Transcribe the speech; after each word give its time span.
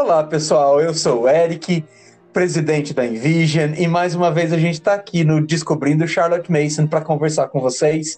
Olá, 0.00 0.22
pessoal. 0.22 0.80
Eu 0.80 0.94
sou 0.94 1.22
o 1.22 1.28
Eric, 1.28 1.84
presidente 2.32 2.94
da 2.94 3.04
Envision, 3.04 3.74
e 3.76 3.88
mais 3.88 4.14
uma 4.14 4.30
vez 4.30 4.52
a 4.52 4.56
gente 4.56 4.74
está 4.74 4.94
aqui 4.94 5.24
no 5.24 5.44
Descobrindo 5.44 6.06
Charlotte 6.06 6.52
Mason 6.52 6.86
para 6.86 7.00
conversar 7.00 7.48
com 7.48 7.60
vocês. 7.60 8.16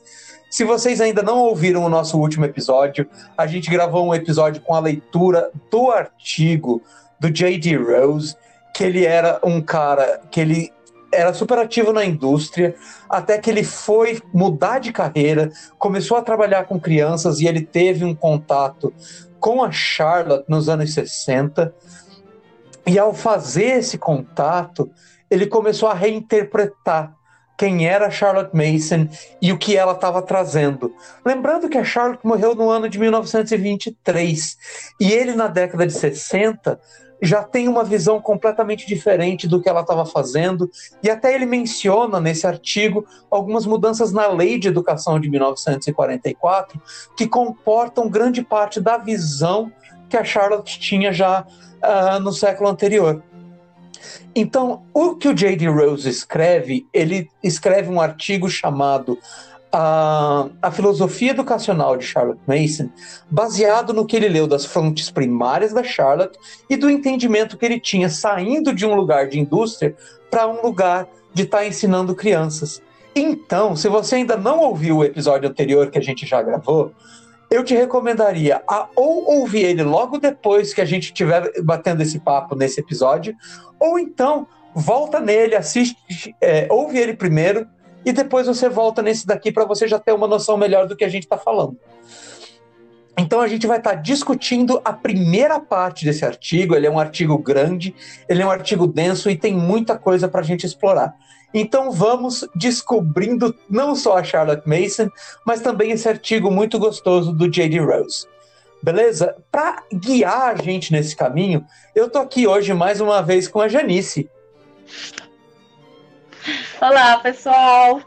Se 0.51 0.63
vocês 0.63 1.01
ainda 1.01 1.23
não 1.23 1.39
ouviram 1.39 1.83
o 1.83 1.89
nosso 1.89 2.19
último 2.19 2.45
episódio, 2.45 3.09
a 3.37 3.47
gente 3.47 3.71
gravou 3.71 4.07
um 4.07 4.15
episódio 4.15 4.61
com 4.61 4.75
a 4.75 4.79
leitura 4.79 5.51
do 5.71 5.91
artigo 5.91 6.83
do 7.19 7.31
J.D. 7.31 7.77
Rose, 7.77 8.37
que 8.77 8.85
ele 8.85 9.07
era 9.07 9.41
um 9.43 9.63
cara 9.63 10.21
que 10.31 10.39
ele 10.39 10.71
era 11.11 11.33
super 11.33 11.59
ativo 11.59 11.95
na 11.95 12.05
indústria, 12.05 12.75
até 13.09 13.39
que 13.39 13.49
ele 13.49 13.65
foi 13.65 14.21
mudar 14.35 14.81
de 14.81 14.93
carreira, 14.93 15.51
começou 15.79 16.19
a 16.19 16.23
trabalhar 16.23 16.65
com 16.65 16.79
crianças 16.79 17.41
e 17.41 17.47
ele 17.47 17.63
teve 17.63 18.05
um 18.05 18.15
contato 18.15 18.93
com 19.41 19.65
a 19.65 19.73
Charlotte 19.73 20.45
nos 20.49 20.69
anos 20.69 20.95
60. 20.95 21.75
E 22.87 22.99
ao 22.99 23.13
fazer 23.15 23.79
esse 23.79 23.99
contato, 23.99 24.91
ele 25.31 25.47
começou 25.47 25.89
a 25.89 25.95
reinterpretar 25.95 27.17
quem 27.61 27.87
era 27.87 28.11
Charlotte 28.11 28.57
Mason 28.57 29.07
e 29.43 29.53
o 29.53 29.59
que 29.59 29.77
ela 29.77 29.93
estava 29.93 30.23
trazendo. 30.23 30.95
Lembrando 31.23 31.69
que 31.69 31.77
a 31.77 31.85
Charlotte 31.85 32.27
morreu 32.27 32.55
no 32.55 32.71
ano 32.71 32.89
de 32.89 32.99
1923 32.99 34.57
e 34.99 35.13
ele, 35.13 35.35
na 35.35 35.47
década 35.47 35.87
de 35.87 35.93
60, 35.93 36.81
já 37.21 37.43
tem 37.43 37.69
uma 37.69 37.85
visão 37.85 38.19
completamente 38.19 38.87
diferente 38.87 39.47
do 39.47 39.61
que 39.61 39.69
ela 39.69 39.83
estava 39.83 40.07
fazendo, 40.07 40.71
e 41.03 41.11
até 41.11 41.35
ele 41.35 41.45
menciona 41.45 42.19
nesse 42.19 42.47
artigo 42.47 43.05
algumas 43.31 43.67
mudanças 43.67 44.11
na 44.11 44.27
lei 44.27 44.59
de 44.59 44.69
educação 44.69 45.21
de 45.21 45.29
1944 45.29 46.81
que 47.15 47.29
comportam 47.29 48.09
grande 48.09 48.43
parte 48.43 48.81
da 48.81 48.97
visão 48.97 49.71
que 50.09 50.17
a 50.17 50.25
Charlotte 50.25 50.81
tinha 50.81 51.13
já 51.13 51.45
uh, 51.45 52.19
no 52.21 52.33
século 52.33 52.71
anterior. 52.71 53.23
Então, 54.35 54.83
o 54.95 55.17
que 55.17 55.29
o 55.29 55.35
J.D. 55.35 55.67
Rose 55.69 56.09
escreve, 56.09 56.87
ele 56.93 57.29
escreve 57.43 57.89
um 57.89 58.01
artigo 58.01 58.49
chamado 58.49 59.19
a, 59.73 60.49
a 60.61 60.71
filosofia 60.71 61.31
educacional 61.31 61.97
de 61.97 62.05
Charlotte 62.05 62.41
Mason, 62.47 62.91
baseado 63.31 63.93
no 63.93 64.07
que 64.07 64.17
ele 64.17 64.29
leu 64.29 64.47
das 64.47 64.65
fontes 64.65 65.11
primárias 65.11 65.73
da 65.73 65.83
Charlotte 65.83 66.39
e 66.69 66.77
do 66.77 66.91
entendimento 66.91 67.57
que 67.57 67.65
ele 67.65 67.81
tinha 67.81 68.09
saindo 68.09 68.75
de 68.75 68.85
um 68.85 68.95
lugar 68.95 69.29
de 69.29 69.39
indústria 69.39 69.95
para 70.31 70.47
um 70.49 70.63
lugar 70.63 71.09
de 71.33 71.45
estar 71.45 71.59
tá 71.59 71.67
ensinando 71.67 72.15
crianças. 72.15 72.83
Então, 73.15 73.75
se 73.75 73.89
você 73.89 74.17
ainda 74.17 74.37
não 74.37 74.61
ouviu 74.61 74.99
o 74.99 75.05
episódio 75.05 75.49
anterior 75.49 75.91
que 75.91 75.99
a 75.99 76.03
gente 76.03 76.27
já 76.27 76.43
gravou, 76.43 76.93
eu 77.51 77.65
te 77.65 77.75
recomendaria 77.75 78.63
a 78.69 78.89
ou 78.95 79.41
ouvir 79.41 79.65
ele 79.65 79.83
logo 79.83 80.19
depois 80.19 80.73
que 80.73 80.81
a 80.81 80.85
gente 80.85 81.05
estiver 81.05 81.51
batendo 81.63 82.03
esse 82.03 82.21
papo 82.21 82.55
nesse 82.55 82.81
episódio, 82.81 83.35
ou 83.79 83.99
então 83.99 84.47
volta 84.75 85.19
nele, 85.19 85.57
assiste, 85.57 86.35
é, 86.41 86.69
ouve 86.71 86.99
ele 86.99 87.15
primeiro 87.15 87.67
e 88.05 88.13
depois 88.13 88.47
você 88.47 88.69
volta 88.69 89.03
nesse 89.03 89.27
daqui 89.27 89.51
para 89.51 89.65
você 89.65 89.89
já 89.89 89.99
ter 89.99 90.13
uma 90.13 90.29
noção 90.29 90.57
melhor 90.57 90.87
do 90.87 90.97
que 90.97 91.05
a 91.05 91.09
gente 91.09 91.25
está 91.25 91.37
falando. 91.37 91.77
Então 93.19 93.41
a 93.41 93.49
gente 93.49 93.67
vai 93.67 93.79
estar 93.79 93.97
tá 93.97 93.97
discutindo 93.97 94.81
a 94.85 94.93
primeira 94.93 95.61
parte 95.61 96.05
desse 96.05 96.25
artigo. 96.25 96.75
Ele 96.75 96.87
é 96.87 96.91
um 96.91 96.99
artigo 96.99 97.37
grande, 97.37 97.95
ele 98.29 98.41
é 98.41 98.47
um 98.47 98.51
artigo 98.51 98.87
denso 98.87 99.29
e 99.29 99.37
tem 99.37 99.55
muita 99.55 99.99
coisa 99.99 100.27
para 100.27 100.41
a 100.41 100.45
gente 100.45 100.65
explorar. 100.65 101.15
Então 101.53 101.91
vamos 101.91 102.49
descobrindo 102.55 103.55
não 103.69 103.95
só 103.95 104.19
a 104.19 104.25
Charlotte 104.25 104.69
Mason, 104.69 105.11
mas 105.45 105.61
também 105.61 105.91
esse 105.91 106.09
artigo 106.09 106.51
muito 106.51 106.79
gostoso 106.79 107.33
do 107.33 107.49
J.D. 107.49 107.81
Rose. 107.81 108.27
Beleza? 108.83 109.37
Para 109.51 109.83
guiar 109.93 110.55
a 110.55 110.57
gente 110.57 110.93
nesse 110.93 111.15
caminho, 111.15 111.65
eu 111.95 112.09
tô 112.09 112.19
aqui 112.19 112.47
hoje 112.47 112.73
mais 112.73 113.01
uma 113.01 113.21
vez 113.21 113.47
com 113.47 113.61
a 113.61 113.69
Janice. 113.69 114.31
Olá, 116.81 117.19
pessoal! 117.19 118.01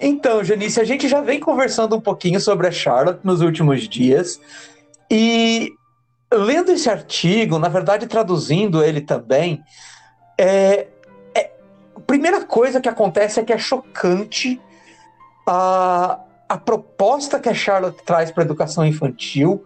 Então, 0.00 0.42
Janice, 0.42 0.80
a 0.80 0.84
gente 0.84 1.06
já 1.08 1.20
vem 1.20 1.38
conversando 1.38 1.94
um 1.94 2.00
pouquinho 2.00 2.40
sobre 2.40 2.66
a 2.66 2.72
Charlotte 2.72 3.20
nos 3.22 3.42
últimos 3.42 3.86
dias. 3.86 4.40
E 5.10 5.74
lendo 6.32 6.72
esse 6.72 6.88
artigo, 6.88 7.58
na 7.58 7.68
verdade, 7.68 8.06
traduzindo 8.06 8.82
ele 8.82 9.02
também, 9.02 9.62
é, 10.38 10.86
primeira 12.10 12.44
coisa 12.44 12.80
que 12.80 12.88
acontece 12.88 13.38
é 13.38 13.44
que 13.44 13.52
é 13.52 13.58
chocante 13.58 14.60
a, 15.46 16.18
a 16.48 16.58
proposta 16.58 17.38
que 17.38 17.48
a 17.48 17.54
Charlotte 17.54 18.02
traz 18.04 18.32
para 18.32 18.42
a 18.42 18.46
educação 18.46 18.84
infantil, 18.84 19.64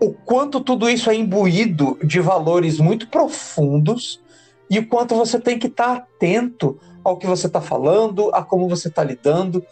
o 0.00 0.12
quanto 0.12 0.60
tudo 0.60 0.90
isso 0.90 1.08
é 1.08 1.14
imbuído 1.14 1.96
de 2.02 2.18
valores 2.18 2.80
muito 2.80 3.06
profundos 3.06 4.20
e 4.68 4.80
o 4.80 4.88
quanto 4.88 5.14
você 5.14 5.38
tem 5.38 5.60
que 5.60 5.68
estar 5.68 5.86
tá 5.86 5.92
atento 5.98 6.76
ao 7.04 7.16
que 7.16 7.24
você 7.24 7.46
está 7.46 7.60
falando, 7.60 8.34
a 8.34 8.42
como 8.42 8.68
você 8.68 8.88
está 8.88 9.04
lidando. 9.04 9.64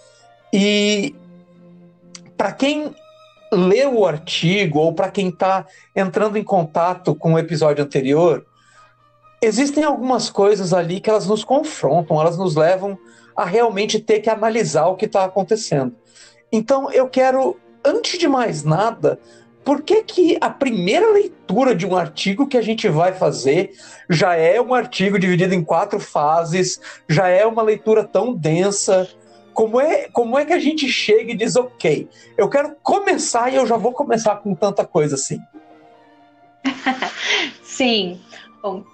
E 0.52 1.16
para 2.36 2.52
quem 2.52 2.94
leu 3.52 3.98
o 3.98 4.06
artigo 4.06 4.78
ou 4.78 4.92
para 4.92 5.10
quem 5.10 5.30
está 5.30 5.66
entrando 5.96 6.38
em 6.38 6.44
contato 6.44 7.12
com 7.12 7.32
o 7.34 7.38
episódio 7.40 7.82
anterior, 7.82 8.46
existem 9.44 9.84
algumas 9.84 10.30
coisas 10.30 10.72
ali 10.72 11.00
que 11.00 11.10
elas 11.10 11.26
nos 11.26 11.44
confrontam, 11.44 12.20
elas 12.20 12.38
nos 12.38 12.56
levam 12.56 12.98
a 13.36 13.44
realmente 13.44 13.98
ter 13.98 14.20
que 14.20 14.30
analisar 14.30 14.86
o 14.86 14.96
que 14.96 15.06
está 15.06 15.24
acontecendo. 15.24 15.94
Então 16.50 16.90
eu 16.90 17.08
quero, 17.08 17.56
antes 17.84 18.18
de 18.18 18.28
mais 18.28 18.62
nada, 18.62 19.18
por 19.64 19.82
que, 19.82 20.02
que 20.02 20.38
a 20.40 20.50
primeira 20.50 21.10
leitura 21.10 21.74
de 21.74 21.86
um 21.86 21.96
artigo 21.96 22.46
que 22.46 22.56
a 22.56 22.62
gente 22.62 22.88
vai 22.88 23.12
fazer 23.12 23.72
já 24.08 24.36
é 24.36 24.60
um 24.60 24.74
artigo 24.74 25.18
dividido 25.18 25.54
em 25.54 25.64
quatro 25.64 25.98
fases, 25.98 26.80
já 27.08 27.28
é 27.28 27.44
uma 27.46 27.62
leitura 27.62 28.04
tão 28.04 28.34
densa? 28.34 29.08
Como 29.52 29.80
é, 29.80 30.08
como 30.12 30.38
é 30.38 30.44
que 30.44 30.52
a 30.52 30.58
gente 30.58 30.88
chega 30.88 31.32
e 31.32 31.36
diz, 31.36 31.54
ok, 31.56 32.08
eu 32.36 32.48
quero 32.48 32.74
começar 32.82 33.52
e 33.52 33.56
eu 33.56 33.66
já 33.66 33.76
vou 33.76 33.92
começar 33.92 34.36
com 34.36 34.54
tanta 34.54 34.84
coisa 34.84 35.14
assim? 35.14 35.40
Sim. 37.62 38.20
Bom, 38.62 38.84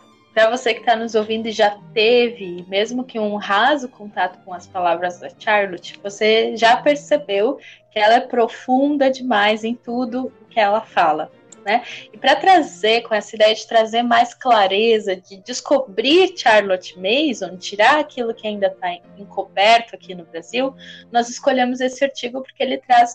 para 0.40 0.56
você 0.56 0.72
que 0.72 0.80
está 0.80 0.96
nos 0.96 1.14
ouvindo 1.14 1.48
e 1.48 1.52
já 1.52 1.78
teve, 1.92 2.64
mesmo 2.66 3.04
que 3.04 3.18
um 3.18 3.36
raso 3.36 3.90
contato 3.90 4.42
com 4.42 4.54
as 4.54 4.66
palavras 4.66 5.20
da 5.20 5.28
Charlotte, 5.38 6.00
você 6.02 6.56
já 6.56 6.78
percebeu 6.78 7.58
que 7.90 7.98
ela 7.98 8.14
é 8.14 8.20
profunda 8.20 9.10
demais 9.10 9.64
em 9.64 9.74
tudo 9.74 10.32
que 10.48 10.58
ela 10.58 10.80
fala. 10.80 11.30
Né? 11.62 11.82
E 12.10 12.16
para 12.16 12.34
trazer, 12.36 13.02
com 13.02 13.14
essa 13.14 13.36
ideia 13.36 13.54
de 13.54 13.66
trazer 13.66 14.02
mais 14.02 14.32
clareza, 14.32 15.14
de 15.14 15.36
descobrir 15.42 16.32
Charlotte 16.34 16.98
Mason, 16.98 17.58
tirar 17.58 18.00
aquilo 18.00 18.32
que 18.32 18.48
ainda 18.48 18.68
está 18.68 18.94
encoberto 19.18 19.94
aqui 19.94 20.14
no 20.14 20.24
Brasil, 20.24 20.74
nós 21.12 21.28
escolhemos 21.28 21.82
esse 21.82 22.02
artigo 22.02 22.40
porque 22.40 22.62
ele 22.62 22.78
traz 22.78 23.14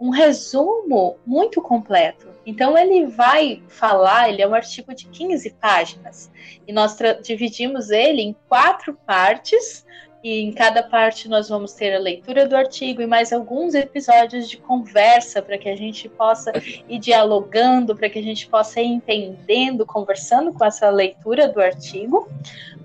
um 0.00 0.10
resumo 0.10 1.16
muito 1.24 1.60
completo. 1.62 2.28
Então 2.44 2.76
ele 2.76 3.06
vai 3.06 3.62
falar, 3.68 4.28
ele 4.28 4.42
é 4.42 4.48
um 4.48 4.54
artigo 4.54 4.94
de 4.94 5.06
15 5.06 5.50
páginas, 5.60 6.30
e 6.66 6.72
nós 6.72 6.96
dividimos 7.22 7.90
ele 7.90 8.22
em 8.22 8.36
quatro 8.48 8.94
partes 9.06 9.84
e 10.26 10.40
em 10.40 10.50
cada 10.50 10.82
parte 10.82 11.28
nós 11.28 11.48
vamos 11.48 11.72
ter 11.72 11.94
a 11.94 12.00
leitura 12.00 12.48
do 12.48 12.56
artigo 12.56 13.00
e 13.00 13.06
mais 13.06 13.32
alguns 13.32 13.76
episódios 13.76 14.50
de 14.50 14.56
conversa 14.56 15.40
para 15.40 15.56
que 15.56 15.68
a 15.68 15.76
gente 15.76 16.08
possa 16.08 16.52
ir 16.88 16.98
dialogando, 16.98 17.94
para 17.94 18.10
que 18.10 18.18
a 18.18 18.22
gente 18.22 18.48
possa 18.48 18.80
ir 18.80 18.88
entendendo, 18.88 19.86
conversando 19.86 20.52
com 20.52 20.64
essa 20.64 20.90
leitura 20.90 21.46
do 21.46 21.60
artigo. 21.60 22.28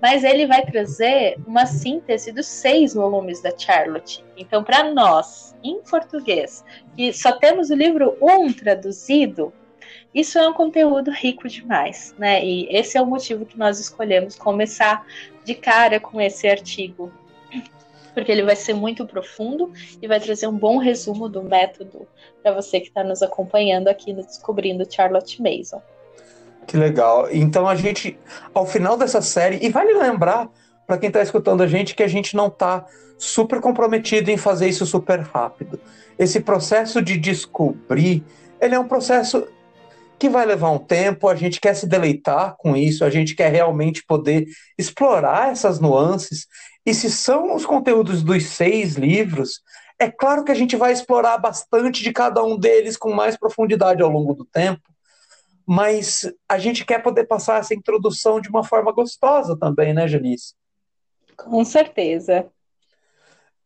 Mas 0.00 0.22
ele 0.22 0.46
vai 0.46 0.64
trazer 0.64 1.36
uma 1.44 1.66
síntese 1.66 2.30
dos 2.30 2.46
seis 2.46 2.94
volumes 2.94 3.42
da 3.42 3.52
Charlotte. 3.58 4.24
Então, 4.36 4.62
para 4.62 4.92
nós, 4.94 5.52
em 5.64 5.82
português, 5.82 6.64
que 6.96 7.12
só 7.12 7.32
temos 7.32 7.70
o 7.70 7.74
livro 7.74 8.16
1 8.20 8.40
um 8.40 8.52
traduzido, 8.52 9.52
isso 10.14 10.38
é 10.38 10.48
um 10.48 10.52
conteúdo 10.52 11.10
rico 11.10 11.48
demais, 11.48 12.14
né? 12.16 12.44
E 12.44 12.68
esse 12.70 12.96
é 12.96 13.02
o 13.02 13.06
motivo 13.06 13.44
que 13.44 13.58
nós 13.58 13.80
escolhemos 13.80 14.36
começar 14.36 15.04
de 15.44 15.56
cara 15.56 15.98
com 15.98 16.20
esse 16.20 16.46
artigo 16.46 17.12
porque 18.14 18.30
ele 18.30 18.42
vai 18.42 18.56
ser 18.56 18.74
muito 18.74 19.06
profundo 19.06 19.72
e 20.00 20.06
vai 20.06 20.20
trazer 20.20 20.46
um 20.46 20.56
bom 20.56 20.78
resumo 20.78 21.28
do 21.28 21.42
método 21.42 22.06
para 22.42 22.52
você 22.52 22.80
que 22.80 22.88
está 22.88 23.02
nos 23.02 23.22
acompanhando 23.22 23.88
aqui 23.88 24.12
no 24.12 24.22
Descobrindo 24.24 24.86
Charlotte 24.90 25.40
Mason. 25.42 25.82
Que 26.66 26.76
legal. 26.76 27.28
Então 27.30 27.68
a 27.68 27.74
gente, 27.74 28.18
ao 28.54 28.66
final 28.66 28.96
dessa 28.96 29.20
série, 29.20 29.58
e 29.62 29.68
vale 29.68 29.92
lembrar 29.94 30.48
para 30.86 30.98
quem 30.98 31.08
está 31.08 31.22
escutando 31.22 31.62
a 31.62 31.66
gente 31.66 31.94
que 31.94 32.02
a 32.02 32.08
gente 32.08 32.36
não 32.36 32.48
está 32.48 32.86
super 33.18 33.60
comprometido 33.60 34.30
em 34.30 34.36
fazer 34.36 34.68
isso 34.68 34.84
super 34.84 35.20
rápido. 35.20 35.78
Esse 36.18 36.40
processo 36.40 37.00
de 37.00 37.16
descobrir, 37.16 38.22
ele 38.60 38.74
é 38.74 38.78
um 38.78 38.86
processo 38.86 39.46
que 40.22 40.28
vai 40.28 40.46
levar 40.46 40.70
um 40.70 40.78
tempo, 40.78 41.28
a 41.28 41.34
gente 41.34 41.60
quer 41.60 41.74
se 41.74 41.84
deleitar 41.84 42.54
com 42.56 42.76
isso, 42.76 43.04
a 43.04 43.10
gente 43.10 43.34
quer 43.34 43.50
realmente 43.50 44.06
poder 44.06 44.46
explorar 44.78 45.50
essas 45.50 45.80
nuances 45.80 46.46
e 46.86 46.94
se 46.94 47.10
são 47.10 47.56
os 47.56 47.66
conteúdos 47.66 48.22
dos 48.22 48.44
seis 48.46 48.94
livros, 48.94 49.60
é 49.98 50.08
claro 50.08 50.44
que 50.44 50.52
a 50.52 50.54
gente 50.54 50.76
vai 50.76 50.92
explorar 50.92 51.38
bastante 51.38 52.04
de 52.04 52.12
cada 52.12 52.40
um 52.40 52.56
deles 52.56 52.96
com 52.96 53.12
mais 53.12 53.36
profundidade 53.36 54.00
ao 54.00 54.08
longo 54.08 54.32
do 54.32 54.44
tempo, 54.44 54.80
mas 55.66 56.32
a 56.48 56.56
gente 56.56 56.84
quer 56.84 57.02
poder 57.02 57.24
passar 57.24 57.58
essa 57.58 57.74
introdução 57.74 58.40
de 58.40 58.48
uma 58.48 58.62
forma 58.62 58.92
gostosa 58.92 59.58
também, 59.58 59.92
né, 59.92 60.06
Janice? 60.06 60.54
Com 61.36 61.64
certeza. 61.64 62.46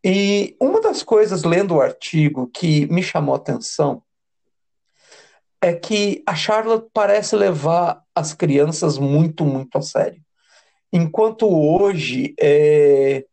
E 0.02 0.56
uma 0.58 0.80
das 0.80 1.02
coisas, 1.02 1.44
lendo 1.44 1.74
o 1.74 1.82
artigo, 1.82 2.46
que 2.46 2.86
me 2.86 3.02
chamou 3.02 3.34
a 3.34 3.38
atenção 3.38 4.02
é 5.60 5.72
que 5.72 6.22
a 6.26 6.34
Charlotte 6.34 6.88
parece 6.92 7.34
levar 7.34 8.02
as 8.14 8.32
crianças 8.32 8.98
muito, 8.98 9.44
muito 9.44 9.78
a 9.78 9.82
sério. 9.82 10.20
Enquanto 10.92 11.48
hoje 11.48 12.34
é, 12.40 13.24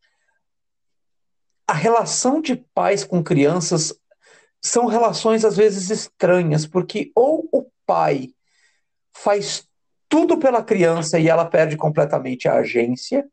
a 1.67 1.73
relação 1.73 2.41
de 2.41 2.55
pais 2.73 3.03
com 3.03 3.23
crianças 3.23 3.93
são 4.61 4.85
relações 4.85 5.43
às 5.43 5.57
vezes 5.57 5.89
estranhas, 5.89 6.65
porque 6.65 7.11
ou 7.15 7.47
o 7.51 7.65
pai 7.85 8.29
faz 9.13 9.67
tudo 10.07 10.37
pela 10.37 10.63
criança 10.63 11.19
e 11.19 11.27
ela 11.27 11.45
perde 11.45 11.75
completamente 11.75 12.47
a 12.47 12.55
agência, 12.55 13.27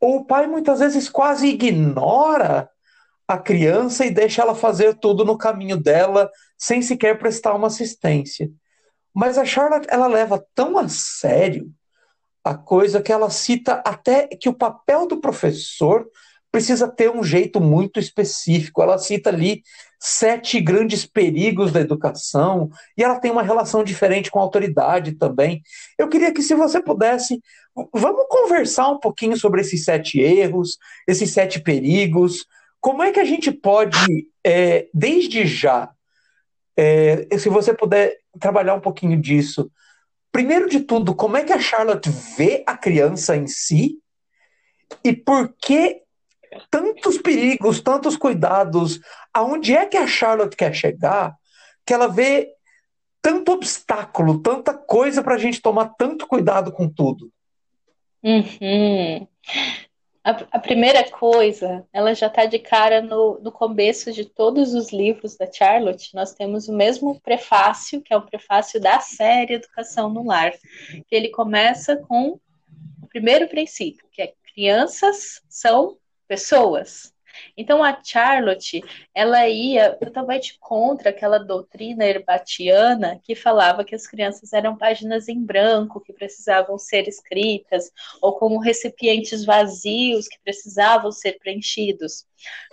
ou 0.00 0.18
o 0.18 0.24
pai 0.24 0.46
muitas 0.46 0.78
vezes 0.78 1.08
quase 1.08 1.48
ignora 1.48 2.70
a 3.28 3.36
criança 3.36 4.06
e 4.06 4.10
deixa 4.10 4.40
ela 4.40 4.54
fazer 4.54 4.94
tudo 4.94 5.22
no 5.22 5.36
caminho 5.36 5.76
dela, 5.76 6.30
sem 6.56 6.80
sequer 6.80 7.18
prestar 7.18 7.54
uma 7.54 7.66
assistência. 7.66 8.50
Mas 9.14 9.36
a 9.36 9.44
Charlotte, 9.44 9.86
ela 9.90 10.06
leva 10.06 10.42
tão 10.54 10.78
a 10.78 10.88
sério 10.88 11.70
a 12.42 12.54
coisa 12.54 13.02
que 13.02 13.12
ela 13.12 13.28
cita 13.28 13.82
até 13.84 14.26
que 14.28 14.48
o 14.48 14.54
papel 14.54 15.06
do 15.06 15.20
professor 15.20 16.08
precisa 16.50 16.88
ter 16.88 17.10
um 17.10 17.22
jeito 17.22 17.60
muito 17.60 18.00
específico. 18.00 18.82
Ela 18.82 18.96
cita 18.96 19.28
ali 19.28 19.62
sete 20.00 20.60
grandes 20.60 21.04
perigos 21.04 21.72
da 21.72 21.80
educação 21.80 22.70
e 22.96 23.02
ela 23.02 23.18
tem 23.18 23.30
uma 23.30 23.42
relação 23.42 23.84
diferente 23.84 24.30
com 24.30 24.38
a 24.38 24.42
autoridade 24.42 25.12
também. 25.12 25.60
Eu 25.98 26.08
queria 26.08 26.32
que, 26.32 26.40
se 26.40 26.54
você 26.54 26.80
pudesse, 26.80 27.38
vamos 27.92 28.24
conversar 28.30 28.88
um 28.88 28.98
pouquinho 28.98 29.36
sobre 29.36 29.60
esses 29.60 29.84
sete 29.84 30.18
erros, 30.18 30.78
esses 31.06 31.30
sete 31.30 31.60
perigos. 31.60 32.46
Como 32.80 33.02
é 33.02 33.12
que 33.12 33.20
a 33.20 33.24
gente 33.24 33.50
pode, 33.50 34.28
é, 34.44 34.88
desde 34.94 35.46
já, 35.46 35.90
é, 36.76 37.26
se 37.38 37.48
você 37.48 37.74
puder 37.74 38.16
trabalhar 38.38 38.74
um 38.74 38.80
pouquinho 38.80 39.20
disso, 39.20 39.70
primeiro 40.30 40.68
de 40.68 40.80
tudo, 40.80 41.14
como 41.14 41.36
é 41.36 41.44
que 41.44 41.52
a 41.52 41.58
Charlotte 41.58 42.08
vê 42.36 42.62
a 42.66 42.76
criança 42.76 43.36
em 43.36 43.46
si 43.46 43.98
e 45.04 45.12
por 45.12 45.54
que 45.60 46.02
tantos 46.70 47.18
perigos, 47.18 47.80
tantos 47.80 48.16
cuidados. 48.16 49.00
Aonde 49.32 49.74
é 49.74 49.86
que 49.86 49.96
a 49.96 50.06
Charlotte 50.06 50.56
quer 50.56 50.74
chegar 50.74 51.36
que 51.86 51.94
ela 51.94 52.06
vê 52.06 52.50
tanto 53.22 53.52
obstáculo, 53.52 54.40
tanta 54.40 54.74
coisa 54.74 55.22
para 55.22 55.34
a 55.34 55.38
gente 55.38 55.60
tomar 55.60 55.94
tanto 55.98 56.26
cuidado 56.26 56.72
com 56.72 56.88
tudo? 56.88 57.30
Uhum. 58.22 59.26
A, 60.28 60.58
a, 60.58 60.58
primeira 60.58 61.10
coisa, 61.10 61.86
ela 61.90 62.14
já 62.14 62.26
está 62.26 62.44
de 62.44 62.58
cara 62.58 63.00
no, 63.00 63.40
no 63.40 63.50
começo 63.50 64.12
de 64.12 64.26
todos 64.26 64.74
os 64.74 64.92
livros 64.92 65.38
da 65.38 65.50
Charlotte. 65.50 66.14
Nós 66.14 66.34
temos 66.34 66.68
o 66.68 66.76
mesmo 66.76 67.18
prefácio, 67.18 68.02
que 68.02 68.12
é 68.12 68.16
o 68.18 68.26
prefácio 68.26 68.78
da 68.78 69.00
série 69.00 69.54
Educação 69.54 70.10
no 70.10 70.26
Lar, 70.26 70.52
que 71.06 71.16
ele 71.16 71.30
começa 71.30 71.96
com 71.96 72.38
o 73.02 73.06
primeiro 73.08 73.48
princípio, 73.48 74.06
que 74.12 74.20
é 74.20 74.34
crianças 74.52 75.40
são 75.48 75.96
pessoas. 76.28 77.10
Então 77.56 77.82
a 77.82 77.98
Charlotte, 78.02 78.82
ela 79.14 79.48
ia 79.48 79.94
totalmente 79.94 80.56
contra 80.60 81.10
aquela 81.10 81.38
doutrina 81.38 82.04
herbatiana 82.04 83.20
que 83.22 83.34
falava 83.34 83.84
que 83.84 83.94
as 83.94 84.06
crianças 84.06 84.52
eram 84.52 84.76
páginas 84.76 85.28
em 85.28 85.42
branco 85.42 86.00
que 86.00 86.12
precisavam 86.12 86.78
ser 86.78 87.08
escritas 87.08 87.90
ou 88.20 88.34
como 88.34 88.58
recipientes 88.58 89.44
vazios 89.44 90.28
que 90.28 90.38
precisavam 90.40 91.10
ser 91.10 91.38
preenchidos. 91.38 92.26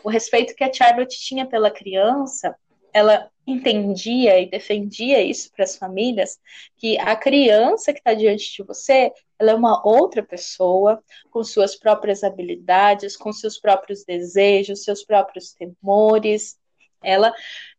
O 0.03 0.09
respeito 0.09 0.55
que 0.55 0.63
a 0.63 0.71
Charlotte 0.71 1.19
tinha 1.19 1.45
pela 1.45 1.71
criança, 1.71 2.55
ela 2.95 3.29
entendia 3.45 4.39
e 4.39 4.49
defendia 4.49 5.21
isso 5.21 5.51
para 5.51 5.65
as 5.65 5.75
famílias, 5.75 6.39
que 6.77 6.97
a 6.97 7.13
criança 7.13 7.91
que 7.91 7.99
está 7.99 8.13
diante 8.13 8.55
de 8.55 8.63
você, 8.63 9.11
ela 9.37 9.51
é 9.51 9.53
uma 9.53 9.85
outra 9.85 10.23
pessoa, 10.23 11.03
com 11.29 11.43
suas 11.43 11.75
próprias 11.75 12.23
habilidades, 12.23 13.17
com 13.17 13.33
seus 13.33 13.59
próprios 13.59 14.05
desejos, 14.05 14.85
seus 14.85 15.03
próprios 15.03 15.53
temores. 15.53 16.57
Ela 17.03 17.33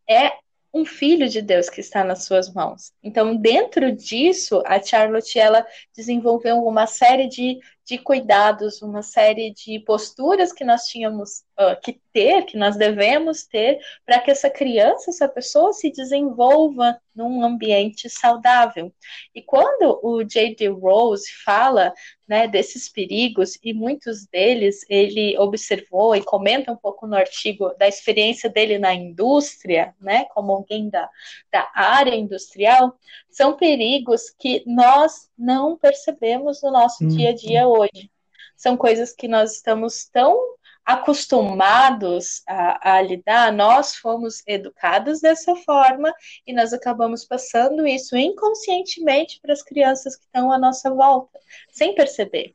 é 0.06 0.32
um 0.72 0.84
filho 0.84 1.26
de 1.30 1.40
Deus 1.40 1.70
que 1.70 1.80
está 1.80 2.04
nas 2.04 2.24
suas 2.24 2.52
mãos. 2.52 2.92
Então, 3.02 3.34
dentro 3.34 3.90
disso, 3.90 4.62
a 4.66 4.80
Charlotte 4.82 5.38
ela 5.38 5.66
desenvolveu 5.96 6.58
uma 6.58 6.86
série 6.86 7.26
de, 7.26 7.58
de 7.86 7.98
cuidados, 7.98 8.82
uma 8.82 9.00
série 9.00 9.52
de 9.52 9.78
posturas 9.78 10.52
que 10.52 10.64
nós 10.64 10.86
tínhamos 10.86 11.44
uh, 11.56 11.80
que 11.80 12.00
ter, 12.12 12.44
que 12.44 12.56
nós 12.56 12.76
devemos 12.76 13.46
ter, 13.46 13.78
para 14.04 14.18
que 14.20 14.28
essa 14.28 14.50
criança, 14.50 15.10
essa 15.10 15.28
pessoa 15.28 15.72
se 15.72 15.92
desenvolva 15.92 17.00
num 17.14 17.44
ambiente 17.44 18.10
saudável. 18.10 18.92
E 19.32 19.40
quando 19.40 20.00
o 20.02 20.24
J.D. 20.24 20.66
Rose 20.68 21.30
fala 21.44 21.94
né, 22.26 22.48
desses 22.48 22.88
perigos, 22.88 23.56
e 23.62 23.72
muitos 23.72 24.26
deles 24.26 24.84
ele 24.88 25.38
observou 25.38 26.16
e 26.16 26.24
comenta 26.24 26.72
um 26.72 26.76
pouco 26.76 27.06
no 27.06 27.14
artigo 27.14 27.72
da 27.78 27.86
experiência 27.86 28.50
dele 28.50 28.78
na 28.78 28.92
indústria, 28.92 29.94
né, 30.00 30.24
como 30.34 30.52
alguém 30.52 30.90
da, 30.90 31.08
da 31.52 31.70
área 31.72 32.16
industrial, 32.16 32.98
são 33.36 33.54
perigos 33.54 34.30
que 34.30 34.62
nós 34.66 35.28
não 35.36 35.76
percebemos 35.76 36.62
no 36.62 36.70
nosso 36.70 37.04
hum. 37.04 37.08
dia 37.08 37.28
a 37.28 37.34
dia 37.34 37.68
hoje. 37.68 38.10
São 38.56 38.78
coisas 38.78 39.12
que 39.12 39.28
nós 39.28 39.56
estamos 39.56 40.06
tão 40.06 40.40
acostumados 40.86 42.42
a, 42.48 42.94
a, 42.96 43.02
lidar, 43.02 43.52
nós 43.52 43.96
fomos 43.96 44.42
educados 44.46 45.20
dessa 45.20 45.54
forma 45.56 46.10
e 46.46 46.54
nós 46.54 46.72
acabamos 46.72 47.26
passando 47.26 47.86
isso 47.86 48.16
inconscientemente 48.16 49.38
para 49.42 49.52
as 49.52 49.62
crianças 49.62 50.16
que 50.16 50.24
estão 50.24 50.50
à 50.50 50.58
nossa 50.58 50.88
volta, 50.88 51.38
sem 51.70 51.94
perceber. 51.94 52.54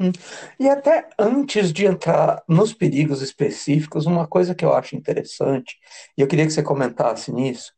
Hum. 0.00 0.12
E 0.58 0.66
até 0.66 1.10
antes 1.18 1.74
de 1.74 1.84
entrar 1.84 2.42
nos 2.48 2.72
perigos 2.72 3.20
específicos, 3.20 4.06
uma 4.06 4.26
coisa 4.26 4.54
que 4.54 4.64
eu 4.64 4.72
acho 4.72 4.96
interessante, 4.96 5.76
e 6.16 6.22
eu 6.22 6.26
queria 6.26 6.46
que 6.46 6.52
você 6.52 6.62
comentasse 6.62 7.30
nisso, 7.30 7.74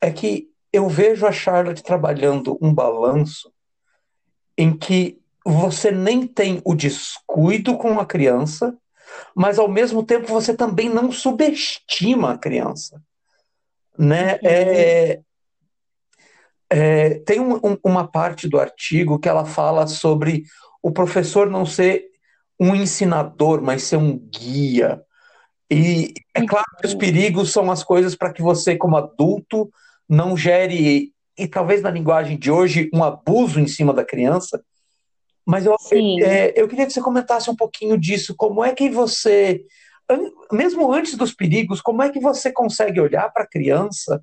é 0.00 0.12
que 0.12 0.54
eu 0.76 0.88
vejo 0.90 1.26
a 1.26 1.32
Charlotte 1.32 1.82
trabalhando 1.82 2.58
um 2.60 2.72
balanço 2.72 3.50
em 4.58 4.76
que 4.76 5.18
você 5.42 5.90
nem 5.90 6.26
tem 6.26 6.60
o 6.64 6.74
descuido 6.74 7.78
com 7.78 7.98
a 7.98 8.04
criança, 8.04 8.76
mas 9.34 9.58
ao 9.58 9.68
mesmo 9.68 10.04
tempo 10.04 10.26
você 10.26 10.54
também 10.54 10.90
não 10.90 11.10
subestima 11.10 12.32
a 12.32 12.38
criança. 12.38 13.02
Né? 13.98 14.34
Uhum. 14.34 14.38
É, 14.42 15.20
é, 16.68 17.14
tem 17.20 17.40
um, 17.40 17.54
um, 17.54 17.78
uma 17.82 18.06
parte 18.06 18.46
do 18.46 18.60
artigo 18.60 19.18
que 19.18 19.30
ela 19.30 19.46
fala 19.46 19.86
sobre 19.86 20.44
o 20.82 20.90
professor 20.90 21.48
não 21.48 21.64
ser 21.64 22.04
um 22.60 22.74
ensinador, 22.74 23.62
mas 23.62 23.84
ser 23.84 23.96
um 23.96 24.18
guia. 24.18 25.02
E 25.70 26.12
é 26.34 26.44
claro 26.44 26.66
que 26.78 26.86
os 26.86 26.92
uhum. 26.92 26.98
perigos 26.98 27.50
são 27.50 27.70
as 27.70 27.82
coisas 27.82 28.14
para 28.14 28.30
que 28.30 28.42
você, 28.42 28.76
como 28.76 28.96
adulto, 28.96 29.70
não 30.08 30.36
gere, 30.36 31.12
e 31.38 31.48
talvez 31.48 31.82
na 31.82 31.90
linguagem 31.90 32.38
de 32.38 32.50
hoje, 32.50 32.88
um 32.94 33.02
abuso 33.02 33.60
em 33.60 33.66
cima 33.66 33.92
da 33.92 34.04
criança, 34.04 34.62
mas 35.46 35.64
eu, 35.64 35.76
é, 36.22 36.60
eu 36.60 36.66
queria 36.66 36.86
que 36.86 36.92
você 36.92 37.00
comentasse 37.00 37.48
um 37.48 37.54
pouquinho 37.54 37.96
disso. 37.96 38.34
Como 38.36 38.64
é 38.64 38.74
que 38.74 38.90
você, 38.90 39.64
mesmo 40.50 40.92
antes 40.92 41.14
dos 41.14 41.32
perigos, 41.32 41.80
como 41.80 42.02
é 42.02 42.10
que 42.10 42.18
você 42.18 42.50
consegue 42.50 43.00
olhar 43.00 43.32
para 43.32 43.44
a 43.44 43.48
criança 43.48 44.20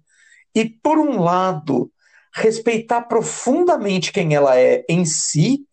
e, 0.53 0.65
por 0.65 0.99
um 0.99 1.21
lado, 1.21 1.89
respeitar 2.35 3.03
profundamente 3.03 4.11
quem 4.11 4.35
ela 4.35 4.59
é 4.59 4.83
em 4.89 5.05
si, 5.05 5.65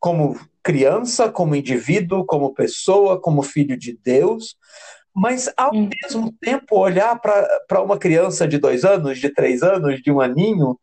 como 0.00 0.38
criança, 0.60 1.30
como 1.30 1.54
indivíduo, 1.54 2.26
como 2.26 2.52
pessoa, 2.52 3.20
como 3.20 3.42
filho 3.42 3.76
de 3.76 3.96
Deus, 4.02 4.56
mas 5.16 5.50
ao 5.56 5.74
hum. 5.74 5.88
mesmo 6.02 6.30
tempo 6.42 6.76
olhar 6.78 7.18
para 7.18 7.80
uma 7.82 7.96
criança 7.96 8.46
de 8.46 8.58
dois 8.58 8.84
anos, 8.84 9.18
de 9.18 9.30
três 9.30 9.62
anos, 9.62 10.02
de 10.02 10.12
um 10.12 10.20
aninho, 10.20 10.78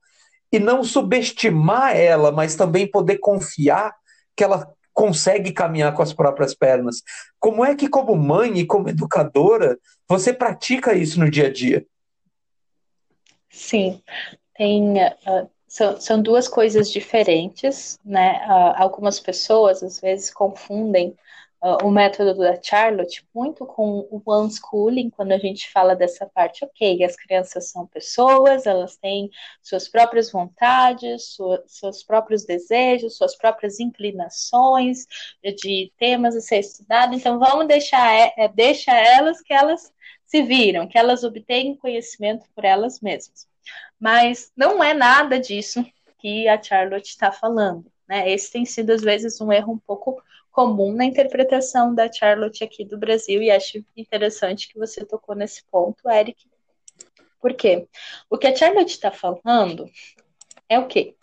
e 0.52 0.58
não 0.58 0.84
subestimar 0.84 1.96
ela, 1.96 2.32
mas 2.32 2.56
também 2.56 2.90
poder 2.90 3.20
confiar 3.20 3.94
que 4.36 4.44
ela 4.44 4.68
consegue 4.92 5.52
caminhar 5.52 5.94
com 5.94 6.02
as 6.02 6.14
próprias 6.14 6.56
pernas. 6.56 7.04
Como 7.40 7.64
é 7.64 7.76
que, 7.76 7.88
como 7.88 8.16
mãe 8.16 8.58
e 8.58 8.66
como 8.66 8.90
educadora, 8.90 9.78
você 10.10 10.34
pratica 10.34 10.96
isso 10.96 11.20
no 11.20 11.30
dia 11.30 11.46
a 11.46 11.54
dia? 11.54 11.86
Sim, 13.52 14.02
tem 14.56 14.96
uh, 14.98 15.48
são, 15.68 16.02
são 16.02 16.20
duas 16.20 16.48
coisas 16.48 16.92
diferentes, 16.92 18.00
né? 18.04 18.44
Uh, 18.48 18.82
algumas 18.82 19.20
pessoas 19.20 19.84
às 19.84 20.02
vezes 20.02 20.32
confundem 20.32 21.16
uh, 21.64 21.86
o 21.86 21.90
método 21.90 22.38
da 22.38 22.62
Charlotte 22.62 23.26
muito 23.34 23.66
com 23.66 24.06
o 24.12 24.22
unschooling, 24.28 25.10
quando 25.10 25.32
a 25.32 25.38
gente 25.38 25.72
fala 25.72 25.96
dessa 25.96 26.26
parte, 26.26 26.66
ok, 26.66 27.04
as 27.04 27.16
crianças 27.16 27.70
são 27.70 27.88
pessoas, 27.88 28.68
elas 28.68 28.98
têm 28.98 29.32
suas 29.62 29.88
próprias 29.88 30.30
vontades, 30.30 31.28
sua, 31.28 31.64
seus 31.66 32.04
próprios 32.04 32.44
desejos, 32.44 33.16
suas 33.18 33.36
próprias 33.36 33.80
inclinações 33.80 35.08
de 35.42 35.92
temas 35.98 36.36
a 36.36 36.42
ser 36.42 36.60
estudado, 36.60 37.16
então 37.16 37.40
vamos 37.40 37.68
deixar, 37.68 38.34
é, 38.38 38.48
deixa 38.50 38.92
elas 38.92 39.42
que 39.42 39.54
elas 39.54 39.94
se 40.26 40.42
viram, 40.42 40.88
que 40.88 40.98
elas 40.98 41.24
obtenham 41.24 41.78
conhecimento 41.78 42.46
por 42.54 42.66
elas 42.66 43.00
mesmas. 43.00 43.48
Mas 44.00 44.52
não 44.58 44.84
é 44.84 44.94
nada 44.94 45.40
disso 45.40 45.86
que 46.18 46.48
a 46.48 46.62
Charlotte 46.62 47.10
está 47.10 47.32
falando. 47.32 47.86
Né? 48.08 48.32
Esse 48.32 48.52
tem 48.52 48.66
sido, 48.66 48.92
às 48.92 49.02
vezes, 49.02 49.40
um 49.40 49.52
erro 49.52 49.74
um 49.74 49.78
pouco 49.78 50.22
comum 50.54 50.94
na 50.94 51.04
interpretação 51.04 51.94
da 51.94 52.10
Charlotte 52.10 52.64
aqui 52.64 52.86
do 52.86 52.98
Brasil, 52.98 53.42
e 53.42 53.50
acho 53.50 53.84
interessante 53.98 54.70
que 54.70 54.78
você 54.78 55.04
tocou 55.04 55.36
nesse 55.36 55.64
ponto, 55.70 56.08
Eric. 56.08 56.48
Por 57.42 57.56
quê? 57.56 57.88
O 58.30 58.38
que 58.38 58.48
a 58.48 58.56
Charlotte 58.56 58.92
está 58.92 59.12
falando 59.12 59.90
é 60.70 60.80
o 60.80 60.88
quê? 60.88 61.16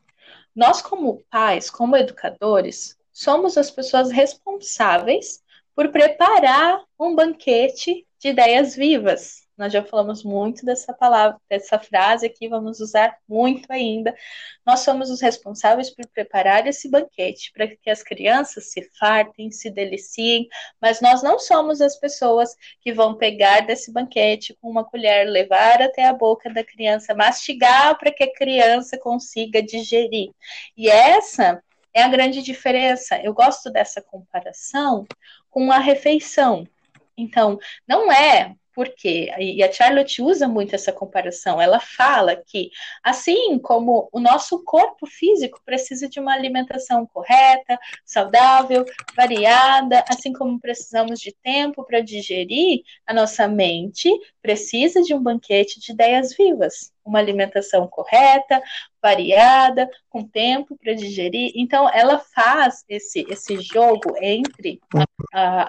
Nós, 0.55 0.83
como 0.83 1.23
pais, 1.31 1.71
como 1.71 1.97
educadores, 1.97 2.99
somos 3.13 3.57
as 3.57 3.71
pessoas 3.71 4.11
responsáveis 4.11 5.43
por 5.77 5.91
preparar 5.91 6.83
um 6.99 7.15
banquete 7.15 8.05
de 8.19 8.29
ideias 8.29 8.75
vivas, 8.75 9.47
nós 9.61 9.75
já 9.75 9.85
falamos 9.85 10.25
muito 10.25 10.65
dessa 10.65 10.95
palavra, 10.95 11.39
dessa 11.47 11.79
frase 11.79 12.25
aqui, 12.25 12.49
vamos 12.49 12.81
usar 12.81 13.15
muito 13.29 13.71
ainda. 13.71 14.17
Nós 14.65 14.81
somos 14.81 15.11
os 15.11 15.21
responsáveis 15.21 15.91
por 15.91 16.07
preparar 16.09 16.67
esse 16.67 16.89
banquete 16.89 17.53
para 17.53 17.67
que 17.67 17.91
as 17.91 18.03
crianças 18.03 18.73
se 18.73 18.89
fartem, 18.99 19.51
se 19.51 19.71
deliciem, 19.71 20.49
mas 20.81 21.03
nós 21.03 21.23
não 21.23 21.39
somos 21.39 21.83
as 21.83 21.95
pessoas 22.01 22.57
que 22.81 22.91
vão 22.91 23.15
pegar 23.19 23.61
desse 23.61 23.93
banquete 23.93 24.57
com 24.63 24.71
uma 24.71 24.83
colher, 24.83 25.29
levar 25.29 25.83
até 25.83 26.07
a 26.07 26.15
boca 26.15 26.49
da 26.49 26.65
criança, 26.65 27.15
mastigar 27.15 27.99
para 27.99 28.11
que 28.11 28.25
a 28.25 28.33
criança 28.33 28.97
consiga 28.97 29.63
digerir. 29.63 30.31
E 30.75 30.89
essa 30.89 31.63
é 31.93 32.03
a 32.03 32.09
grande 32.09 32.41
diferença. 32.41 33.21
Eu 33.23 33.35
gosto 33.35 33.71
dessa 33.71 34.01
comparação 34.01 35.07
com 35.51 35.71
a 35.71 35.79
refeição. 35.79 36.67
Então, 37.15 37.59
não 37.87 38.11
é 38.11 38.57
porque, 38.75 39.31
e 39.39 39.63
a 39.63 39.73
Charlotte 39.73 40.23
usa 40.23 40.47
muito 40.47 40.75
essa 40.75 40.93
comparação, 40.93 41.61
ela 41.61 41.81
fala 41.81 42.37
que, 42.37 42.71
assim 43.03 43.59
como 43.59 44.09
o 44.13 44.21
nosso 44.21 44.63
corpo 44.65 45.07
físico 45.07 45.61
precisa 45.65 46.09
de 46.09 46.21
uma 46.21 46.33
alimentação 46.33 47.07
correta, 47.07 47.79
saudável, 48.05 48.85
variada, 49.17 50.05
assim 50.09 50.33
como 50.33 50.61
precisamos 50.61 51.21
de 51.21 51.35
tempo 51.43 51.85
para 51.85 52.01
digerir, 52.01 52.83
a 53.07 53.13
nossa 53.13 53.49
mente 53.49 54.11
precisa 54.41 55.03
de 55.03 55.15
um 55.15 55.23
banquete 55.23 55.81
de 55.81 55.93
ideias 55.93 56.35
vivas 56.37 56.93
uma 57.05 57.19
alimentação 57.19 57.87
correta, 57.89 58.63
variada, 59.03 59.89
com 60.09 60.27
tempo 60.27 60.77
para 60.77 60.95
digerir. 60.95 61.53
Então, 61.55 61.89
ela 61.93 62.19
faz 62.19 62.85
esse, 62.89 63.27
esse 63.29 63.61
jogo 63.61 64.15
entre 64.21 64.81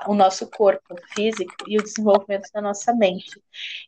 o 0.07 0.13
nosso 0.13 0.49
corpo 0.49 0.95
físico 1.13 1.53
e 1.67 1.77
o 1.77 1.83
desenvolvimento 1.83 2.49
da 2.53 2.61
nossa 2.61 2.93
mente. 2.93 3.41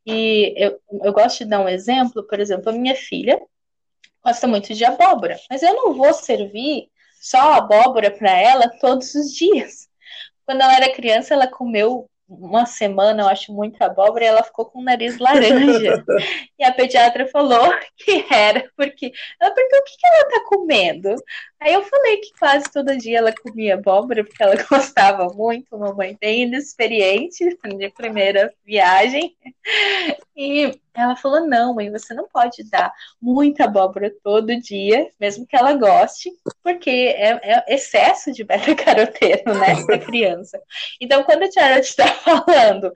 E 0.05 0.53
eu, 0.57 0.79
eu 1.03 1.13
gosto 1.13 1.39
de 1.39 1.49
dar 1.49 1.59
um 1.59 1.69
exemplo, 1.69 2.23
por 2.23 2.39
exemplo, 2.39 2.69
a 2.69 2.73
minha 2.73 2.95
filha 2.95 3.41
gosta 4.23 4.47
muito 4.47 4.73
de 4.73 4.85
abóbora, 4.85 5.37
mas 5.49 5.61
eu 5.61 5.75
não 5.75 5.93
vou 5.93 6.13
servir 6.13 6.89
só 7.21 7.53
abóbora 7.53 8.09
para 8.09 8.31
ela 8.31 8.69
todos 8.79 9.13
os 9.15 9.33
dias. 9.33 9.89
Quando 10.45 10.61
ela 10.61 10.75
era 10.75 10.93
criança, 10.93 11.33
ela 11.33 11.47
comeu 11.47 12.09
uma 12.27 12.65
semana, 12.65 13.23
eu 13.23 13.27
acho, 13.27 13.53
muita 13.53 13.85
abóbora, 13.85 14.23
e 14.23 14.27
ela 14.27 14.43
ficou 14.43 14.65
com 14.65 14.79
o 14.79 14.83
nariz 14.83 15.17
laranja. 15.17 16.03
e 16.57 16.63
a 16.63 16.71
pediatra 16.71 17.27
falou 17.27 17.73
que 17.97 18.25
era 18.31 18.69
porque. 18.75 19.11
Ela 19.39 19.53
perguntou 19.53 19.79
o 19.79 19.83
que, 19.83 19.97
que 19.97 20.07
ela 20.07 20.29
tá 20.29 20.43
comendo. 20.47 21.15
Aí 21.59 21.73
eu 21.73 21.83
falei 21.83 22.17
que 22.17 22.33
quase 22.37 22.65
todo 22.71 22.97
dia 22.97 23.19
ela 23.19 23.33
comia 23.33 23.75
abóbora, 23.75 24.23
porque 24.23 24.43
ela 24.43 24.55
gostava 24.69 25.27
muito, 25.33 25.77
mamãe 25.77 26.17
bem 26.19 26.43
inexperiente 26.43 27.57
de 27.77 27.89
primeira 27.89 28.53
viagem. 28.65 29.35
E 30.35 30.77
ela 30.93 31.15
falou: 31.15 31.47
não, 31.47 31.73
mãe, 31.73 31.89
você 31.89 32.13
não 32.13 32.27
pode 32.27 32.69
dar 32.69 32.91
muita 33.21 33.63
abóbora 33.63 34.13
todo 34.23 34.59
dia, 34.59 35.09
mesmo 35.19 35.47
que 35.47 35.55
ela 35.55 35.73
goste, 35.73 36.31
porque 36.61 36.89
é, 36.89 37.39
é 37.41 37.75
excesso 37.75 38.31
de 38.31 38.43
beta-caroteno, 38.43 39.57
né, 39.57 39.83
para 39.85 39.99
criança. 40.05 40.61
Então, 40.99 41.23
quando 41.23 41.43
a 41.43 41.51
Charlotte 41.51 41.85
está 41.85 42.12
falando 42.23 42.91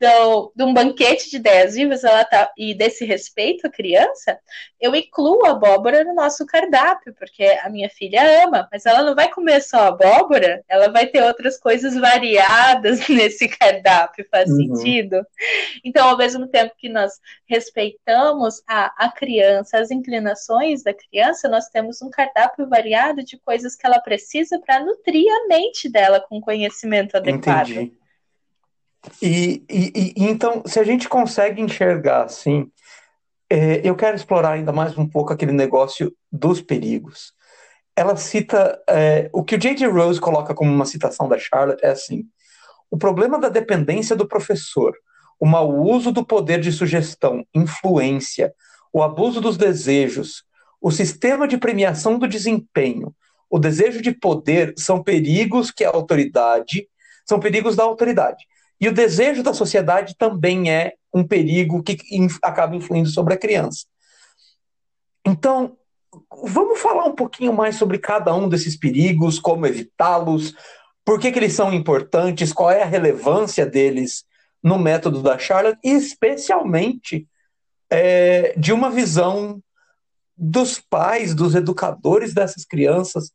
do, 0.00 0.52
de 0.54 0.64
um 0.64 0.72
banquete 0.72 1.30
de 1.30 1.36
ideias 1.36 1.74
vivas 1.74 2.04
ela 2.04 2.24
tá, 2.24 2.50
e 2.56 2.74
desse 2.74 3.04
respeito 3.04 3.66
à 3.66 3.70
criança, 3.70 4.38
eu 4.80 4.94
incluo 4.94 5.44
a 5.44 5.50
abóbora 5.50 6.04
no 6.04 6.14
nosso 6.14 6.46
cardápio, 6.46 7.12
porque 7.14 7.44
a 7.62 7.68
minha 7.68 7.90
filha 7.90 8.44
ama, 8.44 8.68
mas 8.70 8.86
ela 8.86 9.02
não 9.02 9.14
vai 9.14 9.28
comer 9.28 9.60
só 9.60 9.88
abóbora, 9.88 10.62
ela 10.68 10.88
vai 10.88 11.06
ter 11.06 11.22
outras 11.22 11.58
coisas 11.58 11.94
variadas 11.96 13.06
nesse 13.08 13.48
cardápio, 13.48 14.26
faz 14.30 14.48
uhum. 14.50 14.76
sentido? 14.76 15.26
Então, 15.84 16.08
ao 16.08 16.16
mesmo 16.16 16.46
tempo 16.46 16.74
que 16.78 16.88
nós 16.88 17.12
respeitamos 17.46 18.62
a, 18.68 19.06
a 19.06 19.10
criança, 19.10 19.78
as 19.78 19.90
inclinações 19.90 20.82
da 20.82 20.94
criança, 20.94 21.48
nós 21.48 21.68
temos 21.68 22.00
um 22.02 22.10
cardápio 22.10 22.68
variado 22.68 23.24
de 23.24 23.36
coisas 23.38 23.74
que 23.74 23.86
ela 23.86 24.00
precisa 24.00 24.60
para 24.60 24.80
nutrir 24.80 25.26
a 25.28 25.48
mente 25.48 25.88
dela 25.88 26.20
com 26.20 26.40
conhecimento 26.40 27.16
adequado. 27.16 27.70
Entendi. 27.70 27.97
E, 29.22 29.64
e, 29.68 30.12
e, 30.16 30.24
então, 30.24 30.62
se 30.66 30.78
a 30.78 30.84
gente 30.84 31.08
consegue 31.08 31.60
enxergar 31.60 32.24
assim, 32.24 32.70
é, 33.50 33.80
eu 33.82 33.94
quero 33.96 34.16
explorar 34.16 34.52
ainda 34.52 34.72
mais 34.72 34.96
um 34.98 35.06
pouco 35.06 35.32
aquele 35.32 35.52
negócio 35.52 36.14
dos 36.30 36.60
perigos. 36.60 37.32
Ela 37.96 38.16
cita 38.16 38.80
é, 38.88 39.28
o 39.32 39.42
que 39.42 39.54
o 39.54 39.58
J.J. 39.58 39.86
Rose 39.88 40.20
coloca 40.20 40.54
como 40.54 40.70
uma 40.70 40.84
citação 40.84 41.28
da 41.28 41.38
Charlotte 41.38 41.84
é 41.84 41.90
assim: 41.90 42.24
o 42.90 42.98
problema 42.98 43.38
da 43.38 43.48
dependência 43.48 44.14
do 44.14 44.28
professor, 44.28 44.94
o 45.40 45.46
mau 45.46 45.70
uso 45.70 46.12
do 46.12 46.24
poder 46.24 46.60
de 46.60 46.70
sugestão, 46.70 47.44
influência, 47.54 48.52
o 48.92 49.02
abuso 49.02 49.40
dos 49.40 49.56
desejos, 49.56 50.44
o 50.80 50.90
sistema 50.90 51.48
de 51.48 51.58
premiação 51.58 52.18
do 52.18 52.28
desempenho, 52.28 53.14
o 53.50 53.58
desejo 53.58 54.00
de 54.02 54.12
poder 54.12 54.74
são 54.76 55.02
perigos 55.02 55.70
que 55.70 55.84
a 55.84 55.90
autoridade 55.90 56.88
são 57.26 57.40
perigos 57.40 57.76
da 57.76 57.84
autoridade. 57.84 58.46
E 58.80 58.88
o 58.88 58.92
desejo 58.92 59.42
da 59.42 59.52
sociedade 59.52 60.14
também 60.16 60.70
é 60.70 60.94
um 61.12 61.26
perigo 61.26 61.82
que 61.82 61.96
acaba 62.42 62.76
influindo 62.76 63.08
sobre 63.08 63.34
a 63.34 63.38
criança. 63.38 63.86
Então, 65.26 65.76
vamos 66.44 66.80
falar 66.80 67.04
um 67.04 67.14
pouquinho 67.14 67.52
mais 67.52 67.76
sobre 67.76 67.98
cada 67.98 68.34
um 68.34 68.48
desses 68.48 68.76
perigos, 68.76 69.38
como 69.38 69.66
evitá-los, 69.66 70.54
por 71.04 71.18
que, 71.18 71.32
que 71.32 71.38
eles 71.38 71.54
são 71.54 71.72
importantes, 71.72 72.52
qual 72.52 72.70
é 72.70 72.82
a 72.82 72.86
relevância 72.86 73.66
deles 73.66 74.24
no 74.62 74.78
método 74.78 75.22
da 75.22 75.38
Charlotte, 75.38 75.78
e 75.82 75.90
especialmente 75.90 77.26
é, 77.90 78.54
de 78.56 78.72
uma 78.72 78.90
visão 78.90 79.62
dos 80.36 80.78
pais, 80.78 81.34
dos 81.34 81.54
educadores 81.54 82.32
dessas 82.32 82.64
crianças. 82.64 83.32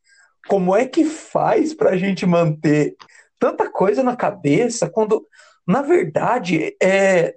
Como 0.47 0.75
é 0.75 0.85
que 0.85 1.03
faz 1.03 1.73
para 1.73 1.91
a 1.91 1.97
gente 1.97 2.25
manter 2.25 2.95
tanta 3.39 3.69
coisa 3.69 4.01
na 4.01 4.15
cabeça 4.15 4.89
quando, 4.89 5.25
na 5.65 5.81
verdade, 5.81 6.75
é 6.81 7.35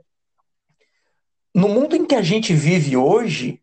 no 1.55 1.69
mundo 1.69 1.97
em 1.97 2.05
que 2.05 2.15
a 2.15 2.23
gente 2.23 2.53
vive 2.53 2.97
hoje, 2.97 3.63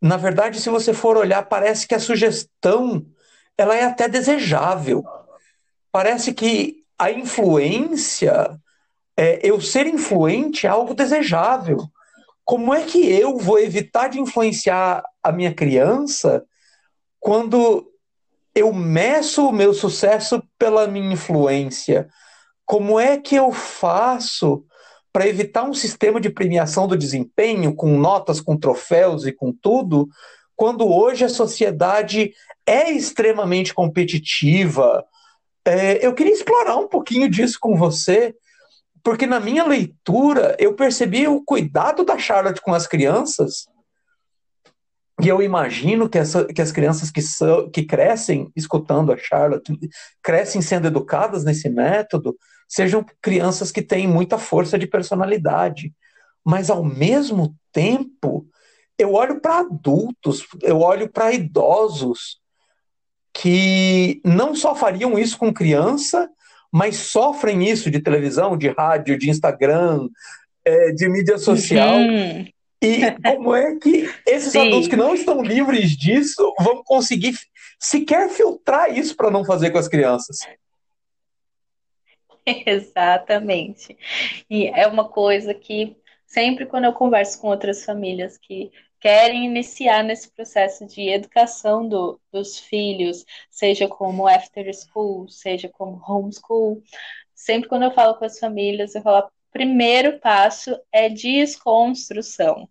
na 0.00 0.16
verdade, 0.16 0.60
se 0.60 0.70
você 0.70 0.92
for 0.92 1.16
olhar, 1.16 1.42
parece 1.42 1.88
que 1.88 1.94
a 1.94 1.98
sugestão 1.98 3.04
ela 3.58 3.74
é 3.74 3.84
até 3.84 4.08
desejável. 4.08 5.04
Parece 5.90 6.32
que 6.32 6.84
a 6.98 7.10
influência, 7.10 8.56
é, 9.16 9.40
eu 9.42 9.60
ser 9.60 9.86
influente 9.86 10.66
é 10.66 10.70
algo 10.70 10.94
desejável. 10.94 11.78
Como 12.44 12.72
é 12.72 12.84
que 12.84 12.98
eu 13.10 13.38
vou 13.38 13.58
evitar 13.58 14.08
de 14.08 14.20
influenciar 14.20 15.02
a 15.22 15.32
minha 15.32 15.54
criança 15.54 16.44
quando 17.18 17.90
eu 18.54 18.72
meço 18.72 19.48
o 19.48 19.52
meu 19.52 19.74
sucesso 19.74 20.42
pela 20.58 20.86
minha 20.86 21.14
influência. 21.14 22.08
Como 22.64 22.98
é 22.98 23.18
que 23.18 23.36
eu 23.36 23.52
faço 23.52 24.64
para 25.12 25.28
evitar 25.28 25.64
um 25.64 25.74
sistema 25.74 26.20
de 26.20 26.30
premiação 26.30 26.88
do 26.88 26.96
desempenho, 26.96 27.74
com 27.74 27.98
notas, 27.98 28.40
com 28.40 28.56
troféus 28.56 29.26
e 29.26 29.32
com 29.32 29.52
tudo, 29.52 30.08
quando 30.56 30.88
hoje 30.88 31.24
a 31.24 31.28
sociedade 31.28 32.32
é 32.66 32.90
extremamente 32.90 33.72
competitiva? 33.72 35.04
É, 35.66 36.04
eu 36.04 36.14
queria 36.14 36.32
explorar 36.32 36.76
um 36.76 36.88
pouquinho 36.88 37.28
disso 37.28 37.58
com 37.60 37.76
você, 37.76 38.34
porque 39.02 39.26
na 39.26 39.38
minha 39.38 39.64
leitura 39.64 40.56
eu 40.58 40.74
percebi 40.74 41.28
o 41.28 41.42
cuidado 41.44 42.04
da 42.04 42.18
Charlotte 42.18 42.60
com 42.60 42.72
as 42.74 42.86
crianças 42.86 43.66
E 45.22 45.28
eu 45.28 45.40
imagino 45.40 46.08
que, 46.08 46.18
essa, 46.18 46.44
que 46.44 46.60
as 46.60 46.72
crianças 46.72 47.10
que, 47.10 47.22
são, 47.22 47.70
que 47.70 47.84
crescem 47.84 48.50
escutando 48.56 49.12
a 49.12 49.16
Charlotte, 49.16 49.72
crescem 50.22 50.60
sendo 50.60 50.88
educadas 50.88 51.44
nesse 51.44 51.68
método, 51.68 52.36
sejam 52.68 53.04
crianças 53.20 53.70
que 53.70 53.82
têm 53.82 54.06
muita 54.06 54.38
força 54.38 54.78
de 54.78 54.86
personalidade. 54.86 55.92
Mas, 56.44 56.70
ao 56.70 56.84
mesmo 56.84 57.54
tempo, 57.72 58.46
eu 58.98 59.14
olho 59.14 59.40
para 59.40 59.60
adultos, 59.60 60.46
eu 60.62 60.80
olho 60.80 61.08
para 61.08 61.32
idosos 61.32 62.38
que 63.32 64.20
não 64.24 64.54
só 64.54 64.74
fariam 64.74 65.18
isso 65.18 65.36
com 65.36 65.52
criança, 65.52 66.30
mas 66.72 66.96
sofrem 66.96 67.68
isso 67.68 67.90
de 67.90 68.00
televisão, 68.00 68.56
de 68.56 68.68
rádio, 68.68 69.18
de 69.18 69.28
Instagram, 69.28 70.08
é, 70.64 70.92
de 70.92 71.08
mídia 71.08 71.38
social. 71.38 71.96
Uhum. 71.96 72.46
E 72.82 73.10
como 73.22 73.54
é 73.54 73.76
que 73.76 74.10
esses 74.26 74.52
Sim. 74.52 74.68
adultos 74.68 74.88
que 74.88 74.96
não 74.96 75.14
estão 75.14 75.42
livres 75.42 75.96
disso 75.96 76.54
vão 76.60 76.82
conseguir 76.84 77.34
sequer 77.80 78.28
filtrar 78.28 78.96
isso 78.96 79.16
para 79.16 79.30
não 79.30 79.44
fazer 79.44 79.70
com 79.70 79.78
as 79.78 79.88
crianças? 79.88 80.38
Exatamente. 82.66 83.96
E 84.48 84.66
é 84.68 84.86
uma 84.86 85.08
coisa 85.08 85.54
que 85.54 85.96
sempre 86.26 86.66
quando 86.66 86.84
eu 86.84 86.92
converso 86.92 87.40
com 87.40 87.48
outras 87.48 87.84
famílias 87.84 88.36
que 88.38 88.70
querem 89.00 89.44
iniciar 89.44 90.02
nesse 90.02 90.30
processo 90.30 90.86
de 90.86 91.08
educação 91.10 91.86
do, 91.86 92.20
dos 92.32 92.58
filhos, 92.58 93.24
seja 93.50 93.86
como 93.86 94.26
after 94.26 94.66
school, 94.74 95.28
seja 95.28 95.68
como 95.68 96.00
homeschool, 96.06 96.82
sempre 97.34 97.68
quando 97.68 97.82
eu 97.82 97.90
falo 97.90 98.14
com 98.14 98.24
as 98.24 98.38
famílias, 98.38 98.94
eu 98.94 99.02
falo, 99.02 99.30
primeiro 99.52 100.18
passo 100.20 100.78
é 100.90 101.08
desconstrução, 101.10 102.68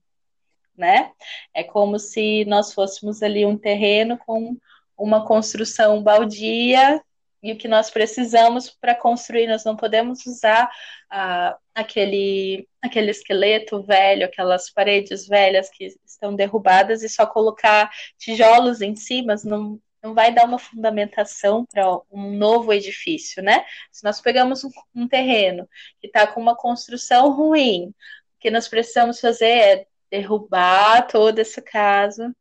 né? 0.75 1.11
É 1.53 1.63
como 1.63 1.99
se 1.99 2.45
nós 2.45 2.73
fôssemos 2.73 3.21
ali 3.21 3.45
um 3.45 3.57
terreno 3.57 4.17
com 4.17 4.57
uma 4.97 5.25
construção 5.25 6.01
baldia 6.01 7.01
e 7.43 7.51
o 7.51 7.57
que 7.57 7.67
nós 7.67 7.89
precisamos 7.89 8.69
para 8.69 8.95
construir, 8.95 9.47
nós 9.47 9.65
não 9.65 9.75
podemos 9.75 10.25
usar 10.25 10.71
ah, 11.09 11.57
aquele, 11.75 12.67
aquele 12.81 13.11
esqueleto 13.11 13.83
velho, 13.83 14.25
aquelas 14.25 14.69
paredes 14.69 15.27
velhas 15.27 15.69
que 15.69 15.93
estão 16.05 16.33
derrubadas 16.33 17.03
e 17.03 17.09
só 17.09 17.27
colocar 17.27 17.91
tijolos 18.17 18.81
em 18.81 18.95
cima, 18.95 19.35
não, 19.43 19.77
não 20.01 20.13
vai 20.13 20.33
dar 20.33 20.45
uma 20.45 20.57
fundamentação 20.57 21.65
para 21.65 21.85
um 22.09 22.31
novo 22.31 22.71
edifício, 22.71 23.43
né? 23.43 23.65
Se 23.91 24.05
nós 24.05 24.21
pegamos 24.21 24.63
um, 24.63 24.69
um 24.95 25.05
terreno 25.05 25.67
que 25.99 26.07
está 26.07 26.25
com 26.25 26.39
uma 26.39 26.55
construção 26.55 27.33
ruim, 27.33 27.87
o 27.87 28.39
que 28.39 28.49
nós 28.49 28.69
precisamos 28.69 29.19
fazer 29.19 29.47
é 29.49 29.87
derrubar 30.09 31.07
toda 31.07 31.41
essa 31.41 31.61
casa 31.61 32.33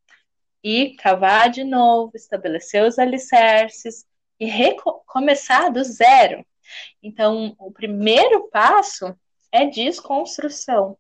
e 0.63 0.95
cavar 0.97 1.51
de 1.51 1.65
novo, 1.65 2.13
estabelecer 2.15 2.85
os 2.85 3.01
alicerces, 3.01 4.07
e 4.43 4.47
recomeçar 4.47 5.73
do 5.73 5.85
zero. 5.85 6.45
Então, 7.01 7.55
o 7.61 7.71
primeiro 7.71 8.49
passo 8.49 9.17
é 9.53 9.67
desconstrução. 9.67 10.99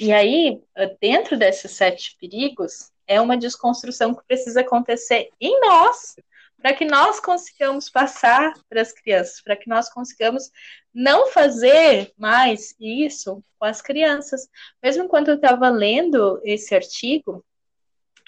E 0.00 0.10
aí, 0.10 0.58
dentro 0.98 1.36
desses 1.36 1.72
sete 1.72 2.16
perigos, 2.18 2.90
é 3.06 3.20
uma 3.20 3.36
desconstrução 3.36 4.14
que 4.14 4.24
precisa 4.26 4.62
acontecer 4.62 5.28
em 5.38 5.60
nós, 5.60 6.16
para 6.56 6.72
que 6.72 6.86
nós 6.86 7.20
consigamos 7.20 7.90
passar 7.90 8.54
para 8.70 8.80
as 8.80 8.90
crianças, 8.90 9.42
para 9.42 9.56
que 9.56 9.68
nós 9.68 9.90
consigamos 9.90 10.50
não 10.94 11.26
fazer 11.26 12.10
mais 12.16 12.74
isso 12.80 13.44
com 13.58 13.66
as 13.66 13.82
crianças. 13.82 14.48
Mesmo 14.82 15.08
quando 15.08 15.28
eu 15.28 15.34
estava 15.34 15.68
lendo 15.68 16.40
esse 16.42 16.74
artigo, 16.74 17.44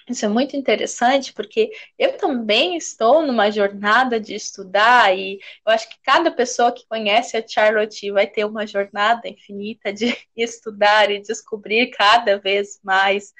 isso 0.08 0.24
é 0.24 0.28
muito 0.28 0.56
interessante 0.56 1.32
porque 1.32 1.70
eu 1.98 2.16
também 2.16 2.76
estou 2.76 3.26
numa 3.26 3.50
jornada 3.50 4.20
de 4.20 4.34
estudar 4.34 5.16
e 5.16 5.38
eu 5.66 5.72
acho 5.72 5.88
que 5.88 5.96
cada 6.02 6.30
pessoa 6.30 6.72
que 6.72 6.86
conhece 6.86 7.36
a 7.36 7.46
Charlotte 7.46 8.10
vai 8.10 8.26
ter 8.26 8.44
uma 8.44 8.66
jornada 8.66 9.28
infinita 9.28 9.92
de 9.92 10.14
estudar 10.36 11.10
e 11.10 11.20
descobrir 11.22 11.90
cada 11.90 12.38
vez 12.38 12.78
mais 12.82 13.32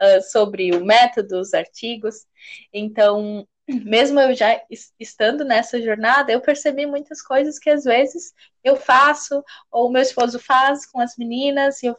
uh, 0.00 0.22
sobre 0.30 0.74
o 0.74 0.84
método, 0.84 1.40
os 1.40 1.54
artigos. 1.54 2.26
Então, 2.72 3.46
mesmo 3.68 4.20
eu 4.20 4.34
já 4.34 4.60
estando 4.98 5.44
nessa 5.44 5.80
jornada, 5.80 6.32
eu 6.32 6.40
percebi 6.40 6.86
muitas 6.86 7.22
coisas 7.22 7.58
que 7.58 7.70
às 7.70 7.84
vezes 7.84 8.32
eu 8.62 8.76
faço 8.76 9.42
ou 9.70 9.90
meu 9.90 10.02
esposo 10.02 10.38
faz 10.38 10.86
com 10.86 11.00
as 11.00 11.16
meninas 11.16 11.82
e 11.82 11.86
eu 11.86 11.96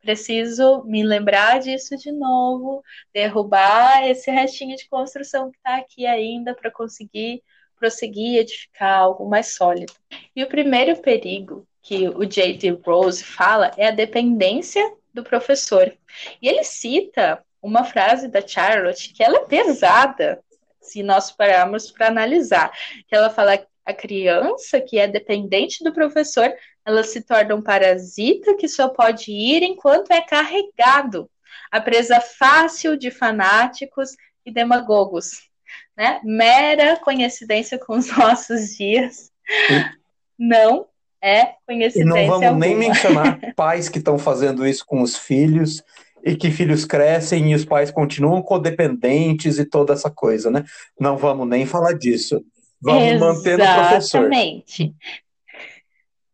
preciso 0.00 0.82
me 0.84 1.02
lembrar 1.02 1.60
disso 1.60 1.96
de 1.96 2.12
novo, 2.12 2.82
derrubar 3.12 4.08
esse 4.08 4.30
restinho 4.30 4.76
de 4.76 4.88
construção 4.88 5.50
que 5.50 5.56
está 5.56 5.76
aqui 5.76 6.06
ainda 6.06 6.54
para 6.54 6.70
conseguir 6.70 7.42
prosseguir 7.78 8.38
edificar 8.40 8.98
algo 8.98 9.28
mais 9.28 9.54
sólido. 9.54 9.92
E 10.34 10.42
o 10.42 10.48
primeiro 10.48 10.96
perigo 11.00 11.66
que 11.82 12.08
o 12.08 12.24
J.D. 12.24 12.80
Rose 12.84 13.22
fala 13.22 13.70
é 13.76 13.86
a 13.86 13.92
dependência 13.92 14.82
do 15.14 15.22
professor. 15.22 15.92
E 16.42 16.48
ele 16.48 16.64
cita 16.64 17.42
uma 17.62 17.84
frase 17.84 18.28
da 18.28 18.46
Charlotte 18.46 19.12
que 19.12 19.22
ela 19.22 19.38
é 19.38 19.44
pesada, 19.44 20.42
se 20.80 21.02
nós 21.02 21.30
pararmos 21.30 21.90
para 21.90 22.08
analisar, 22.08 22.72
que 23.06 23.14
ela 23.14 23.30
fala 23.30 23.58
a 23.84 23.94
criança 23.94 24.80
que 24.80 24.98
é 24.98 25.06
dependente 25.06 25.82
do 25.82 25.92
professor 25.92 26.52
ela 26.88 27.04
se 27.04 27.20
torna 27.20 27.54
um 27.54 27.60
parasita 27.60 28.56
que 28.56 28.66
só 28.66 28.88
pode 28.88 29.30
ir 29.30 29.62
enquanto 29.62 30.10
é 30.10 30.22
carregado, 30.22 31.30
a 31.70 31.82
presa 31.82 32.18
fácil 32.18 32.96
de 32.96 33.10
fanáticos 33.10 34.16
e 34.44 34.50
demagogos. 34.50 35.42
Né? 35.94 36.18
Mera 36.24 36.96
coincidência 36.96 37.78
com 37.78 37.98
os 37.98 38.08
nossos 38.16 38.74
dias. 38.74 39.30
Não 40.38 40.86
é 41.20 41.56
coincidência. 41.66 42.00
E 42.00 42.04
não 42.06 42.26
vamos 42.26 42.46
alguma. 42.46 42.66
nem 42.66 42.74
mencionar 42.74 43.38
pais 43.54 43.90
que 43.90 43.98
estão 43.98 44.18
fazendo 44.18 44.66
isso 44.66 44.86
com 44.86 45.02
os 45.02 45.14
filhos 45.14 45.84
e 46.24 46.34
que 46.34 46.50
filhos 46.50 46.86
crescem 46.86 47.52
e 47.52 47.54
os 47.54 47.66
pais 47.66 47.90
continuam 47.90 48.40
codependentes 48.40 49.58
e 49.58 49.64
toda 49.66 49.92
essa 49.92 50.10
coisa, 50.10 50.50
né? 50.50 50.64
Não 50.98 51.18
vamos 51.18 51.46
nem 51.46 51.66
falar 51.66 51.92
disso. 51.92 52.42
Vamos 52.80 53.02
Exatamente. 53.02 53.36
manter 53.36 53.58
no 53.58 53.74
professor. 53.74 54.20
Exatamente. 54.20 54.94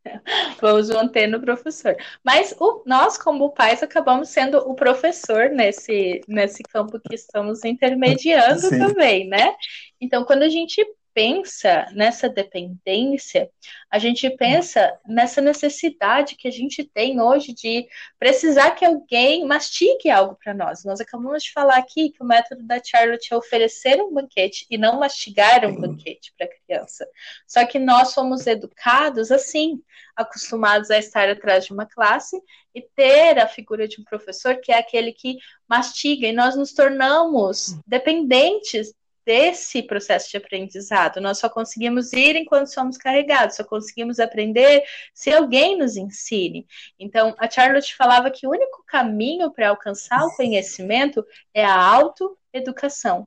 Vamos 0.60 0.88
manter 0.90 1.26
no 1.26 1.40
professor. 1.40 1.96
Mas 2.22 2.54
o, 2.58 2.82
nós, 2.86 3.16
como 3.16 3.50
pais, 3.50 3.82
acabamos 3.82 4.28
sendo 4.28 4.58
o 4.58 4.74
professor 4.74 5.50
nesse, 5.50 6.20
nesse 6.28 6.62
campo 6.62 7.00
que 7.00 7.14
estamos 7.14 7.64
intermediando 7.64 8.60
Sim. 8.60 8.78
também, 8.78 9.28
né? 9.28 9.54
Então, 10.00 10.24
quando 10.24 10.42
a 10.42 10.48
gente 10.48 10.84
pensa 11.14 11.86
nessa 11.92 12.28
dependência, 12.28 13.48
a 13.88 13.98
gente 14.00 14.28
pensa 14.30 14.98
nessa 15.06 15.40
necessidade 15.40 16.34
que 16.34 16.48
a 16.48 16.50
gente 16.50 16.82
tem 16.82 17.20
hoje 17.20 17.54
de 17.54 17.86
precisar 18.18 18.72
que 18.72 18.84
alguém 18.84 19.46
mastigue 19.46 20.10
algo 20.10 20.36
para 20.42 20.52
nós. 20.52 20.84
Nós 20.84 21.00
acabamos 21.00 21.44
de 21.44 21.52
falar 21.52 21.76
aqui 21.76 22.10
que 22.10 22.22
o 22.22 22.26
método 22.26 22.64
da 22.64 22.82
Charlotte 22.82 23.32
é 23.32 23.36
oferecer 23.36 24.02
um 24.02 24.12
banquete 24.12 24.66
e 24.68 24.76
não 24.76 24.98
mastigar 24.98 25.64
um 25.64 25.80
banquete 25.80 26.34
para 26.36 26.46
a 26.46 26.50
criança. 26.50 27.08
Só 27.46 27.64
que 27.64 27.78
nós 27.78 28.08
somos 28.08 28.46
educados 28.48 29.30
assim, 29.30 29.80
acostumados 30.16 30.90
a 30.90 30.98
estar 30.98 31.28
atrás 31.28 31.64
de 31.64 31.72
uma 31.72 31.86
classe 31.86 32.36
e 32.74 32.82
ter 32.82 33.38
a 33.38 33.46
figura 33.46 33.86
de 33.86 34.00
um 34.00 34.04
professor 34.04 34.56
que 34.56 34.72
é 34.72 34.78
aquele 34.78 35.12
que 35.12 35.38
mastiga, 35.68 36.26
e 36.26 36.32
nós 36.32 36.56
nos 36.56 36.72
tornamos 36.72 37.78
dependentes 37.86 38.92
desse 39.24 39.82
processo 39.82 40.30
de 40.30 40.36
aprendizado. 40.36 41.20
Nós 41.20 41.38
só 41.38 41.48
conseguimos 41.48 42.12
ir 42.12 42.36
enquanto 42.36 42.66
somos 42.66 42.96
carregados, 42.96 43.56
só 43.56 43.64
conseguimos 43.64 44.20
aprender 44.20 44.84
se 45.12 45.32
alguém 45.32 45.78
nos 45.78 45.96
ensine. 45.96 46.66
Então, 46.98 47.34
a 47.38 47.48
Charlotte 47.50 47.96
falava 47.96 48.30
que 48.30 48.46
o 48.46 48.50
único 48.50 48.84
caminho 48.86 49.50
para 49.50 49.70
alcançar 49.70 50.24
o 50.24 50.36
conhecimento 50.36 51.24
é 51.52 51.64
a 51.64 51.82
autoeducação. 51.82 53.26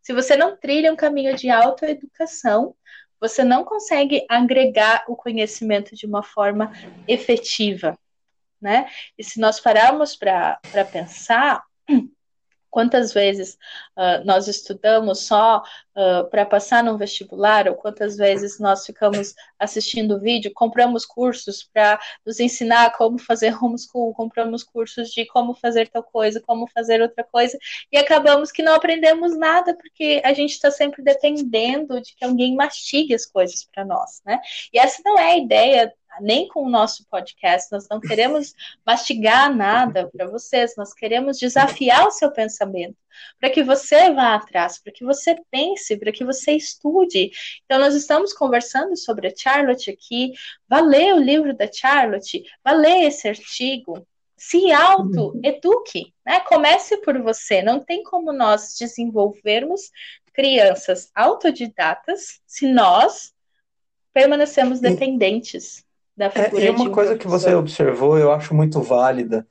Se 0.00 0.12
você 0.12 0.36
não 0.36 0.56
trilha 0.56 0.92
um 0.92 0.96
caminho 0.96 1.36
de 1.36 1.50
autoeducação, 1.50 2.74
você 3.20 3.42
não 3.42 3.64
consegue 3.64 4.24
agregar 4.28 5.04
o 5.08 5.16
conhecimento 5.16 5.94
de 5.94 6.04
uma 6.04 6.22
forma 6.22 6.72
efetiva, 7.08 7.98
né? 8.60 8.86
E 9.16 9.24
se 9.24 9.40
nós 9.40 9.60
pararmos 9.60 10.14
para 10.14 10.58
pensar, 10.92 11.62
quantas 12.74 13.12
vezes 13.12 13.56
uh, 13.96 14.24
nós 14.24 14.48
estudamos 14.48 15.20
só 15.20 15.62
uh, 15.94 16.28
para 16.28 16.44
passar 16.44 16.82
no 16.82 16.98
vestibular, 16.98 17.68
ou 17.68 17.76
quantas 17.76 18.16
vezes 18.16 18.58
nós 18.58 18.84
ficamos 18.84 19.32
assistindo 19.56 20.18
vídeo, 20.18 20.50
compramos 20.52 21.06
cursos 21.06 21.62
para 21.62 22.00
nos 22.26 22.40
ensinar 22.40 22.90
como 22.96 23.16
fazer 23.16 23.54
homeschool, 23.62 24.12
compramos 24.12 24.64
cursos 24.64 25.10
de 25.10 25.24
como 25.26 25.54
fazer 25.54 25.88
tal 25.88 26.02
coisa, 26.02 26.40
como 26.40 26.66
fazer 26.66 27.00
outra 27.00 27.22
coisa, 27.22 27.56
e 27.92 27.96
acabamos 27.96 28.50
que 28.50 28.60
não 28.60 28.74
aprendemos 28.74 29.38
nada, 29.38 29.76
porque 29.76 30.20
a 30.24 30.34
gente 30.34 30.50
está 30.50 30.68
sempre 30.68 31.00
dependendo 31.00 32.00
de 32.00 32.12
que 32.16 32.24
alguém 32.24 32.56
mastigue 32.56 33.14
as 33.14 33.24
coisas 33.24 33.68
para 33.72 33.84
nós, 33.84 34.20
né? 34.26 34.40
E 34.72 34.80
essa 34.80 35.00
não 35.04 35.16
é 35.16 35.34
a 35.34 35.38
ideia 35.38 35.94
nem 36.20 36.48
com 36.48 36.64
o 36.64 36.70
nosso 36.70 37.06
podcast, 37.08 37.70
nós 37.72 37.88
não 37.88 38.00
queremos 38.00 38.54
mastigar 38.86 39.54
nada 39.54 40.08
para 40.10 40.26
vocês, 40.26 40.74
nós 40.76 40.92
queremos 40.92 41.38
desafiar 41.38 42.06
o 42.06 42.10
seu 42.10 42.30
pensamento, 42.30 42.96
para 43.38 43.50
que 43.50 43.62
você 43.62 44.10
vá 44.12 44.34
atrás, 44.34 44.78
para 44.78 44.92
que 44.92 45.04
você 45.04 45.36
pense, 45.50 45.96
para 45.96 46.12
que 46.12 46.24
você 46.24 46.52
estude. 46.52 47.30
Então, 47.64 47.78
nós 47.78 47.94
estamos 47.94 48.32
conversando 48.32 48.96
sobre 48.96 49.28
a 49.28 49.32
Charlotte 49.36 49.90
aqui, 49.90 50.32
vá 50.68 50.80
ler 50.80 51.14
o 51.14 51.20
livro 51.20 51.56
da 51.56 51.70
Charlotte, 51.70 52.44
vá 52.64 52.72
ler 52.72 53.04
esse 53.04 53.28
artigo, 53.28 54.06
se 54.36 54.72
auto-eduque, 54.72 56.12
né? 56.26 56.40
Comece 56.40 56.98
por 56.98 57.20
você. 57.22 57.62
Não 57.62 57.80
tem 57.80 58.02
como 58.02 58.32
nós 58.32 58.76
desenvolvermos 58.78 59.90
crianças 60.32 61.10
autodidatas 61.14 62.40
se 62.46 62.66
nós 62.66 63.32
permanecemos 64.12 64.80
dependentes 64.80 65.83
da 66.16 66.30
figura 66.30 66.62
é, 66.62 66.66
e 66.66 66.70
uma 66.70 66.90
coisa 66.90 67.16
que 67.16 67.26
você 67.26 67.54
observou, 67.54 68.18
eu 68.18 68.32
acho 68.32 68.54
muito 68.54 68.80
válida, 68.80 69.46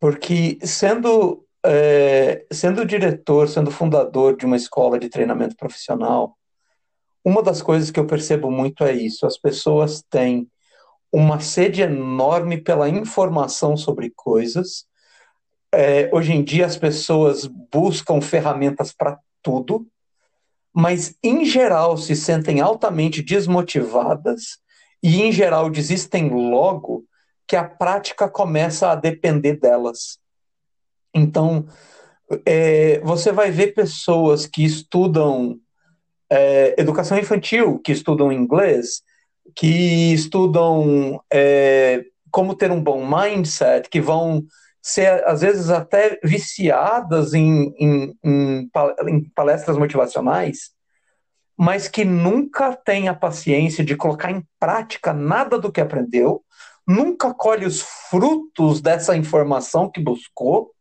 porque 0.00 0.58
sendo 0.62 1.44
é, 1.64 2.44
sendo 2.52 2.84
diretor, 2.84 3.48
sendo 3.48 3.70
fundador 3.70 4.36
de 4.36 4.44
uma 4.44 4.56
escola 4.56 4.98
de 4.98 5.08
treinamento 5.08 5.56
profissional, 5.56 6.36
uma 7.24 7.42
das 7.42 7.62
coisas 7.62 7.90
que 7.90 7.98
eu 7.98 8.06
percebo 8.06 8.50
muito 8.50 8.84
é 8.84 8.92
isso: 8.92 9.26
as 9.26 9.38
pessoas 9.38 10.02
têm 10.10 10.46
uma 11.10 11.40
sede 11.40 11.80
enorme 11.80 12.60
pela 12.60 12.88
informação 12.88 13.76
sobre 13.76 14.12
coisas. 14.14 14.84
É, 15.72 16.10
hoje 16.12 16.32
em 16.32 16.42
dia 16.42 16.66
as 16.66 16.76
pessoas 16.76 17.46
buscam 17.46 18.20
ferramentas 18.20 18.92
para 18.92 19.18
tudo, 19.42 19.86
mas 20.72 21.16
em 21.22 21.44
geral 21.44 21.96
se 21.96 22.14
sentem 22.14 22.60
altamente 22.60 23.22
desmotivadas 23.22 24.58
e 25.04 25.20
em 25.20 25.30
geral 25.30 25.68
desistem 25.68 26.30
logo 26.30 27.04
que 27.46 27.54
a 27.54 27.62
prática 27.62 28.26
começa 28.26 28.90
a 28.90 28.94
depender 28.94 29.56
delas. 29.56 30.18
Então, 31.14 31.66
é, 32.46 33.00
você 33.00 33.30
vai 33.30 33.50
ver 33.50 33.74
pessoas 33.74 34.46
que 34.46 34.64
estudam 34.64 35.58
é, 36.32 36.74
educação 36.80 37.18
infantil, 37.18 37.78
que 37.80 37.92
estudam 37.92 38.32
inglês, 38.32 39.02
que 39.54 40.14
estudam 40.14 41.22
é, 41.30 42.02
como 42.30 42.54
ter 42.54 42.70
um 42.70 42.82
bom 42.82 43.06
mindset, 43.06 43.90
que 43.90 44.00
vão 44.00 44.42
ser, 44.80 45.22
às 45.28 45.42
vezes, 45.42 45.68
até 45.68 46.18
viciadas 46.24 47.34
em, 47.34 47.74
em, 47.78 48.18
em, 48.24 48.70
palestras 49.34 49.76
motivacionais, 49.76 50.70
mas 51.56 51.88
que 51.88 52.04
nunca 52.04 52.74
tem 52.74 53.08
a 53.08 53.14
paciência 53.14 53.84
de 53.84 53.96
colocar 53.96 54.30
em 54.30 54.44
prática 54.58 55.12
nada 55.12 55.58
do 55.58 55.70
que 55.70 55.80
aprendeu, 55.80 56.44
nunca 56.86 57.32
colhe 57.32 57.64
os 57.64 57.80
frutos 57.80 58.80
dessa 58.80 59.16
informação 59.16 59.90
que 59.90 60.00
buscou, 60.00 60.72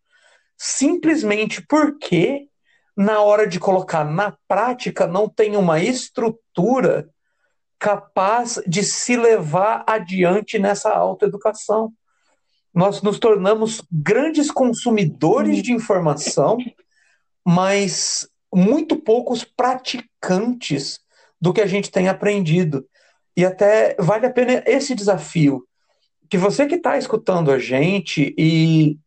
simplesmente 0.57 1.65
porque, 1.67 2.47
na 2.97 3.21
hora 3.21 3.47
de 3.47 3.59
colocar 3.59 4.03
na 4.03 4.35
prática, 4.47 5.05
não 5.05 5.29
tem 5.29 5.55
uma 5.55 5.79
estrutura 5.79 7.09
capaz 7.79 8.61
de 8.65 8.81
se 8.83 9.15
levar 9.15 9.83
adiante 9.85 10.57
nessa 10.57 10.89
autoeducação. 10.89 11.93
Nós 12.73 13.01
nos 13.01 13.19
tornamos 13.19 13.83
grandes 13.91 14.49
consumidores 14.49 15.61
de 15.61 15.73
informação, 15.73 16.57
mas 17.45 18.27
muito 18.53 18.95
poucos 18.95 19.43
praticantes 19.43 20.99
do 21.39 21.53
que 21.53 21.61
a 21.61 21.67
gente 21.67 21.91
tem 21.91 22.07
aprendido. 22.07 22.85
E 23.35 23.43
até 23.45 23.95
vale 23.99 24.25
a 24.25 24.31
pena 24.31 24.63
esse 24.65 24.95
desafio. 24.95 25.65
Que 26.29 26.37
você 26.37 26.65
que 26.65 26.75
está 26.75 26.97
escutando 26.97 27.51
a 27.51 27.59
gente 27.59 28.33
e 28.37 28.97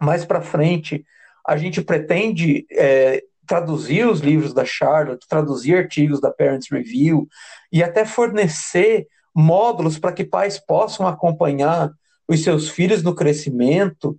mais 0.00 0.24
para 0.24 0.40
frente 0.40 1.04
a 1.46 1.56
gente 1.56 1.82
pretende 1.82 2.66
é, 2.70 3.22
traduzir 3.46 4.06
os 4.06 4.20
livros 4.20 4.54
da 4.54 4.64
Charlotte, 4.64 5.26
traduzir 5.28 5.76
artigos 5.76 6.20
da 6.20 6.30
Parents 6.30 6.70
Review 6.70 7.28
e 7.70 7.82
até 7.82 8.04
fornecer 8.04 9.06
módulos 9.34 9.98
para 9.98 10.12
que 10.12 10.24
pais 10.24 10.58
possam 10.58 11.06
acompanhar 11.06 11.90
os 12.26 12.42
seus 12.42 12.70
filhos 12.70 13.02
no 13.02 13.14
crescimento, 13.14 14.18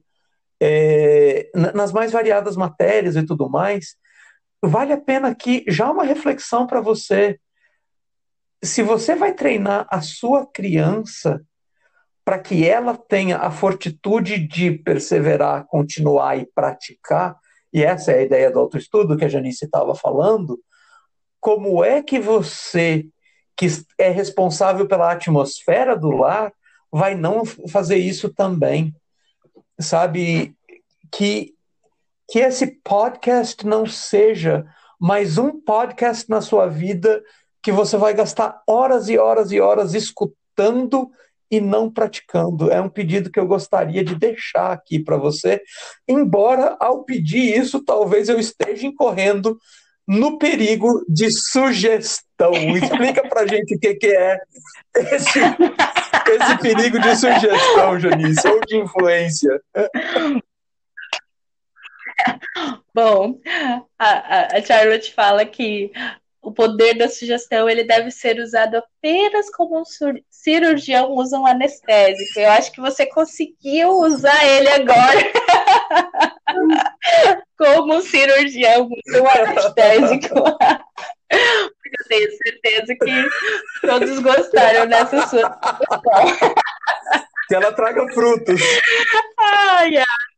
é, 0.62 1.50
nas 1.74 1.92
mais 1.92 2.12
variadas 2.12 2.56
matérias 2.56 3.16
e 3.16 3.24
tudo 3.24 3.50
mais, 3.50 3.96
vale 4.64 4.94
a 4.94 5.00
pena 5.00 5.30
aqui 5.30 5.64
já 5.68 5.90
uma 5.90 6.04
reflexão 6.04 6.68
para 6.68 6.82
você. 6.82 7.40
Se 8.64 8.82
você 8.82 9.16
vai 9.16 9.34
treinar 9.34 9.88
a 9.90 10.02
sua 10.02 10.46
criança 10.46 11.44
para 12.24 12.40
que 12.40 12.68
ela 12.68 12.98
tenha 12.98 13.38
a 13.38 13.52
fortitude 13.52 14.40
de 14.40 14.72
perseverar, 14.72 15.66
continuar 15.68 16.38
e 16.38 16.48
praticar, 16.56 17.38
e 17.72 17.84
essa 17.84 18.12
é 18.12 18.20
a 18.20 18.24
ideia 18.24 18.50
do 18.50 18.60
autoestudo 18.60 19.16
que 19.16 19.26
a 19.26 19.30
Janice 19.30 19.66
estava 19.66 19.94
falando, 19.94 20.60
como 21.40 21.84
é 21.84 22.02
que 22.02 22.20
você, 22.20 23.06
que 23.56 23.68
é 24.00 24.10
responsável 24.10 24.88
pela 24.88 25.12
atmosfera 25.12 25.96
do 25.96 26.10
lar, 26.10 26.52
vai 26.92 27.14
não 27.14 27.46
fazer 27.46 27.98
isso 27.98 28.34
também? 28.34 28.96
Sabe, 29.80 30.56
que, 31.12 31.55
que 32.28 32.40
esse 32.40 32.68
podcast 32.84 33.66
não 33.66 33.86
seja 33.86 34.66
mais 35.00 35.38
um 35.38 35.60
podcast 35.60 36.30
na 36.30 36.42
sua 36.42 36.68
vida 36.68 37.22
que 37.62 37.72
você 37.72 37.98
vai 37.98 38.14
gastar 38.14 38.62
horas 38.68 39.10
e 39.10 39.18
horas 39.18 39.52
e 39.52 39.60
horas 39.60 39.94
escutando 39.94 41.10
e 41.50 41.60
não 41.60 41.92
praticando. 41.92 42.72
É 42.72 42.82
um 42.82 42.90
pedido 42.90 43.32
que 43.32 43.40
eu 43.40 43.48
gostaria 43.48 44.04
de 44.04 44.16
deixar 44.16 44.72
aqui 44.72 45.00
para 45.00 45.18
você, 45.18 45.62
embora 46.08 46.76
ao 46.80 47.04
pedir 47.04 47.58
isso, 47.58 47.84
talvez 47.84 48.30
eu 48.30 48.40
esteja 48.40 48.88
incorrendo 48.88 49.58
no 50.08 50.38
perigo 50.38 51.04
de 51.10 51.30
sugestão. 51.32 52.52
Explica 52.78 53.28
para 53.28 53.48
gente 53.48 53.76
o 53.76 53.80
que, 53.80 53.96
que 53.96 54.08
é 54.08 54.40
esse, 54.96 55.40
esse 55.40 56.58
perigo 56.62 57.00
de 57.00 57.16
sugestão, 57.16 58.00
Janice, 58.00 58.48
ou 58.48 58.60
de 58.62 58.78
influência. 58.78 59.62
Bom, 62.94 63.40
a, 64.00 64.58
a 64.58 64.62
Charlotte 64.62 65.14
fala 65.14 65.46
que 65.46 65.92
o 66.46 66.52
poder 66.52 66.94
da 66.96 67.10
sugestão 67.10 67.68
ele 67.68 67.84
deve 67.84 68.12
ser 68.12 68.40
usado 68.40 68.78
apenas 68.78 69.50
como 69.50 69.82
um 69.82 69.84
cirurgião 70.30 71.12
usa 71.12 71.40
um 71.40 71.48
anestésico. 71.48 72.40
Eu 72.40 72.52
acho 72.52 72.72
que 72.72 72.80
você 72.80 73.08
conseguiu 73.08 73.90
usar 73.90 74.46
ele 74.46 74.70
agora 74.70 75.20
como 77.58 77.96
um 77.96 78.02
cirurgião 78.02 78.88
usa 79.08 79.24
um 79.24 79.28
anestésico. 79.42 80.36
Porque 81.28 81.96
eu 82.00 82.08
tenho 82.08 82.30
certeza 82.38 82.96
que 82.96 83.30
todos 83.88 84.20
gostaram 84.20 84.88
dessa 84.88 85.28
sua 85.28 85.60
Que 87.48 87.56
ela 87.56 87.74
traga 87.74 88.08
frutos. 88.14 88.62
Ai, 89.40 89.98
ai. 89.98 90.35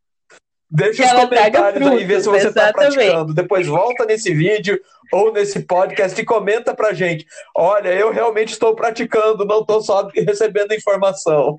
Deixa 0.69 1.05
os 1.05 1.11
comentários 1.13 1.87
aí, 1.87 2.03
ver 2.03 2.21
se 2.21 2.27
você 2.27 2.49
está 2.49 2.73
praticando. 2.73 3.33
Depois 3.33 3.65
volta 3.67 4.05
nesse 4.05 4.33
vídeo 4.33 4.79
ou 5.13 5.31
nesse 5.31 5.61
podcast 5.61 6.19
e 6.19 6.25
comenta 6.25 6.75
pra 6.75 6.93
gente. 6.93 7.25
Olha, 7.55 7.89
eu 7.89 8.11
realmente 8.11 8.51
estou 8.51 8.75
praticando, 8.75 9.45
não 9.45 9.61
estou 9.61 9.81
só 9.81 10.07
recebendo 10.07 10.73
informação. 10.73 11.57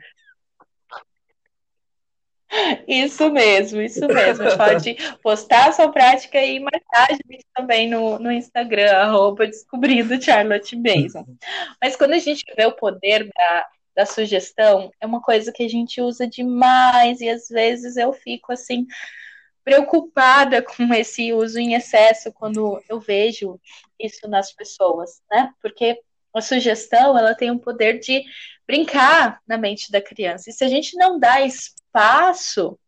Isso 2.86 3.30
mesmo, 3.30 3.80
isso 3.80 4.06
mesmo. 4.06 4.44
Pode 4.56 4.96
postar 5.22 5.68
a 5.68 5.72
sua 5.72 5.90
prática 5.90 6.42
e 6.42 6.58
marcar 6.60 7.08
a 7.10 7.14
gente 7.14 7.44
também 7.54 7.88
no, 7.88 8.18
no 8.18 8.32
Instagram, 8.32 8.90
arroba 8.90 9.46
descobrindo 9.46 10.20
Charlotte 10.20 10.76
Mason. 10.76 11.24
Mas 11.82 11.96
quando 11.96 12.12
a 12.12 12.18
gente 12.18 12.44
vê 12.56 12.64
o 12.66 12.72
poder 12.72 13.28
da, 13.34 13.66
da 13.98 14.06
sugestão, 14.06 14.92
é 15.00 15.06
uma 15.08 15.20
coisa 15.20 15.50
que 15.50 15.64
a 15.64 15.68
gente 15.68 16.00
usa 16.00 16.24
demais 16.24 17.20
e 17.20 17.28
às 17.28 17.48
vezes 17.48 17.96
eu 17.96 18.12
fico 18.12 18.52
assim 18.52 18.86
preocupada 19.64 20.62
com 20.62 20.94
esse 20.94 21.32
uso 21.32 21.58
em 21.58 21.74
excesso 21.74 22.32
quando 22.32 22.80
eu 22.88 23.00
vejo 23.00 23.60
isso 23.98 24.28
nas 24.28 24.52
pessoas, 24.52 25.20
né? 25.28 25.52
Porque 25.60 26.00
a 26.32 26.40
sugestão, 26.40 27.18
ela 27.18 27.34
tem 27.34 27.50
o 27.50 27.58
poder 27.58 27.98
de 27.98 28.22
brincar 28.68 29.40
na 29.44 29.58
mente 29.58 29.90
da 29.90 30.00
criança. 30.00 30.48
E 30.48 30.52
se 30.52 30.62
a 30.62 30.68
gente 30.68 30.96
não 30.96 31.18
dá 31.18 31.40
espaço 31.40 32.78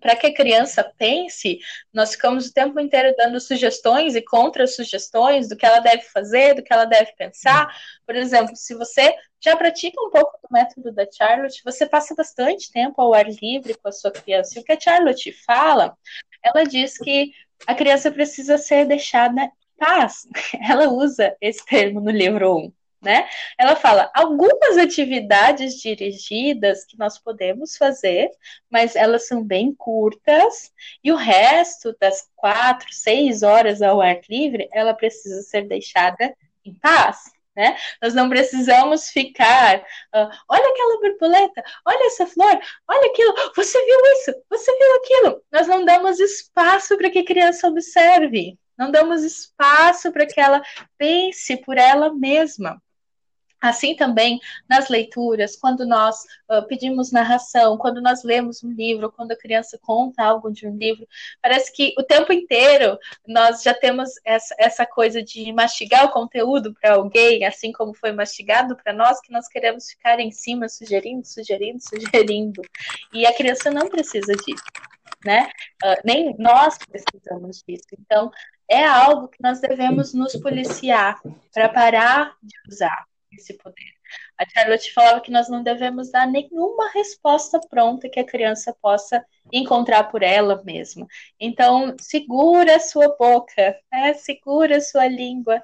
para 0.00 0.16
que 0.16 0.28
a 0.28 0.34
criança 0.34 0.82
pense, 0.96 1.58
nós 1.92 2.12
ficamos 2.12 2.46
o 2.46 2.52
tempo 2.52 2.80
inteiro 2.80 3.14
dando 3.16 3.38
sugestões 3.40 4.16
e 4.16 4.22
contra-sugestões 4.22 5.48
do 5.48 5.56
que 5.56 5.66
ela 5.66 5.80
deve 5.80 6.02
fazer, 6.02 6.54
do 6.54 6.62
que 6.62 6.72
ela 6.72 6.84
deve 6.84 7.12
pensar. 7.12 7.68
Por 8.06 8.16
exemplo, 8.16 8.56
se 8.56 8.74
você 8.74 9.14
já 9.40 9.56
pratica 9.56 10.00
um 10.02 10.10
pouco 10.10 10.38
do 10.42 10.48
método 10.50 10.92
da 10.92 11.06
Charlotte, 11.10 11.62
você 11.64 11.86
passa 11.86 12.14
bastante 12.14 12.70
tempo 12.72 13.00
ao 13.00 13.14
ar 13.14 13.26
livre 13.28 13.74
com 13.74 13.88
a 13.88 13.92
sua 13.92 14.10
criança. 14.10 14.58
E 14.58 14.62
o 14.62 14.64
que 14.64 14.72
a 14.72 14.80
Charlotte 14.80 15.32
fala, 15.32 15.96
ela 16.42 16.64
diz 16.64 16.98
que 16.98 17.32
a 17.66 17.74
criança 17.74 18.10
precisa 18.10 18.58
ser 18.58 18.86
deixada 18.86 19.42
em 19.42 19.50
paz. 19.78 20.26
Ela 20.68 20.88
usa 20.88 21.36
esse 21.40 21.64
termo 21.64 22.00
no 22.00 22.10
livro 22.10 22.56
1. 22.56 22.72
Né? 23.00 23.28
Ela 23.58 23.74
fala 23.76 24.10
algumas 24.14 24.76
atividades 24.76 25.80
dirigidas 25.80 26.84
que 26.84 26.98
nós 26.98 27.18
podemos 27.18 27.76
fazer, 27.76 28.30
mas 28.70 28.94
elas 28.94 29.26
são 29.26 29.42
bem 29.42 29.74
curtas, 29.74 30.72
e 31.02 31.10
o 31.10 31.16
resto 31.16 31.96
das 32.00 32.28
quatro, 32.36 32.92
seis 32.92 33.42
horas 33.42 33.80
ao 33.82 34.00
ar 34.00 34.20
livre, 34.28 34.68
ela 34.72 34.94
precisa 34.94 35.42
ser 35.42 35.66
deixada 35.66 36.34
em 36.64 36.74
paz. 36.74 37.18
Né? 37.56 37.76
Nós 38.00 38.14
não 38.14 38.28
precisamos 38.28 39.10
ficar, 39.10 39.80
uh, 39.80 40.28
olha 40.48 40.68
aquela 40.68 41.00
borboleta, 41.00 41.64
olha 41.84 42.06
essa 42.06 42.26
flor, 42.26 42.60
olha 42.88 43.10
aquilo, 43.10 43.34
você 43.56 43.84
viu 43.84 44.00
isso, 44.14 44.42
você 44.48 44.78
viu 44.78 44.94
aquilo. 44.96 45.42
Nós 45.50 45.66
não 45.66 45.84
damos 45.84 46.20
espaço 46.20 46.96
para 46.96 47.10
que 47.10 47.18
a 47.18 47.24
criança 47.24 47.66
observe, 47.66 48.56
não 48.78 48.90
damos 48.90 49.22
espaço 49.24 50.12
para 50.12 50.26
que 50.26 50.40
ela 50.40 50.62
pense 50.96 51.56
por 51.58 51.76
ela 51.76 52.14
mesma. 52.14 52.80
Assim 53.60 53.94
também 53.94 54.40
nas 54.68 54.88
leituras, 54.88 55.54
quando 55.54 55.86
nós 55.86 56.24
uh, 56.50 56.66
pedimos 56.66 57.12
narração, 57.12 57.76
quando 57.76 58.00
nós 58.00 58.24
lemos 58.24 58.64
um 58.64 58.70
livro, 58.70 59.12
quando 59.12 59.32
a 59.32 59.36
criança 59.36 59.78
conta 59.82 60.22
algo 60.24 60.50
de 60.50 60.66
um 60.66 60.74
livro, 60.76 61.06
parece 61.42 61.70
que 61.70 61.94
o 61.98 62.02
tempo 62.02 62.32
inteiro 62.32 62.98
nós 63.26 63.62
já 63.62 63.74
temos 63.74 64.10
essa, 64.24 64.54
essa 64.58 64.86
coisa 64.86 65.22
de 65.22 65.52
mastigar 65.52 66.06
o 66.06 66.10
conteúdo 66.10 66.74
para 66.80 66.94
alguém, 66.94 67.44
assim 67.44 67.70
como 67.70 67.92
foi 67.92 68.12
mastigado 68.12 68.74
para 68.76 68.94
nós, 68.94 69.20
que 69.20 69.30
nós 69.30 69.46
queremos 69.46 69.90
ficar 69.90 70.18
em 70.20 70.30
cima 70.30 70.66
sugerindo, 70.68 71.26
sugerindo, 71.26 71.80
sugerindo. 71.84 72.62
E 73.12 73.26
a 73.26 73.34
criança 73.34 73.70
não 73.70 73.90
precisa 73.90 74.32
disso, 74.32 74.64
né? 75.22 75.50
Uh, 75.84 76.00
nem 76.02 76.34
nós 76.38 76.78
precisamos 76.78 77.62
disso. 77.66 77.88
Então, 77.98 78.30
é 78.68 78.86
algo 78.86 79.28
que 79.28 79.42
nós 79.42 79.60
devemos 79.60 80.14
nos 80.14 80.34
policiar 80.36 81.20
para 81.52 81.68
parar 81.68 82.36
de 82.42 82.54
usar 82.68 83.09
esse 83.32 83.54
poder. 83.54 83.92
A 84.38 84.48
Charlotte 84.48 84.92
falava 84.92 85.20
que 85.20 85.30
nós 85.30 85.48
não 85.48 85.62
devemos 85.62 86.10
dar 86.10 86.26
nenhuma 86.26 86.90
resposta 86.90 87.60
pronta 87.60 88.08
que 88.08 88.18
a 88.18 88.26
criança 88.26 88.74
possa 88.80 89.24
encontrar 89.52 90.04
por 90.04 90.22
ela 90.22 90.62
mesma. 90.64 91.06
Então, 91.38 91.94
segura 91.98 92.76
a 92.76 92.80
sua 92.80 93.16
boca, 93.16 93.78
né? 93.92 94.14
segura 94.14 94.78
a 94.78 94.80
sua 94.80 95.06
língua, 95.06 95.62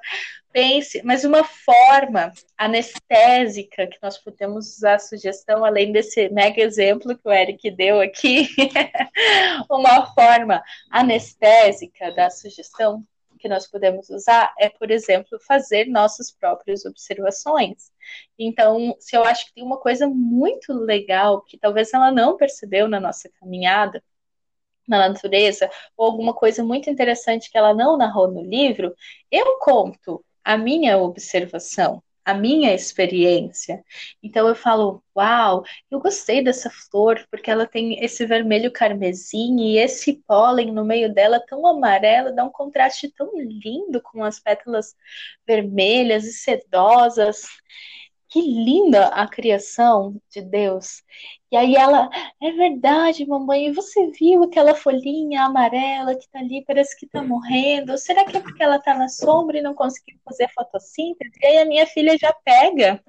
pense, 0.51 1.01
mas 1.03 1.23
uma 1.23 1.43
forma 1.43 2.31
anestésica 2.57 3.87
que 3.87 3.99
nós 4.01 4.17
podemos 4.17 4.77
usar 4.77 4.95
a 4.95 4.99
sugestão, 4.99 5.63
além 5.63 5.91
desse 5.91 6.29
mega 6.29 6.61
exemplo 6.61 7.17
que 7.17 7.27
o 7.27 7.31
Eric 7.31 7.69
deu 7.71 7.99
aqui, 8.01 8.49
uma 9.69 10.13
forma 10.13 10.63
anestésica 10.91 12.11
da 12.11 12.29
sugestão 12.29 13.03
que 13.37 13.47
nós 13.47 13.67
podemos 13.67 14.09
usar 14.09 14.53
é, 14.59 14.69
por 14.69 14.91
exemplo, 14.91 15.39
fazer 15.39 15.85
nossas 15.85 16.31
próprias 16.31 16.85
observações. 16.85 17.91
Então, 18.37 18.95
se 18.99 19.15
eu 19.15 19.23
acho 19.23 19.47
que 19.47 19.53
tem 19.53 19.63
uma 19.63 19.77
coisa 19.77 20.07
muito 20.07 20.73
legal 20.73 21.41
que 21.41 21.57
talvez 21.57 21.93
ela 21.93 22.11
não 22.11 22.37
percebeu 22.37 22.87
na 22.87 22.99
nossa 22.99 23.29
caminhada, 23.39 24.03
na 24.87 25.09
natureza, 25.09 25.69
ou 25.97 26.05
alguma 26.05 26.33
coisa 26.33 26.63
muito 26.63 26.89
interessante 26.89 27.51
que 27.51 27.57
ela 27.57 27.73
não 27.73 27.97
narrou 27.97 28.29
no 28.29 28.41
livro, 28.41 28.95
eu 29.29 29.59
conto 29.59 30.23
a 30.43 30.57
minha 30.57 30.97
observação 30.97 32.01
a 32.27 32.33
minha 32.33 32.73
experiência. 32.73 33.81
Então 34.21 34.49
eu 34.49 34.53
falo, 34.55 35.01
uau, 35.15 35.63
eu 35.89 35.97
gostei 35.97 36.43
dessa 36.43 36.69
flor 36.69 37.25
porque 37.31 37.49
ela 37.49 37.65
tem 37.65 38.03
esse 38.03 38.25
vermelho 38.25 38.69
carmesim 38.69 39.55
e 39.61 39.77
esse 39.77 40.21
pólen 40.27 40.73
no 40.73 40.83
meio 40.83 41.13
dela 41.13 41.39
tão 41.39 41.65
amarelo, 41.65 42.35
dá 42.35 42.43
um 42.43 42.51
contraste 42.51 43.09
tão 43.15 43.31
lindo 43.39 44.01
com 44.01 44.25
as 44.25 44.41
pétalas 44.41 44.93
vermelhas 45.47 46.25
e 46.25 46.33
sedosas. 46.33 47.45
Que 48.29 48.41
linda 48.41 49.07
a 49.07 49.27
criação 49.27 50.21
de 50.29 50.41
Deus. 50.41 51.01
E 51.49 51.55
aí 51.55 51.75
ela, 51.75 52.09
é 52.41 52.51
verdade, 52.51 53.25
mamãe, 53.25 53.71
você 53.71 54.11
viu 54.11 54.43
aquela 54.43 54.75
folhinha 54.75 55.43
amarela 55.43 56.13
que 56.13 56.27
tá 56.29 56.39
ali, 56.39 56.63
parece 56.65 56.97
que 56.99 57.07
tá 57.07 57.23
morrendo? 57.23 57.97
Será 57.97 58.25
que 58.25 58.35
é 58.35 58.41
porque 58.41 58.61
ela 58.61 58.79
tá 58.79 58.93
na 58.93 59.07
sombra 59.07 59.57
e 59.57 59.61
não 59.61 59.73
conseguiu 59.73 60.19
fazer 60.25 60.49
fotossíntese? 60.53 61.31
E 61.41 61.47
aí 61.47 61.57
a 61.59 61.65
minha 61.65 61.87
filha 61.87 62.17
já 62.17 62.33
pega 62.43 63.01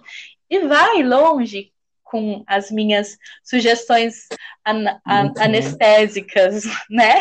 e 0.49 0.61
vai 0.61 1.03
longe 1.03 1.73
com 2.05 2.43
as 2.47 2.71
minhas 2.71 3.19
sugestões 3.43 4.29
an 4.67 5.01
an 5.07 5.33
anestésicas, 5.39 6.65
né? 6.89 7.19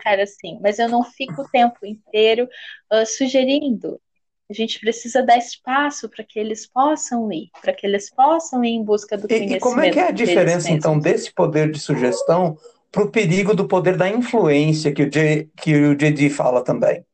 Cara, 0.00 0.22
assim, 0.22 0.58
mas 0.60 0.78
eu 0.78 0.88
não 0.88 1.02
fico 1.02 1.42
o 1.42 1.48
tempo 1.48 1.84
inteiro 1.84 2.48
uh, 2.92 3.06
sugerindo. 3.06 4.00
A 4.50 4.54
gente 4.54 4.80
precisa 4.80 5.22
dar 5.22 5.36
espaço 5.36 6.08
para 6.08 6.24
que 6.24 6.38
eles 6.38 6.66
possam 6.66 7.30
ir, 7.30 7.50
para 7.60 7.72
que 7.72 7.86
eles 7.86 8.08
possam 8.08 8.64
ir 8.64 8.70
em 8.70 8.82
busca 8.82 9.16
do 9.16 9.28
conhecimento. 9.28 9.56
E 9.56 9.60
como 9.60 9.80
é 9.80 9.90
que 9.90 9.98
é 9.98 10.08
a 10.08 10.10
diferença, 10.10 10.70
então, 10.70 10.98
desse 10.98 11.32
poder 11.32 11.70
de 11.70 11.78
sugestão 11.78 12.56
para 12.90 13.02
o 13.02 13.10
perigo 13.10 13.54
do 13.54 13.68
poder 13.68 13.96
da 13.96 14.08
influência 14.08 14.92
que 14.92 15.02
o, 15.02 15.10
J, 15.10 15.50
que 15.54 15.74
o 15.74 15.94
JD 15.94 16.30
fala 16.30 16.64
também? 16.64 17.04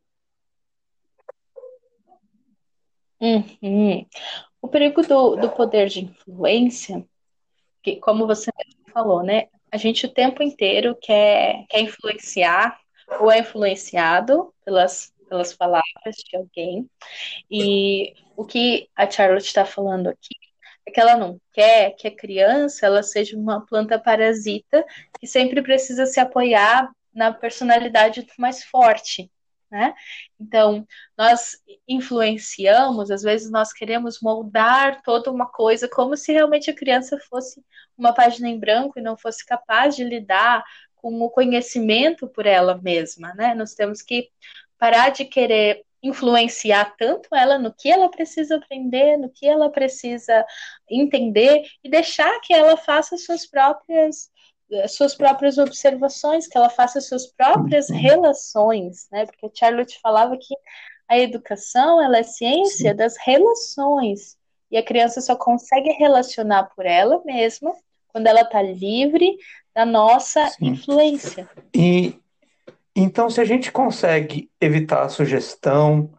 Uhum. 3.20 4.06
O 4.62 4.68
perigo 4.68 5.02
do, 5.02 5.36
do 5.36 5.50
poder 5.50 5.88
de 5.88 6.04
influência, 6.04 7.04
que, 7.82 7.96
como 7.96 8.26
você 8.26 8.50
falou, 8.92 9.22
né? 9.22 9.48
A 9.72 9.76
gente 9.76 10.06
o 10.06 10.12
tempo 10.12 10.40
inteiro 10.40 10.96
quer, 11.00 11.64
quer 11.68 11.80
influenciar 11.80 12.78
ou 13.18 13.30
é 13.30 13.40
influenciado 13.40 14.54
pelas 14.64 15.12
pelas 15.28 15.54
palavras 15.54 16.16
de 16.28 16.36
alguém. 16.36 16.88
E 17.50 18.14
o 18.36 18.44
que 18.44 18.88
a 18.94 19.10
Charlotte 19.10 19.46
está 19.46 19.64
falando 19.64 20.08
aqui 20.08 20.34
é 20.86 20.90
que 20.90 21.00
ela 21.00 21.16
não 21.16 21.40
quer 21.52 21.92
que 21.96 22.06
a 22.06 22.14
criança 22.14 22.86
ela 22.86 23.02
seja 23.02 23.36
uma 23.36 23.64
planta 23.64 23.98
parasita 23.98 24.84
que 25.18 25.26
sempre 25.26 25.62
precisa 25.62 26.06
se 26.06 26.20
apoiar 26.20 26.90
na 27.12 27.32
personalidade 27.32 28.26
mais 28.38 28.62
forte. 28.64 29.30
Né? 29.70 29.92
Então, 30.38 30.86
nós 31.18 31.56
influenciamos, 31.88 33.10
às 33.10 33.22
vezes 33.22 33.50
nós 33.50 33.72
queremos 33.72 34.20
moldar 34.20 35.02
toda 35.02 35.32
uma 35.32 35.46
coisa 35.46 35.88
como 35.88 36.16
se 36.16 36.32
realmente 36.32 36.70
a 36.70 36.74
criança 36.74 37.18
fosse 37.28 37.60
uma 37.96 38.12
página 38.12 38.48
em 38.48 38.58
branco 38.58 38.98
e 38.98 39.02
não 39.02 39.16
fosse 39.16 39.44
capaz 39.44 39.96
de 39.96 40.04
lidar 40.04 40.62
com 40.94 41.20
o 41.20 41.28
conhecimento 41.28 42.28
por 42.28 42.46
ela 42.46 42.80
mesma, 42.80 43.34
né? 43.34 43.54
Nós 43.54 43.74
temos 43.74 44.00
que 44.00 44.30
parar 44.78 45.10
de 45.10 45.24
querer 45.24 45.84
influenciar 46.02 46.94
tanto 46.98 47.34
ela 47.34 47.58
no 47.58 47.72
que 47.72 47.90
ela 47.90 48.10
precisa 48.10 48.56
aprender, 48.56 49.16
no 49.16 49.30
que 49.30 49.46
ela 49.46 49.70
precisa 49.70 50.44
entender 50.88 51.62
e 51.82 51.88
deixar 51.88 52.40
que 52.40 52.52
ela 52.52 52.76
faça 52.76 53.16
suas 53.16 53.46
próprias 53.46 54.30
suas 54.88 55.14
próprias 55.14 55.58
observações, 55.58 56.48
que 56.48 56.56
ela 56.56 56.70
faça 56.70 57.00
suas 57.00 57.26
próprias 57.26 57.88
relações, 57.90 59.06
né? 59.12 59.26
Porque 59.26 59.50
Charlotte 59.54 60.00
falava 60.02 60.36
que 60.36 60.54
a 61.06 61.18
educação 61.18 62.02
ela 62.02 62.18
é 62.18 62.22
ciência 62.22 62.90
Sim. 62.90 62.96
das 62.96 63.14
relações 63.18 64.36
e 64.70 64.76
a 64.76 64.82
criança 64.82 65.20
só 65.20 65.36
consegue 65.36 65.90
relacionar 65.90 66.64
por 66.74 66.86
ela 66.86 67.22
mesma 67.24 67.74
quando 68.08 68.26
ela 68.26 68.40
está 68.40 68.62
livre 68.62 69.36
da 69.74 69.84
nossa 69.84 70.46
Sim. 70.48 70.68
influência. 70.68 71.48
E 71.74 72.18
então, 72.96 73.28
se 73.28 73.40
a 73.40 73.44
gente 73.44 73.72
consegue 73.72 74.50
evitar 74.60 75.02
a 75.02 75.08
sugestão, 75.08 76.12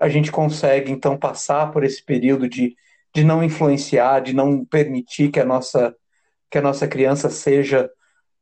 a 0.00 0.08
gente 0.08 0.32
consegue 0.32 0.90
então 0.90 1.16
passar 1.16 1.70
por 1.70 1.84
esse 1.84 2.04
período 2.04 2.48
de, 2.48 2.74
de 3.14 3.22
não 3.22 3.42
influenciar, 3.42 4.20
de 4.20 4.32
não 4.32 4.64
permitir 4.64 5.30
que 5.30 5.38
a 5.38 5.44
nossa, 5.44 5.94
que 6.50 6.58
a 6.58 6.62
nossa 6.62 6.88
criança 6.88 7.30
seja 7.30 7.90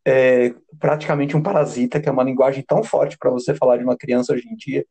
é, 0.06 0.54
praticamente 0.78 1.36
um 1.36 1.42
parasita, 1.42 2.00
que 2.00 2.08
é 2.08 2.12
uma 2.12 2.22
linguagem 2.22 2.64
tão 2.66 2.82
forte 2.82 3.18
para 3.18 3.30
você 3.30 3.54
falar 3.54 3.76
de 3.76 3.84
uma 3.84 3.96
criança 3.96 4.32
hoje 4.32 4.48
em 4.48 4.54
dia. 4.54 4.86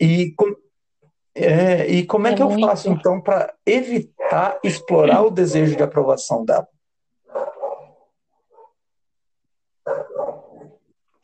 E, 0.00 0.32
com, 0.32 0.52
é, 1.34 1.86
e 1.86 2.06
como 2.06 2.26
é, 2.26 2.32
é 2.32 2.34
que 2.34 2.42
eu 2.42 2.50
faço 2.58 2.90
então 2.90 3.20
para 3.20 3.54
evitar 3.64 4.58
explorar 4.64 5.22
o 5.22 5.30
desejo 5.30 5.76
de 5.76 5.82
aprovação 5.82 6.44
dela? 6.44 6.66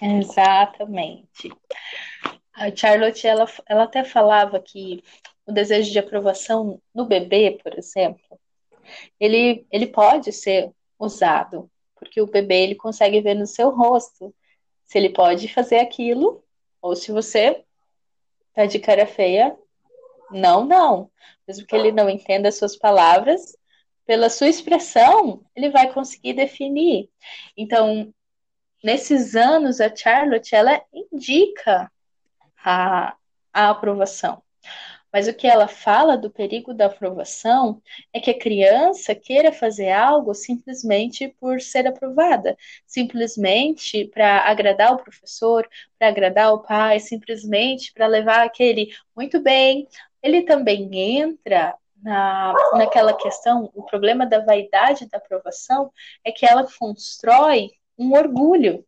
Exatamente. 0.01 1.51
A 2.55 2.75
Charlotte, 2.75 3.27
ela, 3.27 3.47
ela 3.67 3.85
até 3.85 4.05
falava 4.05 4.61
que 4.61 5.03
o 5.47 5.53
desejo 5.53 5.91
de 5.91 5.99
aprovação 5.99 6.81
no 6.95 7.05
bebê, 7.05 7.59
por 7.63 7.79
exemplo, 7.79 8.39
ele, 9.19 9.67
ele 9.71 9.87
pode 9.87 10.33
ser 10.33 10.73
usado, 10.99 11.71
porque 11.97 12.21
o 12.21 12.27
bebê 12.27 12.63
ele 12.63 12.75
consegue 12.75 13.21
ver 13.21 13.35
no 13.35 13.47
seu 13.47 13.71
rosto 13.71 14.35
se 14.85 14.99
ele 14.99 15.11
pode 15.11 15.53
fazer 15.53 15.79
aquilo, 15.79 16.45
ou 16.83 16.97
se 16.97 17.13
você 17.13 17.65
tá 18.53 18.67
de 18.67 18.79
cara 18.79 19.07
feia, 19.07 19.57
não, 20.31 20.65
não. 20.65 21.11
Mesmo 21.47 21.67
que 21.67 21.75
ele 21.75 21.93
não 21.93 22.09
entenda 22.09 22.49
as 22.49 22.57
suas 22.57 22.77
palavras, 22.77 23.57
pela 24.07 24.29
sua 24.29 24.49
expressão, 24.49 25.45
ele 25.55 25.71
vai 25.71 25.93
conseguir 25.93 26.33
definir. 26.33 27.09
Então, 27.57 28.13
nesses 28.83 29.35
anos, 29.35 29.81
a 29.81 29.95
Charlotte 29.95 30.55
ela 30.55 30.83
indica 30.93 31.91
a, 32.65 33.15
a 33.53 33.71
aprovação. 33.71 34.43
Mas 35.13 35.27
o 35.27 35.35
que 35.35 35.47
ela 35.47 35.67
fala 35.67 36.17
do 36.17 36.31
perigo 36.31 36.73
da 36.73 36.87
aprovação 36.87 37.83
é 38.13 38.21
que 38.21 38.31
a 38.31 38.39
criança 38.39 39.15
queira 39.15 39.53
fazer 39.53 39.91
algo 39.91 40.35
simplesmente 40.35 41.29
por 41.41 41.61
ser 41.61 41.87
aprovada, 41.87 42.57
simplesmente 42.87 44.05
para 44.05 44.49
agradar 44.49 44.93
o 44.93 45.03
professor, 45.03 45.69
para 45.99 46.09
agradar 46.09 46.53
o 46.53 46.61
pai, 46.61 47.01
simplesmente 47.01 47.93
para 47.93 48.07
levar 48.07 48.45
aquele 48.45 48.95
muito 49.17 49.41
bem. 49.41 49.89
Ele 50.23 50.43
também 50.43 50.89
entra 51.19 51.75
na, 52.03 52.55
naquela 52.75 53.13
questão, 53.13 53.71
o 53.75 53.83
problema 53.83 54.25
da 54.25 54.39
vaidade 54.39 55.09
da 55.09 55.19
aprovação 55.19 55.93
é 56.25 56.31
que 56.33 56.47
ela 56.47 56.67
constrói 56.79 57.71
um 58.01 58.13
orgulho 58.13 58.85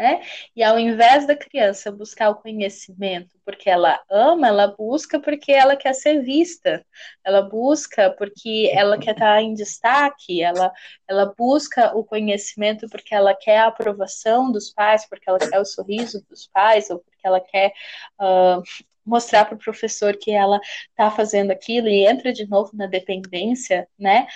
né? 0.00 0.22
E 0.56 0.62
ao 0.62 0.78
invés 0.78 1.26
da 1.26 1.36
criança 1.36 1.92
buscar 1.92 2.30
o 2.30 2.36
conhecimento 2.36 3.38
porque 3.44 3.68
ela 3.68 4.00
ama, 4.10 4.48
ela 4.48 4.68
busca 4.68 5.20
porque 5.20 5.52
ela 5.52 5.76
quer 5.76 5.92
ser 5.92 6.22
vista, 6.22 6.82
ela 7.22 7.42
busca 7.42 8.10
porque 8.16 8.70
ela 8.72 8.96
quer 8.96 9.10
estar 9.10 9.42
em 9.42 9.52
destaque, 9.52 10.42
ela, 10.42 10.72
ela 11.06 11.34
busca 11.36 11.94
o 11.94 12.02
conhecimento 12.02 12.88
porque 12.88 13.14
ela 13.14 13.34
quer 13.34 13.58
a 13.58 13.66
aprovação 13.66 14.50
dos 14.50 14.72
pais, 14.72 15.06
porque 15.06 15.28
ela 15.28 15.38
quer 15.38 15.60
o 15.60 15.66
sorriso 15.66 16.24
dos 16.30 16.46
pais, 16.46 16.88
ou 16.88 17.00
porque 17.00 17.26
ela 17.26 17.40
quer 17.40 17.70
uh, 18.18 18.62
mostrar 19.04 19.44
para 19.44 19.56
o 19.56 19.58
professor 19.58 20.16
que 20.16 20.30
ela 20.30 20.58
está 20.88 21.10
fazendo 21.10 21.50
aquilo 21.50 21.88
e 21.88 22.06
entra 22.06 22.32
de 22.32 22.48
novo 22.48 22.70
na 22.72 22.86
dependência, 22.86 23.86
né? 23.98 24.26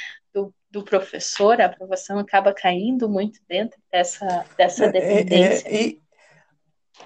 Do 0.75 0.83
professor, 0.83 1.61
a 1.61 1.67
aprovação 1.67 2.19
acaba 2.19 2.53
caindo 2.53 3.09
muito 3.09 3.39
dentro 3.49 3.81
dessa, 3.91 4.45
dessa 4.59 4.89
dependência. 4.89 5.69
É, 5.69 5.73
é, 5.73 5.83
e, 5.83 6.01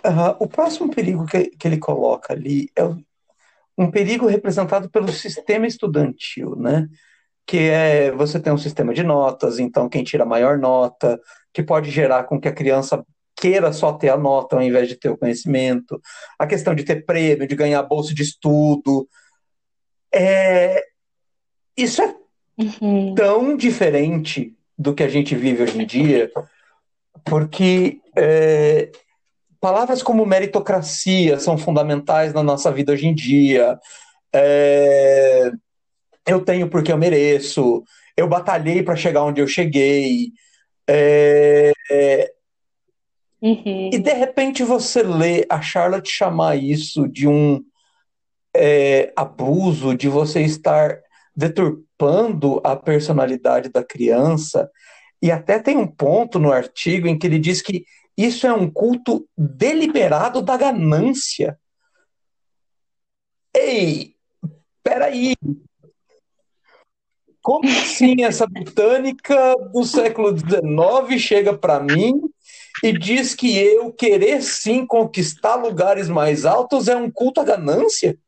uh, 0.05 0.35
o 0.41 0.49
próximo 0.49 0.91
perigo 0.91 1.27
que, 1.27 1.51
que 1.51 1.69
ele 1.69 1.79
coloca 1.79 2.33
ali 2.33 2.71
é 2.75 2.83
um 3.77 3.91
perigo 3.91 4.27
representado 4.27 4.91
pelo 4.91 5.13
sistema 5.13 5.67
estudantil, 5.67 6.57
né? 6.57 6.89
Que 7.47 7.69
é 7.69 8.11
você 8.11 8.41
tem 8.41 8.53
um 8.53 8.59
sistema 8.59 8.93
de 8.95 9.03
notas, 9.03 9.59
então 9.59 9.89
quem 9.89 10.03
tira 10.03 10.25
a 10.25 10.27
maior 10.27 10.59
nota, 10.59 11.21
que 11.53 11.63
pode 11.63 11.91
gerar 11.91 12.25
com 12.25 12.41
que 12.41 12.49
a 12.49 12.55
criança 12.55 13.05
queira 13.37 13.73
só 13.73 13.93
ter 13.93 14.09
a 14.09 14.17
nota 14.17 14.57
ao 14.57 14.63
invés 14.63 14.89
de 14.89 14.97
ter 14.97 15.11
o 15.11 15.17
conhecimento, 15.17 16.01
a 16.39 16.47
questão 16.47 16.75
de 16.75 16.85
ter 16.85 17.05
prêmio, 17.05 17.47
de 17.47 17.55
ganhar 17.55 17.83
bolsa 17.83 18.15
de 18.15 18.23
estudo. 18.23 19.07
É, 20.13 20.83
isso 21.77 22.03
é 22.03 22.18
uhum. 22.59 23.15
tão 23.15 23.57
diferente 23.57 24.55
do 24.77 24.95
que 24.95 25.03
a 25.03 25.09
gente 25.09 25.35
vive 25.35 25.63
hoje 25.63 25.81
em 25.81 25.87
dia, 25.87 26.31
porque 27.25 28.01
é, 28.17 28.91
palavras 29.61 30.03
como 30.03 30.25
meritocracia 30.25 31.39
são 31.39 31.59
fundamentais 31.59 32.33
na 32.33 32.43
nossa 32.43 32.71
vida 32.71 32.93
hoje 32.93 33.07
em 33.07 33.15
dia. 33.15 33.79
É, 34.33 35.51
eu 36.27 36.45
tenho 36.45 36.69
porque 36.69 36.93
eu 36.93 36.99
mereço, 36.99 37.83
eu 38.17 38.29
batalhei 38.29 38.83
para 38.83 38.97
chegar 38.97 39.25
onde 39.25 39.41
eu 39.41 39.47
cheguei. 39.47 40.33
É, 40.89 41.73
uhum. 43.43 43.91
E 43.93 43.99
de 43.99 44.13
repente 44.13 44.63
você 44.63 45.03
lê 45.03 45.45
a 45.49 45.61
Charlotte 45.61 46.11
chamar 46.11 46.57
isso 46.57 47.09
de 47.09 47.27
um 47.27 47.63
é, 48.55 49.13
abuso, 49.17 49.97
de 49.97 50.09
você 50.09 50.43
estar 50.43 50.99
deturpando 51.39 52.61
a 52.65 52.75
personalidade 52.75 53.69
da 53.69 53.85
criança. 53.85 54.69
E 55.23 55.31
até 55.31 55.61
tem 55.61 55.77
um 55.77 55.87
ponto 55.87 56.41
no 56.41 56.51
artigo 56.51 57.07
em 57.07 57.17
que 57.17 57.29
ele 57.29 57.39
diz 57.39 57.63
que 57.63 57.85
isso 58.17 58.45
é 58.45 58.53
um 58.53 58.69
culto 58.69 59.25
deliberado 59.37 60.43
da 60.43 60.57
ganância. 60.57 61.57
Ei, 63.55 64.17
peraí. 64.83 65.37
Como 67.41 67.69
assim 67.69 68.25
essa 68.25 68.45
botânica 68.45 69.55
do 69.73 69.85
século 69.85 70.37
XIX 70.37 71.23
chega 71.23 71.57
para 71.57 71.79
mim 71.79 72.21
e 72.83 72.93
diz 72.93 73.33
que 73.33 73.57
eu 73.57 73.93
querer 73.93 74.43
sim 74.43 74.85
conquistar 74.85 75.55
lugares 75.55 76.09
mais 76.09 76.45
altos 76.45 76.89
é 76.89 76.97
um 76.97 77.09
culto 77.09 77.41
à 77.41 77.45
ganância? 77.45 78.19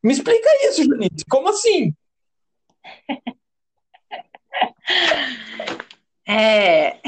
Me 0.00 0.12
explica 0.12 0.48
isso, 0.68 0.84
Janice. 0.84 1.24
Como 1.28 1.48
assim? 1.48 1.92
É, 6.26 7.00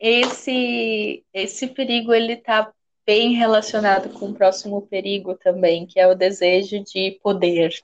esse, 0.00 1.24
esse 1.32 1.66
perigo 1.68 2.14
ele 2.14 2.32
está 2.32 2.72
bem 3.06 3.34
relacionado 3.34 4.10
com 4.18 4.30
o 4.30 4.34
próximo 4.34 4.82
perigo 4.82 5.34
também, 5.34 5.86
que 5.86 6.00
é 6.00 6.06
o 6.06 6.14
desejo 6.14 6.82
de 6.82 7.18
poder, 7.22 7.74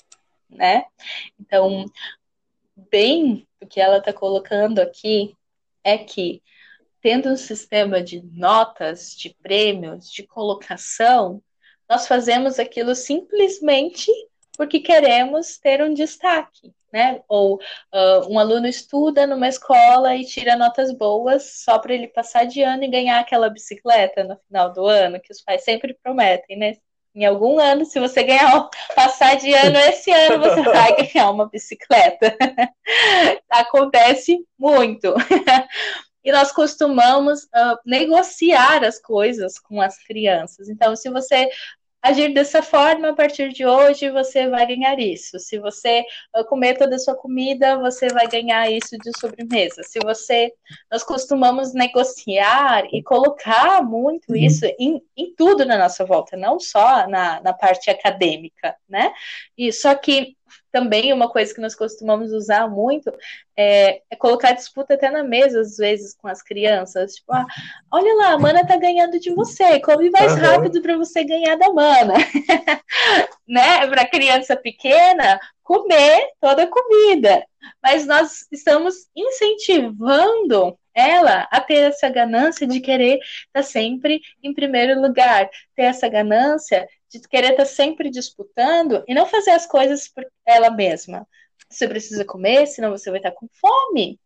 né? 0.51 0.85
Então, 1.39 1.87
bem 2.91 3.47
o 3.61 3.67
que 3.67 3.81
ela 3.81 3.99
está 3.99 4.13
colocando 4.13 4.81
aqui 4.81 5.35
é 5.83 5.97
que 5.97 6.43
tendo 7.01 7.29
um 7.31 7.37
sistema 7.37 8.03
de 8.03 8.23
notas, 8.23 9.15
de 9.15 9.31
prêmios, 9.43 10.11
de 10.11 10.23
colocação, 10.27 11.43
nós 11.89 12.07
fazemos 12.07 12.59
aquilo 12.59 12.95
simplesmente 12.95 14.11
porque 14.57 14.81
queremos 14.81 15.59
ter 15.59 15.83
um 15.83 15.93
destaque, 15.93 16.73
né? 16.93 17.21
Ou 17.29 17.57
uh, 17.57 18.33
um 18.33 18.39
aluno 18.39 18.67
estuda 18.67 19.27
numa 19.27 19.49
escola 19.49 20.15
e 20.15 20.25
tira 20.25 20.57
notas 20.57 20.93
boas 20.93 21.63
só 21.65 21.79
para 21.79 21.95
ele 21.95 22.09
passar 22.09 22.45
de 22.45 22.63
ano 22.63 22.85
e 22.85 22.91
ganhar 22.91 23.21
aquela 23.21 23.51
bicicleta 23.51 24.25
no 24.25 24.37
final 24.47 24.73
do 24.73 24.87
ano, 24.87 25.21
que 25.21 25.33
os 25.33 25.41
pais 25.41 25.65
sempre 25.65 25.95
prometem, 25.95 26.57
né? 26.57 26.77
Em 27.15 27.25
algum 27.25 27.61
ano, 27.61 27.85
se 27.85 28.01
você 28.01 28.25
ganhar, 28.25 28.69
passar 28.95 29.37
de 29.37 29.53
ano 29.53 29.77
esse 29.79 30.11
ano, 30.11 30.39
você 30.41 30.63
vai 30.71 30.97
ganhar 30.97 31.31
uma 31.31 31.49
bicicleta. 31.49 32.37
Acontece 33.51 34.45
muito. 34.59 35.15
e 36.25 36.33
nós 36.33 36.51
costumamos 36.51 37.45
uh, 37.45 37.79
negociar 37.85 38.85
as 38.85 39.01
coisas 39.01 39.59
com 39.59 39.81
as 39.81 39.97
crianças. 40.05 40.69
Então, 40.69 40.97
se 40.97 41.09
você 41.09 41.49
agir 42.05 42.35
dessa 42.35 42.63
forma, 42.63 43.09
a 43.09 43.15
partir 43.15 43.51
de 43.51 43.65
hoje 43.65 44.11
você 44.11 44.47
vai 44.47 44.67
ganhar 44.67 45.01
isso. 45.01 45.39
Se 45.39 45.59
você 45.59 46.05
ah, 46.35 46.45
comer 46.45 46.77
toda 46.77 46.97
a 46.97 46.99
sua 46.99 47.17
comida, 47.17 47.79
você 47.79 48.09
vai 48.09 48.29
ganhar 48.29 48.71
isso 48.71 48.99
de 48.99 49.11
sobremesa. 49.19 49.83
Se 49.83 49.99
você. 50.01 50.53
Nós 50.93 51.03
costumamos 51.03 51.73
negociar 51.73 52.85
e 52.93 53.03
colocar 53.03 53.83
muito 53.83 54.31
uhum. 54.31 54.37
isso 54.37 54.67
em, 54.79 55.03
em 55.17 55.35
tudo 55.35 55.65
na 55.65 55.79
nossa 55.79 56.05
volta, 56.05 56.37
não 56.37 56.61
só 56.61 57.09
na, 57.09 57.41
na 57.41 57.53
parte 57.55 57.91
acadêmica, 57.91 58.77
né? 58.89 59.11
E 59.57 59.73
só 59.73 59.95
que 59.95 60.37
também 60.71 61.13
uma 61.13 61.29
coisa 61.29 61.55
que 61.55 61.61
nós 61.61 61.75
costumamos 61.75 62.33
usar 62.33 62.69
muito 62.69 63.13
é, 63.57 64.03
é, 64.11 64.17
colocar 64.17 64.53
disputa 64.53 64.95
até 64.95 65.11
na 65.11 65.23
mesa, 65.23 65.61
às 65.61 65.77
vezes, 65.77 66.15
com 66.15 66.27
as 66.27 66.43
crianças. 66.43 67.15
Tipo, 67.15 67.33
ah, 67.33 67.47
olha 67.93 68.15
lá, 68.15 68.33
a 68.33 68.39
mana 68.39 68.67
tá 68.67 68.77
ganhando 68.77 69.19
de 69.21 69.33
você, 69.33 69.81
come 69.81 70.11
mais 70.11 70.33
uhum. 70.33 70.41
rápido 70.41 70.83
para 70.83 70.97
você 70.97 71.25
ganhar 71.25 71.57
da 71.57 71.73
mana. 71.73 72.15
né? 73.47 73.87
Para 73.87 74.09
criança 74.09 74.57
pequena, 74.57 75.39
comer 75.63 76.29
toda 76.41 76.65
a 76.65 76.69
comida. 76.69 77.45
Mas 77.83 78.07
nós 78.07 78.47
estamos 78.53 79.09
incentivando 79.17 80.77
ela 80.95 81.49
a 81.51 81.61
ter 81.61 81.91
essa 81.91 82.09
ganância 82.09 82.67
de 82.67 82.81
querer 82.81 83.19
estar 83.19 83.53
tá 83.53 83.63
sempre 83.63 84.21
em 84.43 84.55
primeiro 84.55 85.01
lugar, 85.01 85.49
ter 85.75 85.83
essa 85.83 86.09
ganância 86.09 86.87
de 87.21 87.29
querer 87.29 87.53
estar 87.53 87.65
sempre 87.67 88.11
disputando 88.11 89.05
e 89.07 89.15
não 89.15 89.27
fazer 89.27 89.51
as 89.51 89.67
coisas 89.67 90.09
por 90.09 90.27
ela 90.47 90.71
mesma. 90.71 91.27
Você 91.69 91.89
precisa 91.89 92.25
comer, 92.25 92.67
senão 92.67 92.91
você 92.91 93.11
vai 93.11 93.19
estar 93.19 93.33
com 93.33 93.49
fome. 93.61 94.21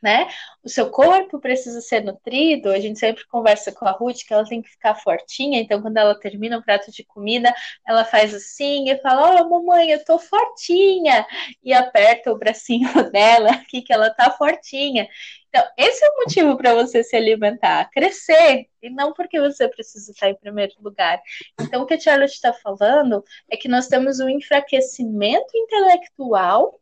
Né? 0.00 0.28
O 0.64 0.68
seu 0.68 0.90
corpo 0.90 1.38
precisa 1.38 1.80
ser 1.80 2.02
nutrido. 2.02 2.70
A 2.70 2.80
gente 2.80 2.98
sempre 2.98 3.24
conversa 3.28 3.70
com 3.70 3.86
a 3.86 3.92
Ruth 3.92 4.24
que 4.26 4.34
ela 4.34 4.44
tem 4.44 4.60
que 4.60 4.68
ficar 4.68 4.96
fortinha. 4.96 5.60
Então, 5.60 5.80
quando 5.80 5.96
ela 5.96 6.18
termina 6.18 6.58
um 6.58 6.62
prato 6.62 6.90
de 6.90 7.04
comida, 7.04 7.54
ela 7.86 8.04
faz 8.04 8.34
assim 8.34 8.90
e 8.90 9.00
fala: 9.00 9.30
Ó, 9.30 9.42
oh, 9.42 9.48
mamãe, 9.48 9.90
eu 9.90 10.04
tô 10.04 10.18
fortinha. 10.18 11.24
E 11.62 11.72
aperta 11.72 12.32
o 12.32 12.36
bracinho 12.36 12.88
dela 13.12 13.52
aqui 13.52 13.80
que 13.80 13.92
ela 13.92 14.10
tá 14.10 14.28
fortinha. 14.32 15.08
Então, 15.54 15.68
esse 15.76 16.02
é 16.02 16.08
o 16.08 16.16
motivo 16.16 16.56
para 16.56 16.72
você 16.72 17.04
se 17.04 17.14
alimentar, 17.14 17.90
crescer, 17.90 18.68
e 18.80 18.88
não 18.88 19.12
porque 19.12 19.38
você 19.38 19.68
precisa 19.68 20.10
estar 20.10 20.30
em 20.30 20.34
primeiro 20.34 20.72
lugar. 20.80 21.20
Então, 21.60 21.82
o 21.82 21.86
que 21.86 21.92
a 21.92 22.00
Charlotte 22.00 22.32
está 22.32 22.54
falando 22.54 23.22
é 23.50 23.56
que 23.58 23.68
nós 23.68 23.86
temos 23.86 24.18
um 24.18 24.30
enfraquecimento 24.30 25.54
intelectual 25.54 26.80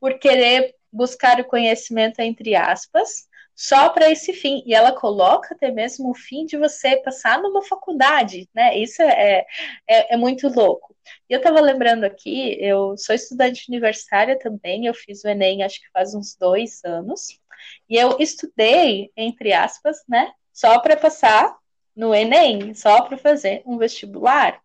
por 0.00 0.18
querer 0.18 0.74
buscar 0.92 1.38
o 1.38 1.44
conhecimento, 1.44 2.18
entre 2.18 2.56
aspas, 2.56 3.28
só 3.54 3.88
para 3.88 4.10
esse 4.10 4.32
fim. 4.32 4.64
E 4.66 4.74
ela 4.74 4.90
coloca 4.90 5.54
até 5.54 5.70
mesmo 5.70 6.10
o 6.10 6.14
fim 6.14 6.44
de 6.44 6.56
você 6.56 6.96
passar 6.96 7.40
numa 7.40 7.62
faculdade, 7.62 8.48
né? 8.52 8.76
Isso 8.76 9.00
é, 9.00 9.44
é, 9.88 10.14
é 10.14 10.16
muito 10.16 10.48
louco. 10.48 10.96
E 11.28 11.32
eu 11.34 11.38
estava 11.38 11.60
lembrando 11.60 12.04
aqui, 12.04 12.56
eu 12.60 12.96
sou 12.96 13.14
estudante 13.14 13.66
universitária 13.68 14.36
também, 14.38 14.86
eu 14.86 14.94
fiz 14.94 15.24
o 15.24 15.28
Enem 15.28 15.62
acho 15.62 15.80
que 15.80 15.90
faz 15.92 16.14
uns 16.14 16.36
dois 16.36 16.84
anos. 16.84 17.38
E 17.88 17.96
eu 17.96 18.16
estudei, 18.18 19.10
entre 19.16 19.52
aspas, 19.52 19.98
né, 20.08 20.32
só 20.52 20.78
para 20.80 20.96
passar 20.96 21.56
no 21.94 22.14
Enem, 22.14 22.74
só 22.74 23.02
para 23.02 23.16
fazer 23.16 23.62
um 23.66 23.76
vestibular. 23.76 24.60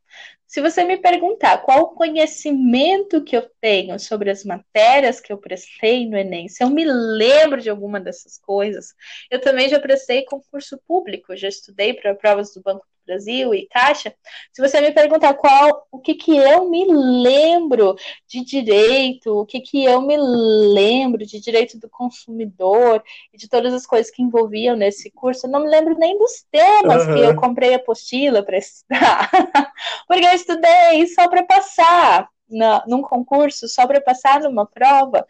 Se 0.46 0.62
você 0.62 0.84
me 0.84 0.98
perguntar 0.98 1.64
qual 1.64 1.82
o 1.82 1.88
conhecimento 1.96 3.24
que 3.24 3.36
eu 3.36 3.50
tenho 3.60 4.00
sobre 4.00 4.30
as 4.30 4.44
matérias 4.44 5.20
que 5.20 5.34
eu 5.34 5.38
prestei 5.40 6.08
no 6.08 6.16
Enem, 6.16 6.48
se 6.48 6.64
eu 6.64 6.70
me 6.70 6.86
lembro 6.86 7.60
de 7.60 7.72
alguma 7.72 8.00
dessas 8.00 8.38
coisas, 8.38 8.94
eu 9.32 9.42
também 9.42 9.68
já 9.68 9.80
prestei 9.80 10.26
concurso 10.26 10.80
público, 10.88 11.36
já 11.36 11.48
estudei 11.48 11.96
para 11.96 12.14
provas 12.14 12.54
do 12.54 12.62
Banco 12.62 12.86
Brasil 13.06 13.54
e 13.54 13.68
Caixa, 13.68 14.14
se 14.52 14.62
você 14.62 14.82
me 14.82 14.92
perguntar 14.92 15.34
qual, 15.36 15.88
o 15.92 16.00
que 16.00 16.16
que 16.16 16.36
eu 16.36 16.70
me 16.70 16.86
lembro 16.86 17.96
de 18.28 18.44
direito, 18.44 19.40
o 19.40 19.46
que 19.46 19.60
que 19.60 19.84
eu 19.84 20.02
me 20.02 20.18
lembro 20.18 21.26
de 21.26 21.40
direito 21.40 21.80
do 21.80 21.90
consumidor 21.90 23.04
e 23.34 23.38
de 23.38 23.48
todas 23.48 23.74
as 23.74 23.86
coisas 23.86 24.12
que 24.12 24.22
envolviam 24.22 24.76
nesse 24.76 25.12
curso, 25.12 25.46
eu 25.46 25.52
não 25.52 25.62
me 25.62 25.70
lembro 25.70 25.98
nem 25.98 26.18
dos 26.18 26.46
temas 26.52 27.06
uhum. 27.06 27.14
que 27.14 27.20
eu 27.20 27.36
comprei 27.36 27.74
apostila 27.74 28.44
para 28.44 28.58
estudar, 28.58 29.30
porque 30.08 30.26
eu 30.26 30.34
estudei 30.34 31.08
só 31.08 31.28
para 31.28 31.44
passar 31.44 32.30
na, 32.50 32.84
num 32.88 33.02
concurso, 33.02 33.68
só 33.68 33.88
para 33.88 34.02
passar 34.02 34.42
numa 34.42 34.66
prova. 34.66 35.26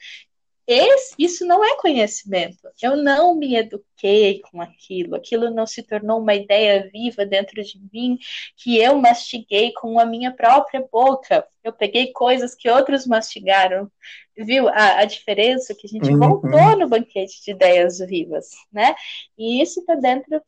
Esse, 0.65 1.13
isso 1.19 1.45
não 1.45 1.63
é 1.63 1.75
conhecimento. 1.77 2.69
Eu 2.81 2.95
não 2.95 3.35
me 3.35 3.55
eduquei 3.55 4.39
com 4.41 4.61
aquilo. 4.61 5.15
Aquilo 5.15 5.49
não 5.49 5.67
se 5.67 5.83
tornou 5.83 6.19
uma 6.19 6.33
ideia 6.33 6.89
viva 6.91 7.25
dentro 7.25 7.61
de 7.61 7.81
mim 7.91 8.17
que 8.55 8.77
eu 8.77 8.97
mastiguei 8.97 9.73
com 9.73 9.99
a 9.99 10.05
minha 10.05 10.31
própria 10.31 10.85
boca. 10.89 11.45
Eu 11.63 11.73
peguei 11.73 12.13
coisas 12.13 12.55
que 12.55 12.69
outros 12.69 13.05
mastigaram. 13.05 13.91
Viu 14.37 14.69
a, 14.69 14.99
a 14.99 15.05
diferença 15.05 15.75
que 15.75 15.85
a 15.85 15.89
gente 15.89 16.09
uhum. 16.09 16.19
voltou 16.19 16.77
no 16.77 16.87
banquete 16.87 17.43
de 17.43 17.51
ideias 17.51 17.99
vivas, 17.99 18.51
né? 18.71 18.95
E 19.37 19.61
isso 19.61 19.81
está 19.81 19.95
dentro 19.95 20.41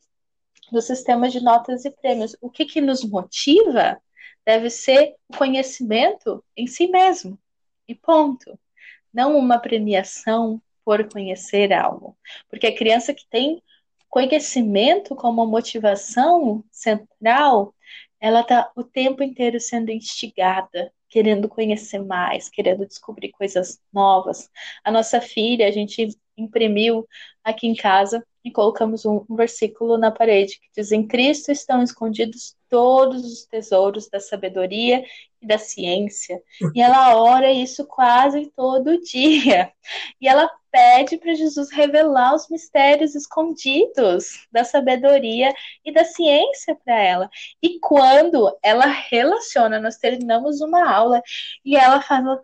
do 0.72 0.80
sistema 0.80 1.28
de 1.28 1.40
notas 1.40 1.84
e 1.84 1.90
prêmios. 1.90 2.34
O 2.40 2.50
que, 2.50 2.64
que 2.64 2.80
nos 2.80 3.04
motiva 3.04 4.00
deve 4.46 4.70
ser 4.70 5.16
o 5.28 5.36
conhecimento 5.36 6.42
em 6.56 6.68
si 6.68 6.86
mesmo. 6.86 7.38
E 7.88 7.94
ponto 7.94 8.58
não 9.16 9.38
uma 9.38 9.58
premiação 9.58 10.60
por 10.84 11.08
conhecer 11.08 11.72
algo. 11.72 12.14
Porque 12.50 12.66
a 12.66 12.76
criança 12.76 13.14
que 13.14 13.26
tem 13.30 13.62
conhecimento 14.10 15.16
como 15.16 15.46
motivação 15.46 16.62
central, 16.70 17.74
ela 18.20 18.42
está 18.42 18.70
o 18.76 18.84
tempo 18.84 19.22
inteiro 19.22 19.58
sendo 19.58 19.90
instigada, 19.90 20.92
querendo 21.08 21.48
conhecer 21.48 21.98
mais, 22.04 22.50
querendo 22.50 22.86
descobrir 22.86 23.32
coisas 23.32 23.80
novas. 23.90 24.50
A 24.84 24.90
nossa 24.90 25.18
filha, 25.18 25.66
a 25.66 25.70
gente 25.70 26.08
imprimiu 26.36 27.08
aqui 27.42 27.66
em 27.66 27.74
casa 27.74 28.22
e 28.46 28.50
colocamos 28.52 29.04
um, 29.04 29.24
um 29.28 29.34
versículo 29.34 29.98
na 29.98 30.12
parede 30.12 30.60
que 30.60 30.68
diz: 30.76 30.92
Em 30.92 31.04
Cristo 31.04 31.50
estão 31.50 31.82
escondidos 31.82 32.54
todos 32.68 33.24
os 33.24 33.44
tesouros 33.44 34.08
da 34.08 34.20
sabedoria 34.20 35.04
e 35.42 35.46
da 35.46 35.58
ciência. 35.58 36.40
E 36.72 36.80
ela 36.80 37.16
ora 37.16 37.50
isso 37.50 37.84
quase 37.86 38.46
todo 38.54 38.98
dia. 39.02 39.72
E 40.20 40.28
ela 40.28 40.48
pede 40.70 41.16
para 41.16 41.34
Jesus 41.34 41.72
revelar 41.72 42.36
os 42.36 42.48
mistérios 42.48 43.16
escondidos 43.16 44.46
da 44.52 44.62
sabedoria 44.62 45.52
e 45.84 45.92
da 45.92 46.04
ciência 46.04 46.76
para 46.84 47.02
ela. 47.02 47.28
E 47.60 47.80
quando 47.80 48.56
ela 48.62 48.86
relaciona, 48.86 49.80
nós 49.80 49.96
terminamos 49.96 50.60
uma 50.60 50.88
aula 50.88 51.20
e 51.64 51.76
ela 51.76 52.00
fala: 52.00 52.40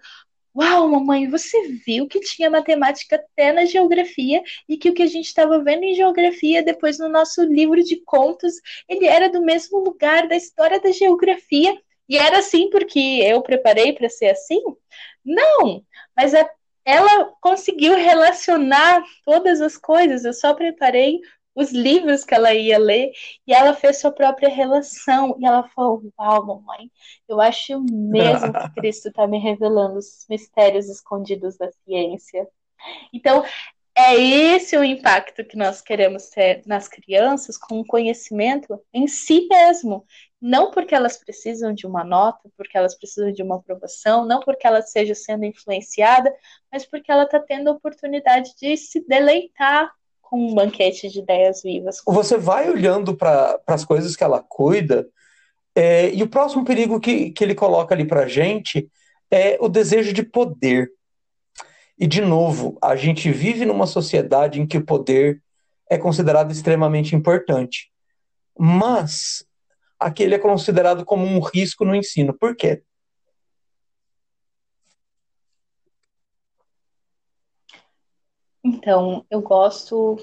Uau, 0.55 0.87
mamãe, 0.87 1.29
você 1.31 1.57
viu 1.87 2.07
que 2.07 2.21
tinha 2.21 2.51
matemática 2.51 3.17
até 3.17 3.53
na 3.53 3.65
geografia 3.65 4.43
e 4.69 4.77
que 4.77 4.91
o 4.91 4.95
que 4.95 5.03
a 5.03 5.07
gente 5.07 5.25
estava 5.27 5.63
vendo 5.65 5.85
em 5.85 5.95
geografia 5.95 6.63
depois 6.63 6.99
no 6.99 7.09
nosso 7.09 7.43
livro 7.45 7.83
de 7.83 7.97
contos, 8.05 8.55
ele 8.87 9.07
era 9.07 9.31
do 9.31 9.41
mesmo 9.43 9.79
lugar 9.79 10.29
da 10.29 10.37
história 10.37 10.79
da 10.79 10.91
geografia. 10.91 11.75
E 12.07 12.19
era 12.19 12.39
assim 12.39 12.69
porque 12.69 12.99
eu 13.25 13.41
preparei 13.43 13.95
para 13.95 14.11
ser 14.11 14.31
assim? 14.31 14.61
Não, 15.25 15.83
mas 16.15 16.35
é, 16.35 16.47
ela 16.85 17.33
conseguiu 17.41 17.95
relacionar 17.95 19.03
todas 19.25 19.61
as 19.63 19.79
coisas. 19.79 20.25
Eu 20.25 20.35
só 20.35 20.53
preparei 20.53 21.21
os 21.55 21.73
livros 21.73 22.25
que 22.25 22.35
ela 22.35 22.55
ia 22.55 22.79
ler 22.79 23.13
e 23.47 23.53
ela 23.53 23.75
fez 23.75 24.01
sua 24.01 24.13
própria 24.13 24.49
relação. 24.49 25.37
E 25.39 25.47
ela 25.47 25.69
falou: 25.69 26.03
Uau, 26.19 26.47
mamãe, 26.47 26.91
eu 27.29 27.41
acho 27.41 27.81
mesmo 27.91 28.53
que 28.53 28.75
Cristo 28.75 29.09
está 29.09 29.27
me 29.27 29.39
revelando 29.39 29.99
os 29.99 30.27
mistérios 30.29 30.89
escondidos 30.89 31.57
da 31.57 31.71
ciência. 31.85 32.49
Então, 33.13 33.45
é 33.95 34.15
esse 34.17 34.77
o 34.77 34.83
impacto 34.83 35.45
que 35.45 35.57
nós 35.57 35.83
queremos 35.83 36.29
ter 36.31 36.63
nas 36.67 36.89
crianças 36.89 37.59
com 37.59 37.81
o 37.81 37.87
conhecimento 37.87 38.81
em 38.93 39.07
si 39.07 39.47
mesmo. 39.49 40.07
Não 40.41 40.71
porque 40.71 40.95
elas 40.95 41.17
precisam 41.19 41.73
de 41.73 41.87
uma 41.87 42.03
nota, 42.03 42.51
porque 42.57 42.77
elas 42.77 42.97
precisam 42.97 43.31
de 43.33 43.43
uma 43.43 43.57
aprovação, 43.57 44.25
não 44.25 44.41
porque 44.41 44.67
ela 44.67 44.83
seja 44.83 45.15
sendo 45.15 45.45
influenciada, 45.45 46.35
mas 46.71 46.87
porque 46.87 47.13
ela 47.13 47.25
está 47.25 47.39
tendo 47.39 47.69
a 47.69 47.73
oportunidade 47.73 48.53
de 48.57 48.77
se 48.77 49.07
deleitar 49.07 49.93
com 50.33 50.49
um 50.49 50.55
banquete 50.55 51.11
de 51.11 51.19
ideias 51.19 51.61
vivas. 51.63 52.01
Você 52.07 52.39
vai 52.39 52.71
olhando 52.71 53.15
para 53.15 53.61
as 53.67 53.85
coisas 53.85 54.17
que 54.17 54.25
ela 54.25 54.43
cuida, 54.43 55.07
é, 55.75 56.11
e 56.15 56.23
o 56.23 56.29
próximo 56.29 56.65
perigo 56.65 56.99
que, 56.99 57.31
que 57.33 57.45
ele 57.45 57.55
coloca 57.55 57.95
ali 57.95 58.07
para 58.07 58.27
gente 58.27 58.89
é 59.31 59.59
o 59.61 59.69
desejo 59.69 60.11
de 60.11 60.23
poder. 60.23 60.91
E, 61.99 62.07
de 62.07 62.23
novo, 62.23 62.79
a 62.81 62.97
gente 62.97 63.31
vive 63.31 63.67
numa 63.67 63.87
sociedade 63.87 64.59
em 64.59 64.67
que 64.67 64.79
o 64.79 64.85
poder 64.87 65.43
é 65.91 65.99
considerado 65.99 66.51
extremamente 66.51 67.15
importante. 67.15 67.91
Mas 68.59 69.45
aquele 70.01 70.37
é 70.37 70.39
considerado 70.39 71.05
como 71.05 71.27
um 71.27 71.41
risco 71.41 71.85
no 71.85 71.95
ensino. 71.95 72.33
Por 72.33 72.57
quê? 72.57 72.83
Então, 78.73 79.25
eu 79.31 79.43
gosto 79.43 80.19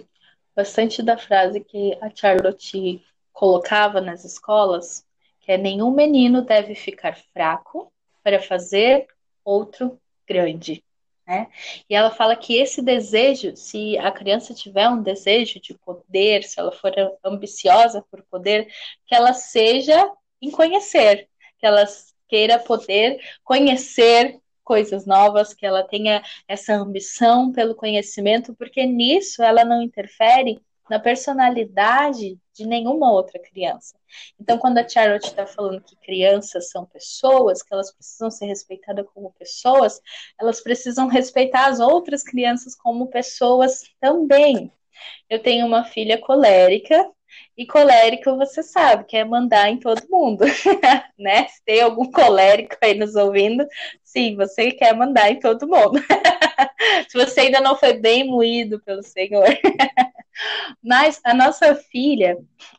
bastante 0.56 1.04
da 1.04 1.16
frase 1.16 1.60
que 1.60 1.96
a 2.02 2.10
Charlotte 2.14 3.06
colocava 3.32 4.02
nas 4.02 4.26
escolas, 4.26 5.06
que 5.40 5.52
é 5.52 5.58
nenhum 5.58 5.92
menino 5.92 6.42
deve 6.42 6.74
ficar 6.74 7.16
fraco 7.32 7.94
para 8.24 8.42
fazer 8.42 9.08
outro 9.46 10.00
grande. 10.28 10.84
Né? 11.28 11.48
E 11.88 11.94
ela 11.94 12.10
fala 12.10 12.36
que 12.36 12.58
esse 12.58 12.82
desejo, 12.82 13.56
se 13.56 13.96
a 14.00 14.12
criança 14.12 14.52
tiver 14.52 14.90
um 14.90 15.04
desejo 15.04 15.60
de 15.60 15.76
poder, 15.76 16.44
se 16.44 16.60
ela 16.60 16.72
for 16.72 16.92
ambiciosa 17.24 18.04
por 18.10 18.24
poder, 18.24 18.68
que 19.06 19.14
ela 19.14 19.32
seja 19.32 20.12
em 20.42 20.50
conhecer, 20.50 21.30
que 21.60 21.68
ela 21.68 21.86
queira 22.28 22.58
poder 22.58 23.22
conhecer 23.44 24.40
coisas 24.70 25.08
novas, 25.08 25.52
que 25.52 25.66
ela 25.66 25.82
tenha 25.82 26.22
essa 26.48 26.76
ambição 26.76 27.52
pelo 27.52 27.74
conhecimento, 27.74 28.54
porque 28.54 28.86
nisso 28.86 29.42
ela 29.42 29.66
não 29.66 29.82
interfere 29.82 30.62
na 30.88 31.00
personalidade 31.00 32.38
de 32.54 32.68
nenhuma 32.68 33.12
outra 33.12 33.40
criança. 33.40 33.96
Então, 34.40 34.60
quando 34.60 34.78
a 34.78 34.88
Charlotte 34.88 35.26
está 35.26 35.48
falando 35.48 35.82
que 35.82 35.96
crianças 35.96 36.70
são 36.70 36.86
pessoas, 36.86 37.64
que 37.64 37.74
elas 37.74 37.92
precisam 37.92 38.30
ser 38.30 38.46
respeitadas 38.46 39.08
como 39.12 39.34
pessoas, 39.34 40.00
elas 40.40 40.62
precisam 40.62 41.08
respeitar 41.08 41.66
as 41.66 41.80
outras 41.80 42.22
crianças 42.22 42.76
como 42.76 43.08
pessoas 43.08 43.82
também. 44.00 44.72
Eu 45.28 45.42
tenho 45.42 45.66
uma 45.66 45.84
filha 45.84 46.20
colérica 46.20 47.10
e 47.58 47.66
colérico, 47.66 48.38
você 48.38 48.64
sabe, 48.64 49.04
quer 49.04 49.26
mandar 49.26 49.70
em 49.70 49.78
todo 49.78 50.08
mundo, 50.10 50.46
né? 51.20 51.48
Se 51.48 51.62
tem 51.66 51.82
algum 51.82 52.10
colérico 52.10 52.78
aí 52.82 52.94
nos 52.94 53.16
ouvindo, 53.16 53.68
sim, 54.04 54.36
você 54.36 54.72
quer 54.72 54.96
mandar 54.96 55.30
em 55.30 55.40
todo 55.40 55.68
mundo. 55.68 56.00
Se 57.10 57.18
você 57.18 57.42
ainda 57.42 57.60
não 57.60 57.76
foi 57.76 57.94
bem 57.94 58.26
moído 58.26 58.80
pelo 58.82 59.04
Senhor. 59.04 59.46
Mas 60.82 61.20
a 61.24 61.34
nossa 61.34 61.76
filha, 61.76 62.38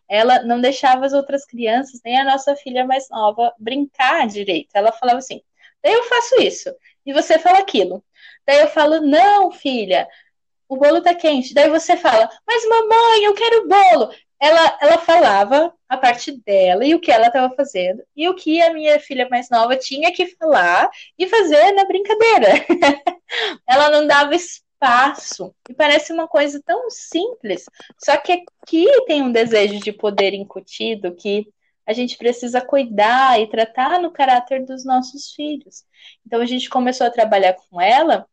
ela 0.09 0.43
não 0.45 0.61
deixava 0.61 1.05
as 1.05 1.13
outras 1.13 1.45
crianças, 1.45 2.01
nem 2.03 2.19
a 2.19 2.25
nossa 2.25 2.57
filha 2.57 2.87
mais 2.87 3.09
nova, 3.11 3.53
brincar 3.59 4.27
direito. 4.27 4.71
Ela 4.73 4.93
falava 4.93 5.19
assim: 5.19 5.43
daí 5.83 5.93
eu 5.93 6.05
faço 6.05 6.41
isso, 6.41 6.75
e 7.05 7.13
você 7.13 7.39
fala 7.39 7.59
aquilo. 7.59 8.03
Daí 8.47 8.61
eu 8.61 8.69
falo: 8.69 9.01
não, 9.01 9.51
filha, 9.51 10.09
o 10.69 10.77
bolo 10.77 11.03
tá 11.03 11.15
quente. 11.15 11.53
Daí 11.53 11.69
você 11.69 11.97
fala, 11.97 12.31
mas 12.47 12.67
mamãe, 12.67 13.25
eu 13.25 13.35
quero 13.35 13.69
bolo 13.69 14.11
ela, 14.41 14.79
ela 14.81 14.99
falava 14.99 15.73
a 15.89 15.97
parte 15.99 16.33
dela 16.33 16.85
e 16.85 16.95
o 16.95 17.01
que 17.01 17.13
ela 17.13 17.27
estava 17.27 17.55
fazendo 17.55 18.03
e 18.17 18.29
o 18.29 18.35
que 18.35 18.61
a 18.63 18.73
minha 18.73 18.99
filha 18.99 19.29
mais 19.29 19.51
nova 19.51 19.77
tinha 19.77 20.13
que 20.13 20.27
falar 20.37 20.89
e 21.19 21.29
fazer 21.29 21.73
na 21.73 21.85
brincadeira. 21.85 22.49
ela 23.69 23.91
não 23.91 24.07
dava 24.07 24.35
espaço 24.35 25.55
e 25.69 25.75
parece 25.75 26.13
uma 26.13 26.27
coisa 26.27 26.61
tão 26.65 26.89
simples, 26.89 27.65
só 28.03 28.17
que 28.17 28.33
aqui 28.63 28.87
tem 29.07 29.23
um 29.23 29.31
desejo 29.31 29.79
de 29.79 29.93
poder 29.93 30.33
incutido 30.33 31.15
que 31.15 31.47
a 31.87 31.93
gente 31.93 32.17
precisa 32.17 32.61
cuidar 32.61 33.41
e 33.41 33.49
tratar 33.49 34.01
no 34.01 34.13
caráter 34.13 34.65
dos 34.65 34.85
nossos 34.85 35.33
filhos. 35.33 35.85
Então 36.25 36.41
a 36.41 36.47
gente 36.47 36.71
começou 36.71 37.07
a 37.07 37.11
trabalhar 37.11 37.55
com 37.55 37.81
ela 37.81 38.27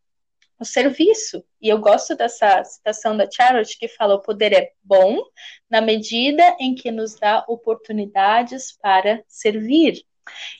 o 0.59 0.65
serviço. 0.65 1.43
E 1.61 1.69
eu 1.69 1.79
gosto 1.79 2.15
dessa 2.15 2.63
citação 2.63 3.15
da 3.15 3.29
Charlotte 3.29 3.77
que 3.77 3.87
fala: 3.87 4.15
o 4.15 4.21
poder 4.21 4.53
é 4.53 4.71
bom 4.83 5.21
na 5.69 5.81
medida 5.81 6.55
em 6.59 6.75
que 6.75 6.91
nos 6.91 7.15
dá 7.15 7.43
oportunidades 7.47 8.71
para 8.71 9.23
servir. 9.27 10.03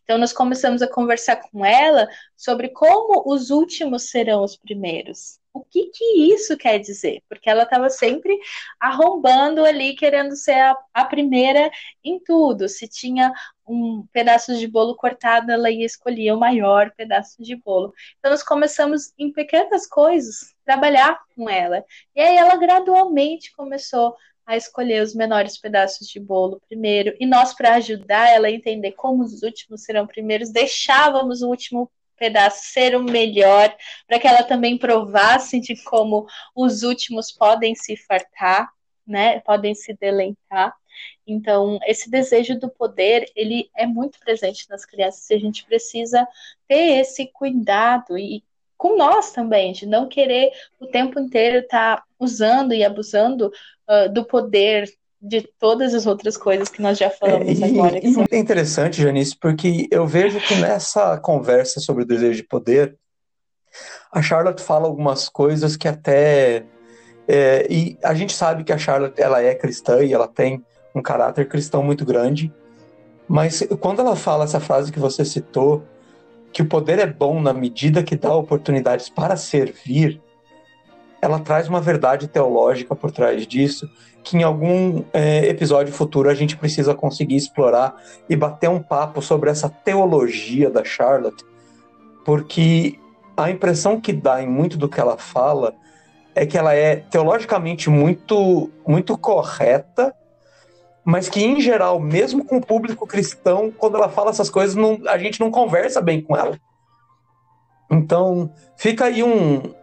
Então, 0.04 0.18
nós 0.18 0.32
começamos 0.32 0.82
a 0.82 0.88
conversar 0.88 1.38
com 1.38 1.66
ela 1.66 2.08
sobre 2.36 2.70
como 2.70 3.24
os 3.32 3.50
últimos 3.50 4.10
serão 4.10 4.44
os 4.44 4.56
primeiros. 4.56 5.40
O 5.54 5.62
que, 5.62 5.88
que 5.88 6.32
isso 6.32 6.56
quer 6.56 6.78
dizer? 6.78 7.24
Porque 7.28 7.50
ela 7.50 7.64
estava 7.64 7.90
sempre 7.90 8.38
arrombando 8.80 9.66
ali, 9.66 9.96
querendo 9.96 10.36
ser 10.36 10.54
a, 10.54 10.78
a 10.94 11.06
primeira 11.06 11.72
em 12.04 12.20
tudo. 12.20 12.70
Se 12.70 12.88
tinha 12.88 13.34
um 13.68 14.06
pedaço 14.14 14.58
de 14.58 14.68
bolo 14.68 14.96
cortado, 14.96 15.52
ela 15.52 15.70
ia 15.70 15.86
escolher 15.86 16.32
o 16.32 16.40
maior 16.40 16.92
pedaço 16.92 17.42
de 17.42 17.56
bolo. 17.56 17.94
Então, 18.18 18.32
nós 18.32 18.44
começamos 18.44 19.14
em 19.18 19.32
pequenas 19.32 19.88
coisas, 19.88 20.56
trabalhar 20.64 21.20
com 21.36 21.50
ela. 21.50 21.84
E 22.16 22.22
aí, 22.22 22.38
ela 22.38 22.56
gradualmente 22.56 23.52
começou 23.56 24.16
a 24.46 24.56
escolher 24.56 25.04
os 25.04 25.14
menores 25.14 25.58
pedaços 25.58 26.08
de 26.08 26.20
bolo 26.22 26.62
primeiro. 26.70 27.14
E 27.20 27.26
nós, 27.26 27.54
para 27.54 27.76
ajudar 27.76 28.30
ela 28.30 28.48
a 28.48 28.52
entender 28.52 28.94
como 28.94 29.22
os 29.22 29.44
últimos 29.44 29.84
serão 29.84 30.08
primeiros, 30.08 30.50
deixávamos 30.50 31.42
o 31.42 31.50
último 31.50 31.92
pedaço 32.18 32.64
ser 32.72 32.96
o 32.96 33.04
melhor, 33.04 33.76
para 34.08 34.20
que 34.20 34.28
ela 34.28 34.44
também 34.44 34.78
provasse 34.78 35.60
de 35.60 35.82
como 35.84 36.26
os 36.56 36.84
últimos 36.84 37.32
podem 37.32 37.76
se 37.76 37.96
fartar, 37.96 38.70
né? 39.06 39.40
Podem 39.42 39.76
se 39.76 39.94
deleitar. 39.94 40.74
Então, 41.26 41.80
esse 41.86 42.10
desejo 42.10 42.58
do 42.60 42.70
poder, 42.70 43.26
ele 43.36 43.70
é 43.76 43.86
muito 43.86 44.20
presente 44.20 44.70
nas 44.70 44.86
crianças 44.86 45.30
e 45.30 45.34
a 45.34 45.40
gente 45.40 45.66
precisa 45.66 46.28
ter 46.68 47.00
esse 47.00 47.28
cuidado 47.28 48.18
e 48.18 48.44
com 48.78 48.96
nós 48.96 49.32
também, 49.32 49.74
de 49.74 49.86
não 49.86 50.08
querer 50.08 50.52
o 50.80 50.86
tempo 50.86 51.20
inteiro 51.20 51.60
estar 51.60 51.98
tá 51.98 52.04
usando 52.20 52.74
e 52.74 52.84
abusando 52.84 53.52
uh, 53.90 54.14
do 54.14 54.24
poder 54.24 54.88
de 55.20 55.42
todas 55.60 55.96
as 55.96 56.06
outras 56.06 56.38
coisas 56.38 56.70
que 56.70 56.82
nós 56.82 56.98
já 56.98 57.10
falamos 57.10 57.60
é, 57.60 57.68
e, 57.68 57.78
agora. 57.78 57.98
E 57.98 58.36
é 58.36 58.38
interessante, 58.38 59.02
Janice, 59.02 59.36
porque 59.36 59.88
eu 59.90 60.06
vejo 60.06 60.40
que 60.40 60.56
nessa 60.56 61.18
conversa 61.18 61.80
sobre 61.80 62.04
o 62.04 62.08
desejo 62.08 62.38
de 62.38 62.48
poder, 62.48 62.96
a 64.12 64.22
Charlotte 64.22 64.62
fala 64.62 64.86
algumas 64.86 65.28
coisas 65.28 65.76
que 65.76 65.88
até 65.88 66.64
é, 67.28 67.68
e 67.70 67.98
a 68.04 68.14
gente 68.14 68.34
sabe 68.34 68.64
que 68.64 68.72
a 68.72 68.78
Charlotte 68.78 69.20
ela 69.22 69.42
é 69.42 69.54
cristã 69.54 70.04
e 70.04 70.14
ela 70.14 70.28
tem 70.28 70.64
um 70.94 71.02
caráter 71.02 71.48
cristão 71.48 71.84
muito 71.84 72.06
grande, 72.06 72.52
mas 73.28 73.62
quando 73.80 74.00
ela 74.00 74.16
fala 74.16 74.46
essa 74.46 74.60
frase 74.60 74.92
que 74.92 75.00
você 75.00 75.26
citou, 75.26 75.84
que 76.52 76.62
o 76.62 76.66
poder 76.66 77.00
é 77.00 77.06
bom 77.06 77.42
na 77.42 77.54
medida 77.54 78.02
que 78.02 78.16
dá 78.16 78.34
oportunidades 78.34 79.10
para 79.10 79.36
servir, 79.36 80.22
ela 81.22 81.40
traz 81.40 81.68
uma 81.68 81.82
verdade 81.82 82.28
teológica 82.28 82.96
por 82.96 83.12
trás 83.12 83.46
disso, 83.46 83.90
que 84.24 84.38
em 84.38 84.44
algum 84.44 85.04
é, 85.14 85.48
episódio 85.48 85.94
futuro 85.94 86.30
a 86.30 86.34
gente 86.34 86.56
precisa 86.56 86.94
conseguir 86.94 87.36
explorar 87.36 88.02
e 88.30 88.36
bater 88.36 88.70
um 88.70 88.82
papo 88.82 89.22
sobre 89.22 89.50
essa 89.50 89.70
teologia 89.70 90.70
da 90.70 90.84
Charlotte, 90.84 91.44
porque 92.26 93.00
a 93.36 93.50
impressão 93.50 94.00
que 94.00 94.14
dá 94.14 94.42
em 94.42 94.48
muito 94.48 94.78
do 94.78 94.90
que 94.90 95.00
ela 95.00 95.18
fala 95.18 95.74
é 96.34 96.46
que 96.46 96.58
ela 96.58 96.74
é 96.74 96.98
teologicamente 96.98 97.90
muito, 97.90 98.70
muito 98.86 99.18
correta, 99.18 100.14
mas 101.10 101.30
que 101.30 101.42
em 101.42 101.62
geral, 101.62 102.02
mesmo 102.02 102.44
com 102.44 102.58
o 102.58 102.62
público 102.62 103.08
cristão, 103.08 103.72
quando 103.72 103.96
ela 103.96 104.10
fala 104.10 104.30
essas 104.30 104.50
coisas, 104.50 104.76
não, 104.76 105.00
a 105.08 105.18
gente 105.18 105.40
não 105.40 105.50
conversa 105.50 106.02
bem 106.02 106.20
com 106.20 106.36
ela. 106.36 106.60
Então, 107.90 108.52
fica 108.76 109.06
aí 109.06 109.24
um, 109.24 109.74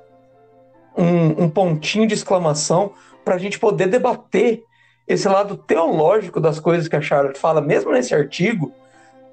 um, 0.94 1.44
um 1.44 1.48
pontinho 1.48 2.06
de 2.06 2.12
exclamação 2.12 2.92
para 3.24 3.36
a 3.36 3.38
gente 3.38 3.58
poder 3.58 3.88
debater 3.88 4.64
esse 5.08 5.26
lado 5.26 5.56
teológico 5.56 6.38
das 6.38 6.60
coisas 6.60 6.88
que 6.88 6.96
a 6.96 7.00
Charlotte 7.00 7.40
fala, 7.40 7.62
mesmo 7.62 7.90
nesse 7.90 8.14
artigo, 8.14 8.70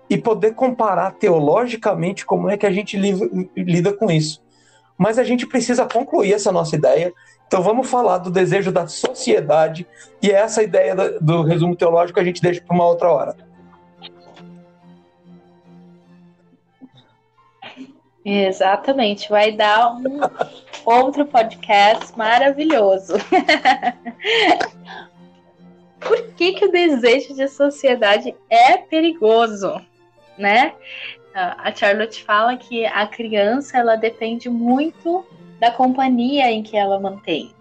e 0.10 0.18
poder 0.18 0.56
comparar 0.56 1.12
teologicamente 1.16 2.26
como 2.26 2.50
é 2.50 2.56
que 2.56 2.66
a 2.66 2.72
gente 2.72 2.96
lida 3.54 3.92
com 3.92 4.10
isso. 4.10 4.42
Mas 5.02 5.18
a 5.18 5.24
gente 5.24 5.48
precisa 5.48 5.88
concluir 5.88 6.32
essa 6.32 6.52
nossa 6.52 6.76
ideia. 6.76 7.12
Então 7.48 7.64
vamos 7.64 7.90
falar 7.90 8.20
do 8.20 8.30
desejo 8.30 8.72
da 8.72 8.86
sociedade 8.86 9.88
e 10.22 10.30
essa 10.30 10.62
ideia 10.62 10.94
do 11.20 11.42
resumo 11.42 11.76
teológico 11.76 12.20
a 12.20 12.24
gente 12.24 12.40
deixa 12.40 12.62
para 12.62 12.76
uma 12.76 12.86
outra 12.86 13.12
hora. 13.12 13.36
Exatamente, 18.24 19.28
vai 19.28 19.52
dar 19.52 19.96
um 19.96 20.20
outro 20.86 21.26
podcast 21.26 22.16
maravilhoso. 22.16 23.16
Por 26.00 26.28
que, 26.36 26.54
que 26.54 26.66
o 26.66 26.72
desejo 26.72 27.34
de 27.34 27.48
sociedade 27.48 28.36
é 28.52 28.78
perigoso, 28.78 29.82
né? 30.38 30.76
A 31.34 31.74
Charlotte 31.74 32.24
fala 32.24 32.58
que 32.58 32.86
a 32.86 33.08
criança 33.08 33.78
ela 33.78 33.96
depende 33.96 34.50
muito 34.50 35.26
da 35.60 35.72
companhia 35.72 36.52
em 36.52 36.64
que 36.64 36.76
ela 36.76 37.00
mantém. 37.00 37.54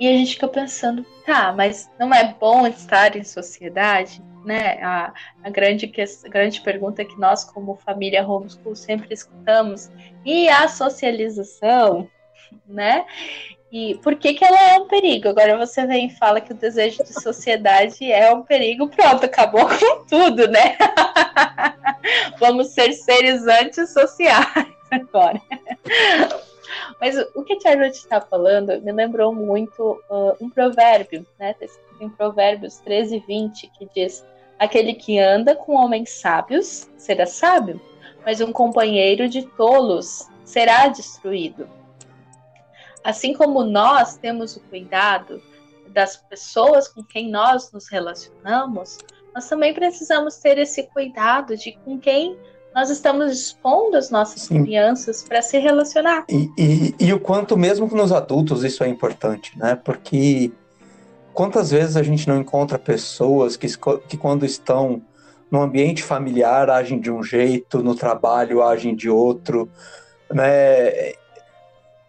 E 0.00 0.08
a 0.08 0.12
gente 0.12 0.34
fica 0.34 0.46
pensando, 0.46 1.04
tá, 1.26 1.52
mas 1.52 1.90
não 1.98 2.14
é 2.14 2.32
bom 2.38 2.66
estar 2.66 3.16
em 3.16 3.24
sociedade? 3.24 4.22
né, 4.48 4.82
a, 4.82 5.12
a, 5.44 5.50
grande, 5.50 5.92
grande 6.24 6.60
pergunta 6.62 7.04
que 7.04 7.18
nós, 7.20 7.44
como 7.44 7.76
família 7.76 8.26
homeschool, 8.26 8.74
sempre 8.74 9.12
escutamos, 9.12 9.90
e 10.24 10.48
a 10.48 10.66
socialização, 10.68 12.08
né? 12.66 13.04
E 13.70 13.96
por 13.96 14.16
que, 14.16 14.32
que 14.32 14.44
ela 14.44 14.60
é 14.72 14.78
um 14.78 14.88
perigo? 14.88 15.28
Agora 15.28 15.58
você 15.58 15.86
vem 15.86 16.06
e 16.06 16.16
fala 16.16 16.40
que 16.40 16.52
o 16.52 16.56
desejo 16.56 17.04
de 17.04 17.12
sociedade 17.20 18.10
é 18.10 18.32
um 18.32 18.42
perigo, 18.42 18.88
pronto, 18.88 19.24
acabou 19.24 19.66
com 19.68 20.04
tudo, 20.06 20.48
né? 20.48 20.76
Vamos 22.40 22.68
ser 22.68 22.92
seres 22.94 23.46
antissociais 23.46 24.68
agora. 24.90 25.40
Mas 27.00 27.16
o 27.34 27.42
que 27.44 27.54
a 27.54 27.60
Charlotte 27.60 27.96
está 27.96 28.20
falando 28.20 28.80
me 28.80 28.92
lembrou 28.92 29.34
muito 29.34 30.00
uh, 30.10 30.36
um 30.40 30.48
provérbio, 30.48 31.26
né? 31.38 31.54
Em 32.00 32.08
Provérbios 32.08 32.78
13, 32.78 33.22
20, 33.26 33.70
que 33.78 33.88
diz: 33.94 34.24
Aquele 34.58 34.94
que 34.94 35.18
anda 35.18 35.54
com 35.54 35.74
homens 35.74 36.10
sábios 36.10 36.88
será 36.96 37.26
sábio, 37.26 37.80
mas 38.24 38.40
um 38.40 38.52
companheiro 38.52 39.28
de 39.28 39.42
tolos 39.42 40.26
será 40.44 40.88
destruído. 40.88 41.68
Assim 43.04 43.32
como 43.32 43.64
nós 43.64 44.16
temos 44.16 44.56
o 44.56 44.60
cuidado 44.60 45.40
das 45.88 46.16
pessoas 46.16 46.88
com 46.88 47.02
quem 47.02 47.30
nós 47.30 47.72
nos 47.72 47.88
relacionamos, 47.88 48.98
nós 49.34 49.48
também 49.48 49.72
precisamos 49.72 50.36
ter 50.36 50.58
esse 50.58 50.82
cuidado 50.84 51.56
de 51.56 51.72
com 51.84 51.98
quem 51.98 52.36
nós 52.74 52.90
estamos 52.90 53.32
expondo 53.32 53.96
as 53.96 54.10
nossas 54.10 54.42
Sim. 54.42 54.62
crianças 54.62 55.22
para 55.22 55.40
se 55.40 55.58
relacionar. 55.58 56.24
E, 56.28 56.50
e, 56.56 56.94
e, 57.00 57.12
o 57.12 57.18
quanto, 57.18 57.56
mesmo 57.56 57.86
nos 57.88 58.12
adultos, 58.12 58.62
isso 58.62 58.84
é 58.84 58.88
importante, 58.88 59.58
né? 59.58 59.74
Porque 59.74 60.52
Quantas 61.38 61.70
vezes 61.70 61.96
a 61.96 62.02
gente 62.02 62.26
não 62.26 62.40
encontra 62.40 62.76
pessoas 62.80 63.56
que, 63.56 63.68
que 64.08 64.16
quando 64.16 64.44
estão 64.44 65.00
no 65.48 65.62
ambiente 65.62 66.02
familiar 66.02 66.68
agem 66.68 66.98
de 66.98 67.12
um 67.12 67.22
jeito, 67.22 67.80
no 67.80 67.94
trabalho 67.94 68.60
agem 68.60 68.92
de 68.92 69.08
outro, 69.08 69.70
né? 70.28 71.12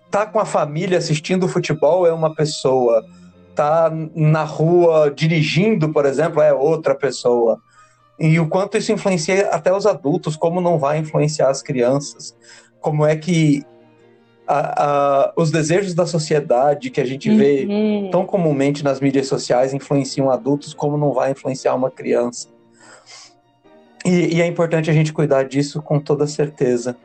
Tá 0.10 0.26
com 0.26 0.40
a 0.40 0.46
família 0.46 0.98
assistindo 0.98 1.48
futebol 1.48 2.06
é 2.06 2.12
uma 2.12 2.34
pessoa, 2.34 3.06
tá 3.56 3.92
na 4.16 4.44
rua 4.44 5.12
dirigindo, 5.16 5.90
por 5.90 6.06
exemplo, 6.06 6.42
é 6.42 6.54
outra 6.54 6.96
pessoa. 6.96 7.60
E 8.20 8.40
o 8.40 8.48
quanto 8.48 8.78
isso 8.78 8.92
influencia 8.92 9.50
até 9.50 9.74
os 9.74 9.86
adultos, 9.86 10.36
como 10.36 10.60
não 10.60 10.78
vai 10.78 10.98
influenciar 10.98 11.50
as 11.50 11.62
crianças, 11.62 12.36
como 12.82 13.06
é 13.06 13.16
que 13.16 13.64
a, 14.48 14.84
a, 14.84 15.34
os 15.38 15.52
desejos 15.52 15.94
da 15.94 16.08
sociedade 16.08 16.90
que 16.90 17.00
a 17.00 17.06
gente 17.06 17.30
vê 17.30 17.66
uhum. 17.70 18.10
tão 18.10 18.26
comumente 18.26 18.84
nas 18.84 19.00
mídias 19.00 19.28
sociais 19.28 19.74
influenciam 19.76 20.32
adultos, 20.32 20.74
como 20.74 20.98
não 20.98 21.14
vai 21.14 21.32
influenciar 21.32 21.76
uma 21.76 21.92
criança. 21.92 22.48
E, 24.04 24.38
e 24.38 24.42
é 24.42 24.48
importante 24.48 24.90
a 24.90 24.94
gente 24.94 25.14
cuidar 25.14 25.44
disso 25.44 25.82
com 25.82 26.00
toda 26.00 26.26
certeza. 26.26 26.98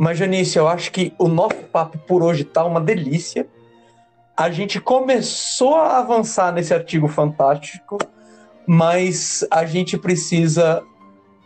Mas, 0.00 0.16
Janice, 0.16 0.56
eu 0.56 0.66
acho 0.66 0.90
que 0.92 1.12
o 1.18 1.28
nosso 1.28 1.56
papo 1.64 1.98
por 1.98 2.22
hoje 2.22 2.42
tá 2.42 2.64
uma 2.64 2.80
delícia. 2.80 3.46
A 4.34 4.50
gente 4.50 4.80
começou 4.80 5.74
a 5.74 5.98
avançar 5.98 6.50
nesse 6.54 6.72
artigo 6.72 7.06
fantástico, 7.06 7.98
mas 8.66 9.46
a 9.50 9.66
gente 9.66 9.98
precisa 9.98 10.82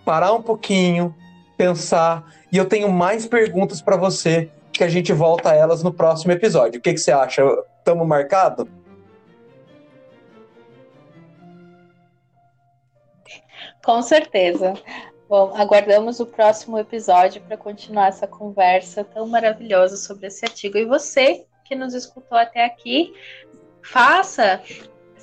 parar 0.05 0.33
um 0.33 0.41
pouquinho, 0.41 1.13
pensar. 1.57 2.33
E 2.53 2.57
eu 2.57 2.65
tenho 2.65 2.89
mais 2.93 3.27
perguntas 3.27 3.83
para 3.83 3.97
você 3.97 4.49
que 4.73 4.85
a 4.85 4.89
gente 4.89 5.13
volta 5.13 5.51
a 5.51 5.57
elas 5.57 5.83
no 5.83 5.93
próximo 5.93 6.31
episódio. 6.31 6.79
O 6.79 6.81
que, 6.81 6.93
que 6.93 7.01
você 7.01 7.11
acha? 7.11 7.43
Tamo 7.83 8.07
marcado? 8.07 8.69
Com 13.85 14.01
certeza. 14.01 14.75
Bom, 15.29 15.53
aguardamos 15.55 16.21
o 16.21 16.27
próximo 16.27 16.79
episódio 16.79 17.41
para 17.43 17.57
continuar 17.57 18.09
essa 18.09 18.27
conversa 18.27 19.03
tão 19.03 19.27
maravilhosa 19.27 19.97
sobre 19.97 20.27
esse 20.27 20.45
artigo. 20.45 20.77
E 20.77 20.85
você 20.85 21.47
que 21.65 21.75
nos 21.75 21.95
escutou 21.95 22.37
até 22.37 22.65
aqui, 22.65 23.15
faça 23.83 24.63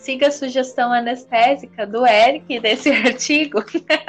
siga 0.02 0.30
a 0.30 0.32
sugestão 0.32 0.92
anestésica 0.92 1.86
do 1.86 2.06
Eric 2.06 2.60
desse 2.60 2.90
artigo 2.92 3.64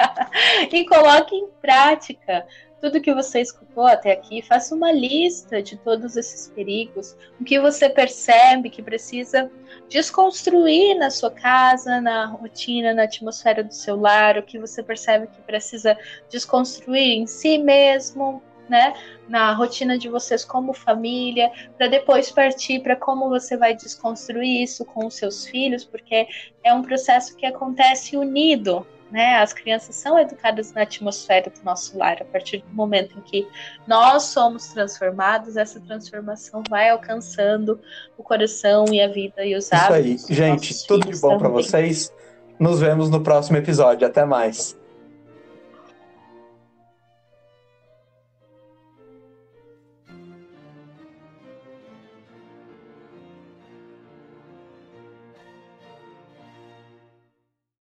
e 0.73 0.85
coloque 0.85 1.35
em 1.35 1.47
prática 1.61 2.45
tudo 2.83 2.99
que 2.99 3.13
você 3.13 3.39
escutou 3.39 3.85
até 3.85 4.11
aqui, 4.11 4.41
faça 4.41 4.75
uma 4.75 4.91
lista 4.91 5.63
de 5.63 5.77
todos 5.77 6.17
esses 6.17 6.49
perigos, 6.49 7.15
o 7.39 7.43
que 7.45 7.57
você 7.57 7.89
percebe 7.89 8.69
que 8.69 8.83
precisa 8.83 9.49
desconstruir 9.87 10.93
na 10.95 11.09
sua 11.09 11.31
casa, 11.31 12.01
na 12.01 12.25
rotina, 12.25 12.93
na 12.93 13.03
atmosfera 13.03 13.63
do 13.63 13.73
seu 13.73 13.95
lar, 13.95 14.37
o 14.37 14.43
que 14.43 14.59
você 14.59 14.83
percebe 14.83 15.27
que 15.27 15.41
precisa 15.43 15.97
desconstruir 16.29 17.19
em 17.19 17.25
si 17.25 17.57
mesmo, 17.57 18.43
né, 18.67 18.93
na 19.29 19.53
rotina 19.53 19.97
de 19.97 20.09
vocês 20.09 20.43
como 20.43 20.73
família, 20.73 21.49
para 21.77 21.87
depois 21.87 22.31
partir 22.31 22.81
para 22.81 22.97
como 22.97 23.29
você 23.29 23.55
vai 23.55 23.73
desconstruir 23.73 24.61
isso 24.61 24.83
com 24.83 25.05
os 25.05 25.15
seus 25.15 25.45
filhos, 25.45 25.85
porque 25.85 26.27
é 26.61 26.73
um 26.73 26.81
processo 26.81 27.33
que 27.37 27.45
acontece 27.45 28.17
unido, 28.17 28.85
né? 29.13 29.37
As 29.37 29.53
crianças 29.53 29.95
são 29.95 30.17
educadas 30.17 30.73
na 30.73 30.81
atmosfera 30.81 31.51
do 31.51 31.63
nosso 31.63 31.95
lar. 31.95 32.17
A 32.19 32.25
partir 32.25 32.63
do 32.67 32.73
momento 32.73 33.19
em 33.19 33.21
que 33.21 33.47
nós 33.87 34.23
somos 34.23 34.69
transformados, 34.69 35.55
essa 35.55 35.79
transformação 35.79 36.63
vai 36.67 36.89
alcançando 36.89 37.79
o 38.17 38.23
coração 38.23 38.85
e 38.91 38.99
a 38.99 39.07
vida 39.07 39.45
e 39.45 39.55
os 39.55 39.71
hábitos. 39.71 40.23
Isso 40.23 40.31
aí, 40.31 40.35
gente, 40.35 40.87
tudo 40.87 41.11
de 41.11 41.21
bom 41.21 41.37
para 41.37 41.47
vocês. 41.47 42.11
Nos 42.59 42.79
vemos 42.79 43.11
no 43.11 43.21
próximo 43.21 43.57
episódio. 43.57 44.07
Até 44.07 44.25
mais. 44.25 44.75